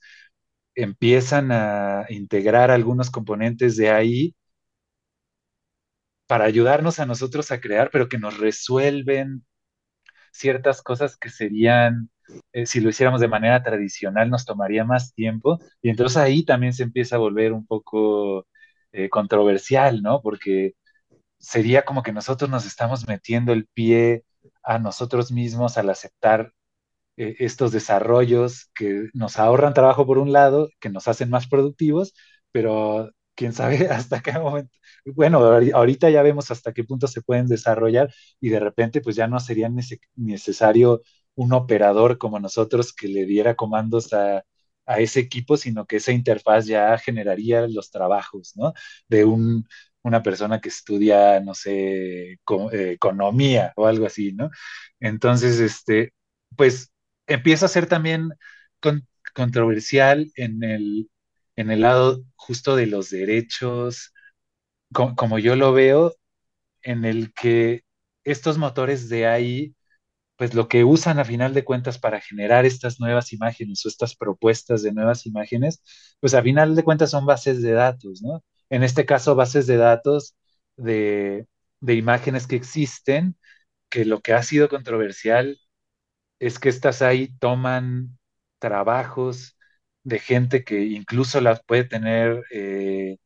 empiezan 0.76 1.52
a 1.52 2.06
integrar 2.10 2.72
algunos 2.72 3.10
componentes 3.12 3.78
de 3.78 3.90
ahí 3.92 4.36
para 6.28 6.46
ayudarnos 6.46 7.00
a 7.00 7.06
nosotros 7.06 7.52
a 7.52 7.60
crear, 7.62 7.90
pero 7.92 8.10
que 8.10 8.18
nos 8.20 8.38
resuelven 8.38 9.46
ciertas 10.32 10.82
cosas 10.84 11.18
que 11.18 11.30
serían, 11.30 12.10
eh, 12.54 12.66
si 12.66 12.80
lo 12.82 12.90
hiciéramos 12.90 13.22
de 13.22 13.28
manera 13.28 13.64
tradicional, 13.64 14.30
nos 14.30 14.46
tomaría 14.46 14.84
más 14.86 15.14
tiempo. 15.14 15.60
Y 15.82 15.90
entonces 15.90 16.18
ahí 16.18 16.44
también 16.46 16.74
se 16.74 16.84
empieza 16.84 17.16
a 17.16 17.20
volver 17.20 17.54
un 17.54 17.66
poco 17.66 18.48
eh, 18.92 19.10
controversial, 19.10 20.02
¿no? 20.02 20.22
Porque 20.22 20.74
sería 21.40 21.84
como 21.86 22.04
que 22.04 22.14
nosotros 22.14 22.50
nos 22.50 22.66
estamos 22.66 23.08
metiendo 23.08 23.54
el 23.54 23.68
pie 23.68 24.26
a 24.64 24.80
nosotros 24.80 25.32
mismos 25.32 25.78
al 25.78 25.90
aceptar 25.90 26.54
eh, 27.18 27.36
estos 27.40 27.72
desarrollos 27.72 28.70
que 28.76 29.10
nos 29.14 29.40
ahorran 29.40 29.74
trabajo 29.74 30.06
por 30.06 30.18
un 30.20 30.32
lado, 30.34 30.70
que 30.80 30.90
nos 30.90 31.08
hacen 31.08 31.30
más 31.30 31.48
productivos, 31.48 32.14
pero 32.52 33.12
quién 33.36 33.54
sabe 33.54 33.88
hasta 33.90 34.22
qué 34.22 34.34
momento, 34.34 34.72
bueno, 35.06 35.40
ahorita 35.74 36.10
ya 36.10 36.22
vemos 36.24 36.52
hasta 36.52 36.74
qué 36.74 36.84
punto 36.84 37.08
se 37.08 37.22
pueden 37.22 37.48
desarrollar 37.48 38.14
y 38.40 38.50
de 38.50 38.60
repente 38.60 39.02
pues 39.02 39.16
ya 39.16 39.28
no 39.28 39.40
sería 39.40 39.70
necesario 40.16 41.02
un 41.38 41.54
operador 41.54 42.20
como 42.20 42.40
nosotros 42.42 42.94
que 42.94 43.10
le 43.10 43.26
diera 43.28 43.56
comandos 43.56 44.14
a, 44.14 44.44
a 44.88 45.00
ese 45.02 45.22
equipo, 45.22 45.58
sino 45.58 45.88
que 45.88 45.98
esa 45.98 46.14
interfaz 46.14 46.68
ya 46.68 46.98
generaría 47.00 47.68
los 47.70 47.92
trabajos, 47.92 48.54
¿no? 48.58 48.74
De 49.10 49.26
un, 49.26 49.68
una 50.04 50.24
persona 50.24 50.62
que 50.62 50.70
estudia, 50.70 51.40
no 51.42 51.56
sé, 51.56 52.34
eh, 52.34 52.40
economía 52.94 53.74
o 53.78 53.88
algo 53.88 54.06
así, 54.08 54.34
¿no? 54.34 54.52
Entonces, 55.02 55.60
este, 55.62 56.14
pues 56.58 56.92
empieza 57.28 57.68
a 57.68 57.70
ser 57.70 57.88
también 57.88 58.32
controversial 59.34 60.32
en 60.36 60.64
el, 60.64 61.10
en 61.56 61.72
el 61.72 61.82
lado 61.82 62.24
justo 62.36 62.76
de 62.76 62.88
los 62.88 63.10
derechos, 63.10 64.14
como 65.18 65.40
yo 65.40 65.56
lo 65.56 65.74
veo, 65.74 66.14
en 66.84 67.06
el 67.06 67.34
que 67.34 67.84
estos 68.26 68.60
motores 68.60 69.10
de 69.10 69.28
AI 69.28 69.76
pues 70.38 70.54
lo 70.54 70.68
que 70.68 70.84
usan 70.84 71.20
a 71.20 71.26
final 71.26 71.54
de 71.54 71.66
cuentas 71.66 72.00
para 72.00 72.22
generar 72.22 72.66
estas 72.66 73.00
nuevas 73.00 73.34
imágenes 73.34 73.86
o 73.86 73.90
estas 73.90 74.16
propuestas 74.16 74.84
de 74.84 74.94
nuevas 74.94 75.26
imágenes, 75.26 75.82
pues 76.20 76.34
a 76.36 76.44
final 76.44 76.76
de 76.76 76.84
cuentas 76.84 77.12
son 77.12 77.26
bases 77.26 77.62
de 77.62 77.72
datos, 77.74 78.22
¿no? 78.22 78.44
En 78.70 78.84
este 78.84 79.06
caso, 79.06 79.36
bases 79.36 79.68
de 79.68 79.78
datos 79.78 80.36
de, 80.78 81.48
imágenes 81.88 82.48
que 82.48 82.56
existen, 82.56 83.38
que 83.90 84.06
lo 84.06 84.22
que 84.22 84.34
ha 84.34 84.44
sido 84.44 84.70
controversial 84.70 85.60
es 86.40 86.60
que 86.60 86.70
estas 86.70 87.02
ahí 87.02 87.30
toman 87.40 88.18
trabajos 88.60 89.58
de 90.04 90.20
gente 90.20 90.64
que 90.64 90.86
incluso 90.86 91.42
las 91.42 91.64
puede 91.64 91.86
tener 91.86 92.44
eh, 92.52 93.18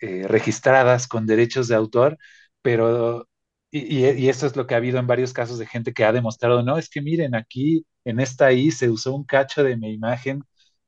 eh, 0.00 0.26
registradas 0.28 1.08
con 1.08 1.26
derechos 1.26 1.68
de 1.68 1.76
autor, 1.76 2.18
pero 2.62 3.28
y, 3.72 4.28
eso 4.28 4.46
es 4.46 4.56
lo 4.56 4.66
que 4.66 4.74
ha 4.74 4.76
habido 4.78 4.98
en 4.98 5.06
varios 5.06 5.32
casos 5.32 5.58
de 5.58 5.66
gente 5.66 5.94
que 5.94 6.04
ha 6.04 6.12
demostrado, 6.12 6.62
no, 6.62 6.78
es 6.78 6.90
que 6.90 7.00
miren, 7.02 7.34
aquí 7.34 7.86
en 8.04 8.20
esta 8.20 8.52
I 8.52 8.70
se 8.70 8.90
usó 8.90 9.14
un 9.14 9.24
cacho 9.24 9.64
de 9.64 9.76
mi 9.76 9.92
imagen 9.92 10.44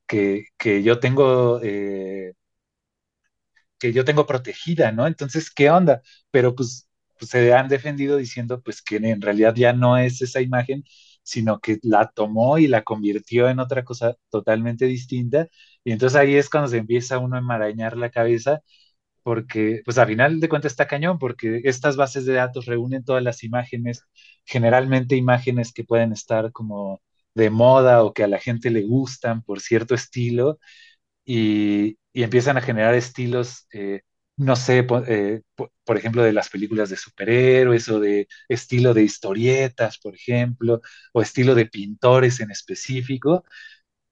que, 0.07 0.47
yo 0.85 1.01
tengo, 1.01 1.61
eh, 1.63 2.35
que 3.79 3.93
yo 3.93 4.05
tengo 4.05 4.27
protegida, 4.27 4.93
¿no? 4.93 5.07
Entonces, 5.07 5.51
¿qué 5.51 5.71
onda? 5.71 6.03
Pero 6.31 6.55
pues, 6.55 6.89
pues, 7.19 7.31
se 7.31 7.53
han 7.55 7.69
defendido 7.69 8.17
diciendo 8.17 8.63
pues 8.63 8.83
que 8.83 8.97
en 8.97 9.21
realidad 9.21 9.55
ya 9.55 9.73
no 9.73 9.97
es 9.99 10.23
esa 10.23 10.41
imagen, 10.41 10.85
sino 11.23 11.61
que 11.61 11.79
la 11.83 12.11
tomó 12.11 12.59
y 12.59 12.67
la 12.67 12.83
convirtió 12.83 13.49
en 13.49 13.59
otra 13.61 13.85
cosa 13.85 14.17
totalmente 14.31 14.87
distinta. 14.87 15.49
Y 15.85 15.93
entonces 15.93 16.17
ahí 16.19 16.35
es 16.37 16.49
cuando 16.51 16.69
se 16.69 16.79
empieza 16.79 17.19
uno 17.19 17.37
a 17.37 17.39
enmarañar 17.41 17.97
la 17.97 18.11
cabeza 18.11 18.63
porque 19.25 19.83
pues 19.85 19.99
a 19.99 20.07
final 20.07 20.41
de 20.41 20.49
cuentas 20.49 20.73
está 20.73 20.87
cañón, 20.87 21.19
porque 21.19 21.63
estas 21.65 21.97
bases 21.97 22.27
de 22.27 22.35
datos 22.35 22.67
reúnen 22.67 23.05
todas 23.05 23.23
las 23.25 23.45
imágenes, 23.45 24.05
generalmente 24.45 25.17
imágenes 25.17 25.73
que 25.73 25.85
pueden 25.85 26.13
estar 26.13 26.53
como 26.53 27.03
de 27.35 27.51
moda 27.51 28.05
o 28.05 28.15
que 28.15 28.25
a 28.25 28.29
la 28.29 28.39
gente 28.41 28.71
le 28.71 28.83
gustan 28.83 29.43
por 29.43 29.61
cierto 29.61 29.95
estilo, 29.95 30.59
y, 31.25 31.99
empiezan 32.15 32.57
a 32.59 32.61
generar 32.63 32.95
estilos, 32.95 33.67
eh, 33.73 34.03
no 34.37 34.57
sé, 34.57 34.87
eh, 35.09 35.43
por, 35.85 35.97
ejemplo, 35.97 36.23
de 36.23 36.33
las 36.33 36.49
películas 36.51 36.91
de 36.91 36.97
superhéroes 36.97 37.89
o 37.89 38.01
de 38.01 38.29
estilo 38.49 38.95
de 38.95 39.03
historietas, 39.05 39.99
por 39.99 40.15
ejemplo, 40.15 40.81
o 41.13 41.23
estilo 41.23 41.55
de 41.55 41.67
pintores 41.67 42.41
en 42.41 42.51
específico, 42.51 43.45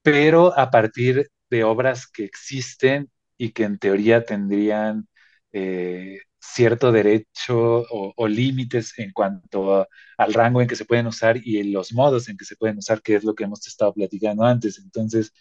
pero 0.03 0.59
a 0.59 0.71
partir 0.71 1.31
de 1.51 1.65
obras 1.65 2.07
que 2.09 2.25
existen 2.25 3.11
y 3.43 3.53
que 3.53 3.65
en 3.65 3.79
teoría 3.79 4.25
tendrían 4.25 5.09
eh, 5.53 6.21
cierto 6.39 6.93
derecho 6.93 7.85
o, 7.91 8.29
límites 8.29 8.99
en 8.99 9.13
cuanto 9.13 9.89
al 10.17 10.35
rango 10.35 10.63
en 10.63 10.69
que 10.69 10.77
se 10.77 10.85
pueden 10.85 11.09
usar 11.09 11.37
y 11.45 11.59
en 11.59 11.73
los 11.73 11.93
modos 11.93 12.29
en 12.29 12.37
que 12.37 12.45
se 12.45 12.57
pueden 12.57 12.79
usar, 12.79 13.03
que 13.03 13.17
es 13.17 13.25
lo 13.25 13.35
que 13.35 13.45
hemos 13.45 13.67
estado 13.67 13.93
platicando 13.95 14.45
antes. 14.45 14.79
Entonces, 14.79 15.33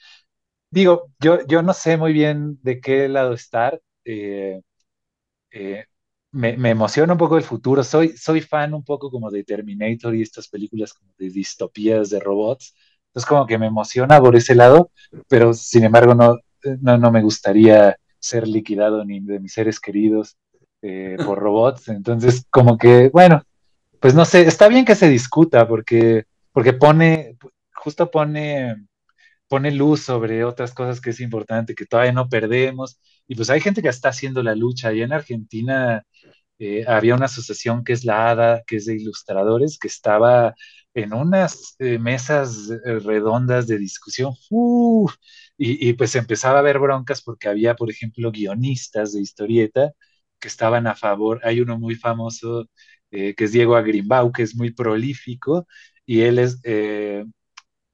digo, 0.71 1.11
yo, 1.19 1.45
yo 1.47 1.61
no 1.63 1.73
sé 1.73 1.97
muy 1.97 2.13
bien 2.13 2.59
de 2.63 2.81
qué 2.81 3.07
lado 3.09 3.33
estar. 3.33 3.81
Eh, 4.05 4.61
eh, 5.51 5.85
me, 6.31 6.57
me, 6.57 6.71
emociona 6.71 7.13
un 7.13 7.19
poco 7.19 7.37
el 7.37 7.43
futuro. 7.43 7.83
Soy, 7.83 8.17
soy 8.17 8.41
fan 8.41 8.73
un 8.73 8.83
poco 8.83 9.11
como 9.11 9.31
de 9.31 9.43
Terminator 9.43 10.15
y 10.15 10.23
estas 10.23 10.47
películas 10.49 10.93
como 10.93 11.13
de 11.17 11.29
distopías 11.29 12.09
de 12.09 12.19
robots. 12.19 12.75
Entonces 13.07 13.27
como 13.29 13.45
que 13.47 13.57
me 13.59 13.67
emociona 13.67 14.19
por 14.21 14.35
ese 14.35 14.55
lado, 14.55 14.91
pero 15.27 15.53
sin 15.53 15.83
embargo 15.83 16.15
no, 16.15 16.37
no, 16.81 16.97
no 16.97 17.11
me 17.11 17.21
gustaría 17.21 17.97
ser 18.21 18.47
liquidado 18.47 19.03
ni 19.03 19.19
de 19.19 19.39
mis 19.39 19.53
seres 19.53 19.79
queridos 19.79 20.37
eh, 20.81 21.17
por 21.25 21.39
robots. 21.39 21.89
Entonces, 21.89 22.45
como 22.49 22.77
que, 22.77 23.09
bueno, 23.09 23.43
pues 23.99 24.13
no 24.15 24.25
sé, 24.25 24.41
está 24.47 24.67
bien 24.67 24.85
que 24.85 24.95
se 24.95 25.09
discuta 25.09 25.67
porque, 25.67 26.25
porque 26.53 26.73
pone, 26.73 27.37
justo 27.73 28.09
pone, 28.09 28.87
pone 29.47 29.71
luz 29.71 30.01
sobre 30.01 30.43
otras 30.43 30.73
cosas 30.73 31.01
que 31.01 31.11
es 31.11 31.19
importante, 31.19 31.75
que 31.75 31.85
todavía 31.85 32.13
no 32.13 32.29
perdemos. 32.29 32.99
Y 33.27 33.35
pues 33.35 33.49
hay 33.49 33.61
gente 33.61 33.81
que 33.81 33.89
está 33.89 34.09
haciendo 34.09 34.43
la 34.43 34.55
lucha. 34.55 34.93
Y 34.93 35.01
en 35.01 35.13
Argentina 35.13 36.03
eh, 36.59 36.85
había 36.87 37.15
una 37.15 37.25
asociación 37.25 37.83
que 37.83 37.93
es 37.93 38.05
la 38.05 38.29
ADA, 38.31 38.63
que 38.65 38.77
es 38.77 38.85
de 38.85 38.95
ilustradores, 38.95 39.77
que 39.79 39.87
estaba 39.87 40.55
en 40.93 41.13
unas 41.13 41.75
eh, 41.79 41.97
mesas 41.99 42.69
redondas 42.83 43.67
de 43.67 43.77
discusión. 43.77 44.33
Y, 45.63 45.93
pues 45.93 46.15
empezaba 46.15 46.57
a 46.57 46.59
haber 46.61 46.79
broncas 46.79 47.21
porque 47.21 47.47
había, 47.47 47.75
por 47.75 47.91
ejemplo, 47.91 48.31
guionistas 48.31 49.13
de 49.13 49.21
historieta 49.21 49.91
que 50.39 50.47
estaban 50.47 50.87
a 50.87 50.95
favor. 50.95 51.39
Hay 51.43 51.61
uno 51.61 51.77
muy 51.77 51.95
famoso 51.95 52.67
eh, 53.11 53.35
que 53.35 53.43
es 53.45 53.51
Diego 53.51 53.75
Agrimbau, 53.75 54.31
que 54.31 54.41
es 54.43 54.55
muy 54.55 54.71
prolífico, 54.73 55.67
y 56.05 56.21
él 56.21 56.39
es, 56.39 56.59
eh, 56.63 57.25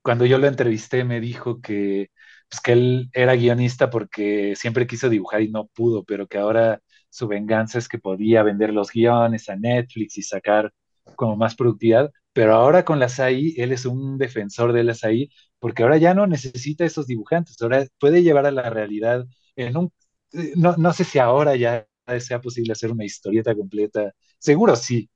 cuando 0.01 0.25
yo 0.25 0.37
lo 0.37 0.47
entrevisté, 0.47 1.03
me 1.03 1.19
dijo 1.21 1.61
que, 1.61 2.09
pues, 2.49 2.61
que 2.61 2.71
él 2.73 3.09
era 3.13 3.35
guionista 3.35 3.89
porque 3.89 4.55
siempre 4.55 4.87
quiso 4.87 5.09
dibujar 5.09 5.41
y 5.41 5.49
no 5.51 5.67
pudo, 5.67 6.03
pero 6.05 6.27
que 6.27 6.37
ahora 6.37 6.81
su 7.09 7.27
venganza 7.27 7.79
es 7.79 7.87
que 7.89 7.99
podía 7.99 8.43
vender 8.43 8.73
los 8.73 8.91
guiones 8.91 9.49
a 9.49 9.55
Netflix 9.57 10.17
y 10.17 10.23
sacar 10.23 10.73
como 11.15 11.35
más 11.37 11.55
productividad, 11.55 12.11
Pero 12.37 12.53
ahora 12.55 12.85
con 12.85 12.99
las 12.99 13.19
AI, 13.19 13.53
él 13.57 13.71
es 13.71 13.85
un 13.85 14.17
defensor 14.17 14.73
de 14.73 14.83
las 14.83 15.03
AI, 15.03 15.29
porque 15.59 15.83
ahora 15.83 15.97
ya 15.97 16.13
no 16.13 16.27
necesita 16.27 16.85
esos 16.85 17.07
dibujantes, 17.07 17.59
ahora 17.61 17.85
puede 17.99 18.21
llevar 18.23 18.45
a 18.45 18.51
la 18.51 18.69
realidad 18.69 19.25
en 19.55 19.75
un... 19.77 19.91
Eh, 20.33 20.53
no, 20.55 20.75
no 20.77 20.93
sé 20.93 21.03
si 21.03 21.19
ahora 21.19 21.55
ya 21.55 21.87
sea 22.19 22.41
posible 22.41 22.73
hacer 22.73 22.91
una 22.91 23.05
historieta 23.05 23.55
completa, 23.55 24.13
seguro 24.39 24.75
sí, 24.75 25.09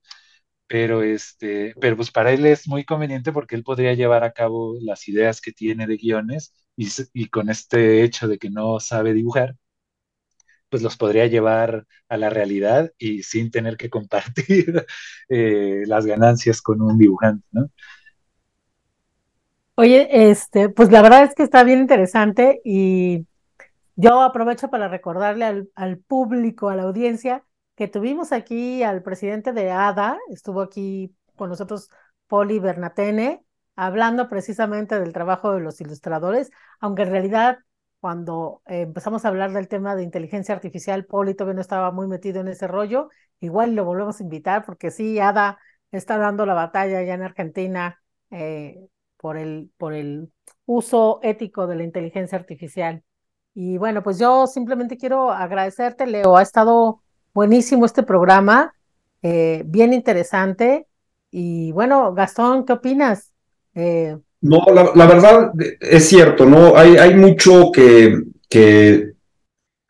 pero 0.67 1.03
este, 1.03 1.74
pero 1.82 1.95
pues 1.97 2.11
para 2.11 2.32
él 2.34 2.45
es 2.45 2.67
muy 2.67 2.86
conveniente 2.86 3.32
porque 3.34 3.55
él 3.55 3.63
podría 3.63 3.93
llevar 3.93 4.24
a 4.24 4.32
cabo 4.34 4.76
las 4.82 5.07
ideas 5.07 5.41
que 5.41 5.51
tiene 5.51 5.88
de 5.88 5.97
guiones 5.97 6.53
y, 6.78 6.88
y 7.13 7.28
con 7.30 7.49
este 7.49 8.03
hecho 8.03 8.28
de 8.28 8.38
que 8.39 8.49
no 8.49 8.80
sabe 8.80 9.13
dibujar, 9.13 9.55
pues 10.72 10.82
los 10.82 10.95
podría 10.95 11.28
llevar 11.28 11.86
a 12.07 12.17
la 12.17 12.30
realidad 12.30 12.93
y 12.97 13.24
sin 13.24 13.51
tener 13.51 13.76
que 13.76 13.89
compartir 13.89 14.86
eh, 15.30 15.84
las 15.86 16.05
ganancias 16.05 16.61
con 16.61 16.82
un 16.82 16.97
dibujante, 16.97 17.45
¿no? 17.51 17.69
Oye, 19.76 20.30
este, 20.30 20.69
pues 20.69 20.91
la 20.91 21.01
verdad 21.01 21.24
es 21.24 21.36
que 21.36 21.43
está 21.43 21.63
bien 21.63 21.80
interesante 21.80 22.61
y 22.63 23.26
yo 23.95 24.22
aprovecho 24.22 24.69
para 24.69 24.88
recordarle 24.88 25.45
al, 25.45 25.69
al 25.76 25.97
público, 25.97 26.69
a 26.69 26.76
la 26.76 26.84
audiencia, 26.84 27.43
que 27.76 27.88
tuvimos 27.88 28.32
aquí 28.32 28.84
al 28.84 29.03
presidente 29.03 29.51
de 29.51 29.72
ADA, 29.72 30.17
estuvo 30.30 30.61
aquí 30.61 31.13
con 31.36 31.49
nosotros 31.49 31.89
Poli 32.28 32.59
Bernatene, 32.59 33.43
hablando 33.76 34.30
precisamente 34.30 34.99
del 34.99 35.11
trabajo 35.11 35.53
de 35.53 35.61
los 35.61 35.82
ilustradores, 35.82 36.49
aunque 36.80 37.01
en 37.01 37.11
realidad 37.11 37.59
cuando 38.02 38.64
eh, 38.66 38.82
empezamos 38.82 39.24
a 39.24 39.28
hablar 39.30 39.54
del 39.54 39.68
tema 39.68 39.95
de 39.95 40.04
inteligencia 40.04 40.56
artificial, 40.56 41.06
Poli 41.06 41.36
todavía 41.36 41.56
no 41.56 41.62
estaba 41.62 41.91
muy 41.91 42.08
metido 42.08 42.41
en 42.41 42.47
ese 42.47 42.68
rollo, 42.68 43.10
igual 43.39 43.76
lo 43.76 43.86
volvemos 43.86 44.20
a 44.20 44.24
invitar 44.24 44.66
porque 44.66 44.89
sí, 44.91 45.20
Ada 45.20 45.60
está 45.91 46.18
dando 46.18 46.45
la 46.45 46.56
batalla 46.56 47.04
ya 47.04 47.14
en 47.14 47.22
Argentina 47.22 48.02
eh, 48.32 48.88
por, 49.18 49.38
el, 49.38 49.72
por 49.78 49.93
el 49.93 50.32
uso 50.66 51.20
ético 51.22 51.68
de 51.68 51.76
la 51.76 51.84
inteligencia 51.84 52.38
artificial. 52.38 53.04
Y 53.54 53.78
bueno, 53.78 54.02
pues 54.02 54.18
yo 54.18 54.47
simplemente 54.47 54.97
quiero 54.97 55.32
agradecerte, 55.32 56.08
Leo, 56.08 56.38
ha 56.38 56.41
estado 56.41 57.02
buenísimo 57.34 57.86
este 57.86 58.02
programa, 58.04 58.74
eh, 59.22 59.64
bien 59.66 59.93
interesante. 59.93 60.88
Y 61.30 61.72
bueno, 61.74 62.14
Gastón, 62.14 62.66
¿qué 62.66 62.74
opinas? 62.74 63.32
No, 64.41 64.65
la, 64.73 65.05
verdad 65.05 65.51
es 65.79 66.07
cierto, 66.07 66.45
¿no? 66.45 66.75
Hay, 66.75 66.97
hay 66.97 67.15
mucho 67.15 67.71
que, 67.71 68.21
que, 68.49 69.11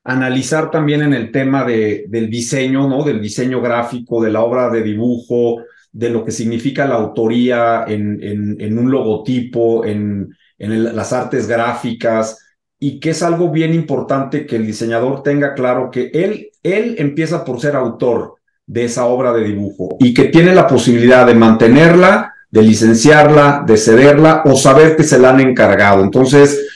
analizar 0.04 0.72
también 0.72 1.04
en 1.04 1.14
el 1.14 1.32
tema 1.32 1.64
de, 1.64 2.06
del 2.08 2.30
diseño, 2.30 2.88
¿no? 2.90 3.04
Del 3.04 3.22
diseño 3.22 3.62
gráfico, 3.62 4.22
de 4.22 4.32
la 4.32 4.42
obra 4.42 4.70
de 4.70 4.84
dibujo, 4.84 5.64
de 5.92 6.10
lo 6.10 6.26
que 6.26 6.32
significa 6.32 6.88
la 6.88 6.96
autoría 6.96 7.86
en, 7.88 8.20
en, 8.22 8.78
un 8.78 8.92
logotipo, 8.92 9.86
en, 9.86 10.36
en 10.58 10.96
las 10.96 11.14
artes 11.14 11.48
gráficas, 11.48 12.40
y 12.80 13.00
que 13.00 13.12
es 13.12 13.22
algo 13.22 13.50
bien 13.50 13.74
importante 13.74 14.46
que 14.46 14.56
el 14.56 14.66
diseñador 14.66 15.22
tenga 15.22 15.54
claro 15.54 15.92
que 15.92 16.10
él, 16.14 16.50
él 16.64 16.96
empieza 16.98 17.46
por 17.46 17.62
ser 17.62 17.76
autor 17.76 18.36
de 18.66 18.86
esa 18.86 19.06
obra 19.06 19.34
de 19.34 19.44
dibujo 19.44 19.98
y 20.00 20.14
que 20.14 20.26
tiene 20.26 20.56
la 20.56 20.66
posibilidad 20.66 21.28
de 21.28 21.36
mantenerla 21.36 22.31
de 22.52 22.62
licenciarla, 22.62 23.64
de 23.66 23.78
cederla 23.78 24.44
o 24.46 24.56
saber 24.56 24.96
que 24.96 25.04
se 25.04 25.18
la 25.18 25.30
han 25.30 25.40
encargado. 25.40 26.04
Entonces, 26.04 26.68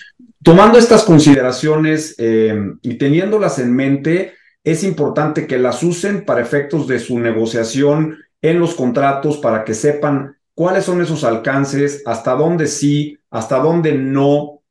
tomando 0.41 0.79
estas 0.79 1.03
consideraciones 1.03 2.15
eh, 2.17 2.57
y 2.81 2.95
teniéndolas 2.95 3.59
en 3.59 3.75
mente, 3.75 4.33
es 4.63 4.83
importante 4.83 5.45
que 5.45 5.59
las 5.59 5.83
usen 5.83 6.25
para 6.25 6.41
efectos 6.41 6.87
de 6.87 6.99
su 6.99 7.19
negociación 7.19 8.17
en 8.41 8.59
los 8.59 8.73
contratos 8.73 9.37
para 9.37 9.63
que 9.63 9.73
sepan 9.73 10.37
cuáles 10.55 10.85
son 10.85 11.01
esos 11.01 11.23
alcances, 11.23 12.01
hasta 12.05 12.33
dónde 12.35 12.67
sí, 12.67 13.19
hasta 13.29 13.59
dónde 13.59 13.93
no 13.93 14.61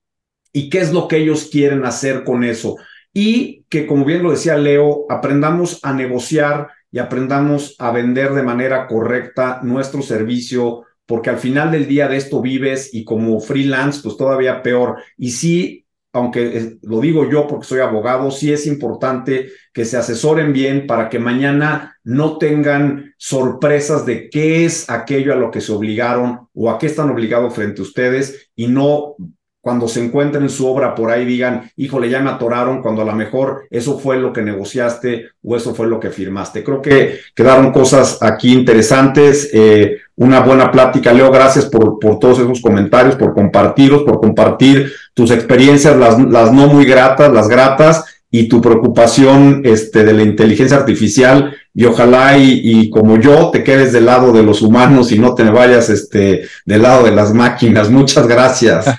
y 0.52 0.70
qué 0.70 0.80
es 0.80 0.92
lo 0.92 1.06
que 1.06 1.18
ellos 1.18 1.48
quieren 1.52 1.84
hacer 1.84 2.24
con 2.24 2.44
eso. 2.44 2.76
Y 3.12 3.64
que, 3.68 3.86
como 3.86 4.04
bien 4.04 4.22
lo 4.22 4.30
decía 4.30 4.56
Leo, 4.56 5.04
aprendamos 5.08 5.80
a 5.82 5.92
negociar 5.92 6.68
y 6.90 6.98
aprendamos 6.98 7.76
a 7.78 7.90
vender 7.90 8.32
de 8.32 8.42
manera 8.42 8.86
correcta 8.86 9.60
nuestro 9.62 10.00
servicio 10.02 10.84
porque 11.06 11.30
al 11.30 11.38
final 11.38 11.70
del 11.70 11.86
día 11.86 12.08
de 12.08 12.16
esto 12.16 12.40
vives 12.40 12.90
y 12.92 13.04
como 13.04 13.40
freelance, 13.40 14.00
pues 14.02 14.16
todavía 14.16 14.62
peor. 14.62 14.98
Y 15.16 15.32
sí, 15.32 15.84
aunque 16.12 16.78
lo 16.82 17.00
digo 17.00 17.28
yo 17.28 17.46
porque 17.46 17.66
soy 17.66 17.80
abogado, 17.80 18.30
sí 18.30 18.52
es 18.52 18.66
importante 18.66 19.48
que 19.72 19.84
se 19.84 19.96
asesoren 19.96 20.52
bien 20.52 20.86
para 20.86 21.08
que 21.08 21.18
mañana 21.18 21.98
no 22.04 22.38
tengan 22.38 23.14
sorpresas 23.18 24.06
de 24.06 24.30
qué 24.30 24.64
es 24.64 24.88
aquello 24.88 25.32
a 25.32 25.36
lo 25.36 25.50
que 25.50 25.60
se 25.60 25.72
obligaron 25.72 26.48
o 26.54 26.70
a 26.70 26.78
qué 26.78 26.86
están 26.86 27.10
obligados 27.10 27.54
frente 27.54 27.80
a 27.80 27.84
ustedes 27.84 28.50
y 28.54 28.68
no 28.68 29.16
cuando 29.64 29.88
se 29.88 30.04
encuentren 30.04 30.50
su 30.50 30.68
obra 30.68 30.94
por 30.94 31.10
ahí 31.10 31.24
digan, 31.24 31.70
híjole, 31.76 32.10
ya 32.10 32.20
me 32.20 32.28
atoraron, 32.28 32.82
cuando 32.82 33.00
a 33.00 33.06
lo 33.06 33.14
mejor 33.14 33.66
eso 33.70 33.98
fue 33.98 34.18
lo 34.18 34.30
que 34.30 34.42
negociaste 34.42 35.30
o 35.42 35.56
eso 35.56 35.74
fue 35.74 35.86
lo 35.86 35.98
que 35.98 36.10
firmaste. 36.10 36.62
Creo 36.62 36.82
que 36.82 37.20
quedaron 37.34 37.72
cosas 37.72 38.22
aquí 38.22 38.52
interesantes, 38.52 39.48
eh, 39.54 40.02
una 40.16 40.40
buena 40.40 40.70
plática. 40.70 41.12
Leo, 41.12 41.30
gracias 41.30 41.66
por, 41.66 41.98
por 41.98 42.18
todos 42.18 42.38
esos 42.38 42.60
comentarios, 42.60 43.16
por 43.16 43.34
compartirlos, 43.34 44.02
por 44.02 44.20
compartir 44.20 44.92
tus 45.12 45.30
experiencias, 45.30 45.96
las, 45.96 46.18
las 46.18 46.52
no 46.52 46.66
muy 46.66 46.84
gratas, 46.84 47.32
las 47.32 47.48
gratas 47.48 48.04
y 48.30 48.48
tu 48.48 48.60
preocupación 48.60 49.62
este, 49.64 50.04
de 50.04 50.12
la 50.12 50.22
inteligencia 50.22 50.76
artificial 50.76 51.54
y 51.72 51.84
ojalá 51.84 52.36
y, 52.36 52.60
y, 52.62 52.90
como 52.90 53.16
yo 53.20 53.50
te 53.50 53.62
quedes 53.62 53.92
del 53.92 54.06
lado 54.06 54.32
de 54.32 54.42
los 54.42 54.60
humanos 54.62 55.12
y 55.12 55.18
no 55.18 55.34
te 55.34 55.44
vayas 55.44 55.88
este, 55.88 56.48
del 56.64 56.82
lado 56.82 57.04
de 57.04 57.12
las 57.12 57.32
máquinas. 57.32 57.90
Muchas 57.90 58.26
gracias. 58.26 58.86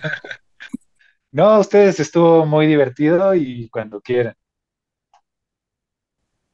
No, 1.31 1.59
ustedes 1.59 1.99
estuvo 1.99 2.45
muy 2.45 2.65
divertido 2.65 3.35
y 3.35 3.67
cuando 3.67 3.99
quieran. 3.99 4.35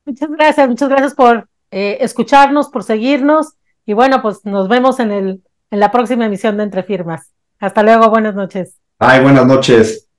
Muchas 0.04 0.32
gracias, 0.32 0.68
muchas 0.68 0.90
gracias 0.90 1.14
por 1.14 1.48
eh, 1.70 2.00
escucharnos, 2.02 2.70
por 2.70 2.84
seguirnos 2.84 3.54
y 3.86 3.94
bueno, 3.94 4.22
pues 4.22 4.46
nos 4.46 4.68
vemos 4.68 5.00
en, 5.00 5.12
el, 5.12 5.44
en 5.70 5.80
la 5.80 5.92
próxima 5.92 6.26
emisión 6.26 6.58
de 6.58 6.64
Entre 6.64 6.84
Firmas. 6.84 7.32
Hasta 7.60 7.84
luego, 7.84 8.10
buenas 8.10 8.36
noches. 8.36 8.78
Ay, 9.00 9.22
buenas 9.22 9.46
noches. 9.46 10.11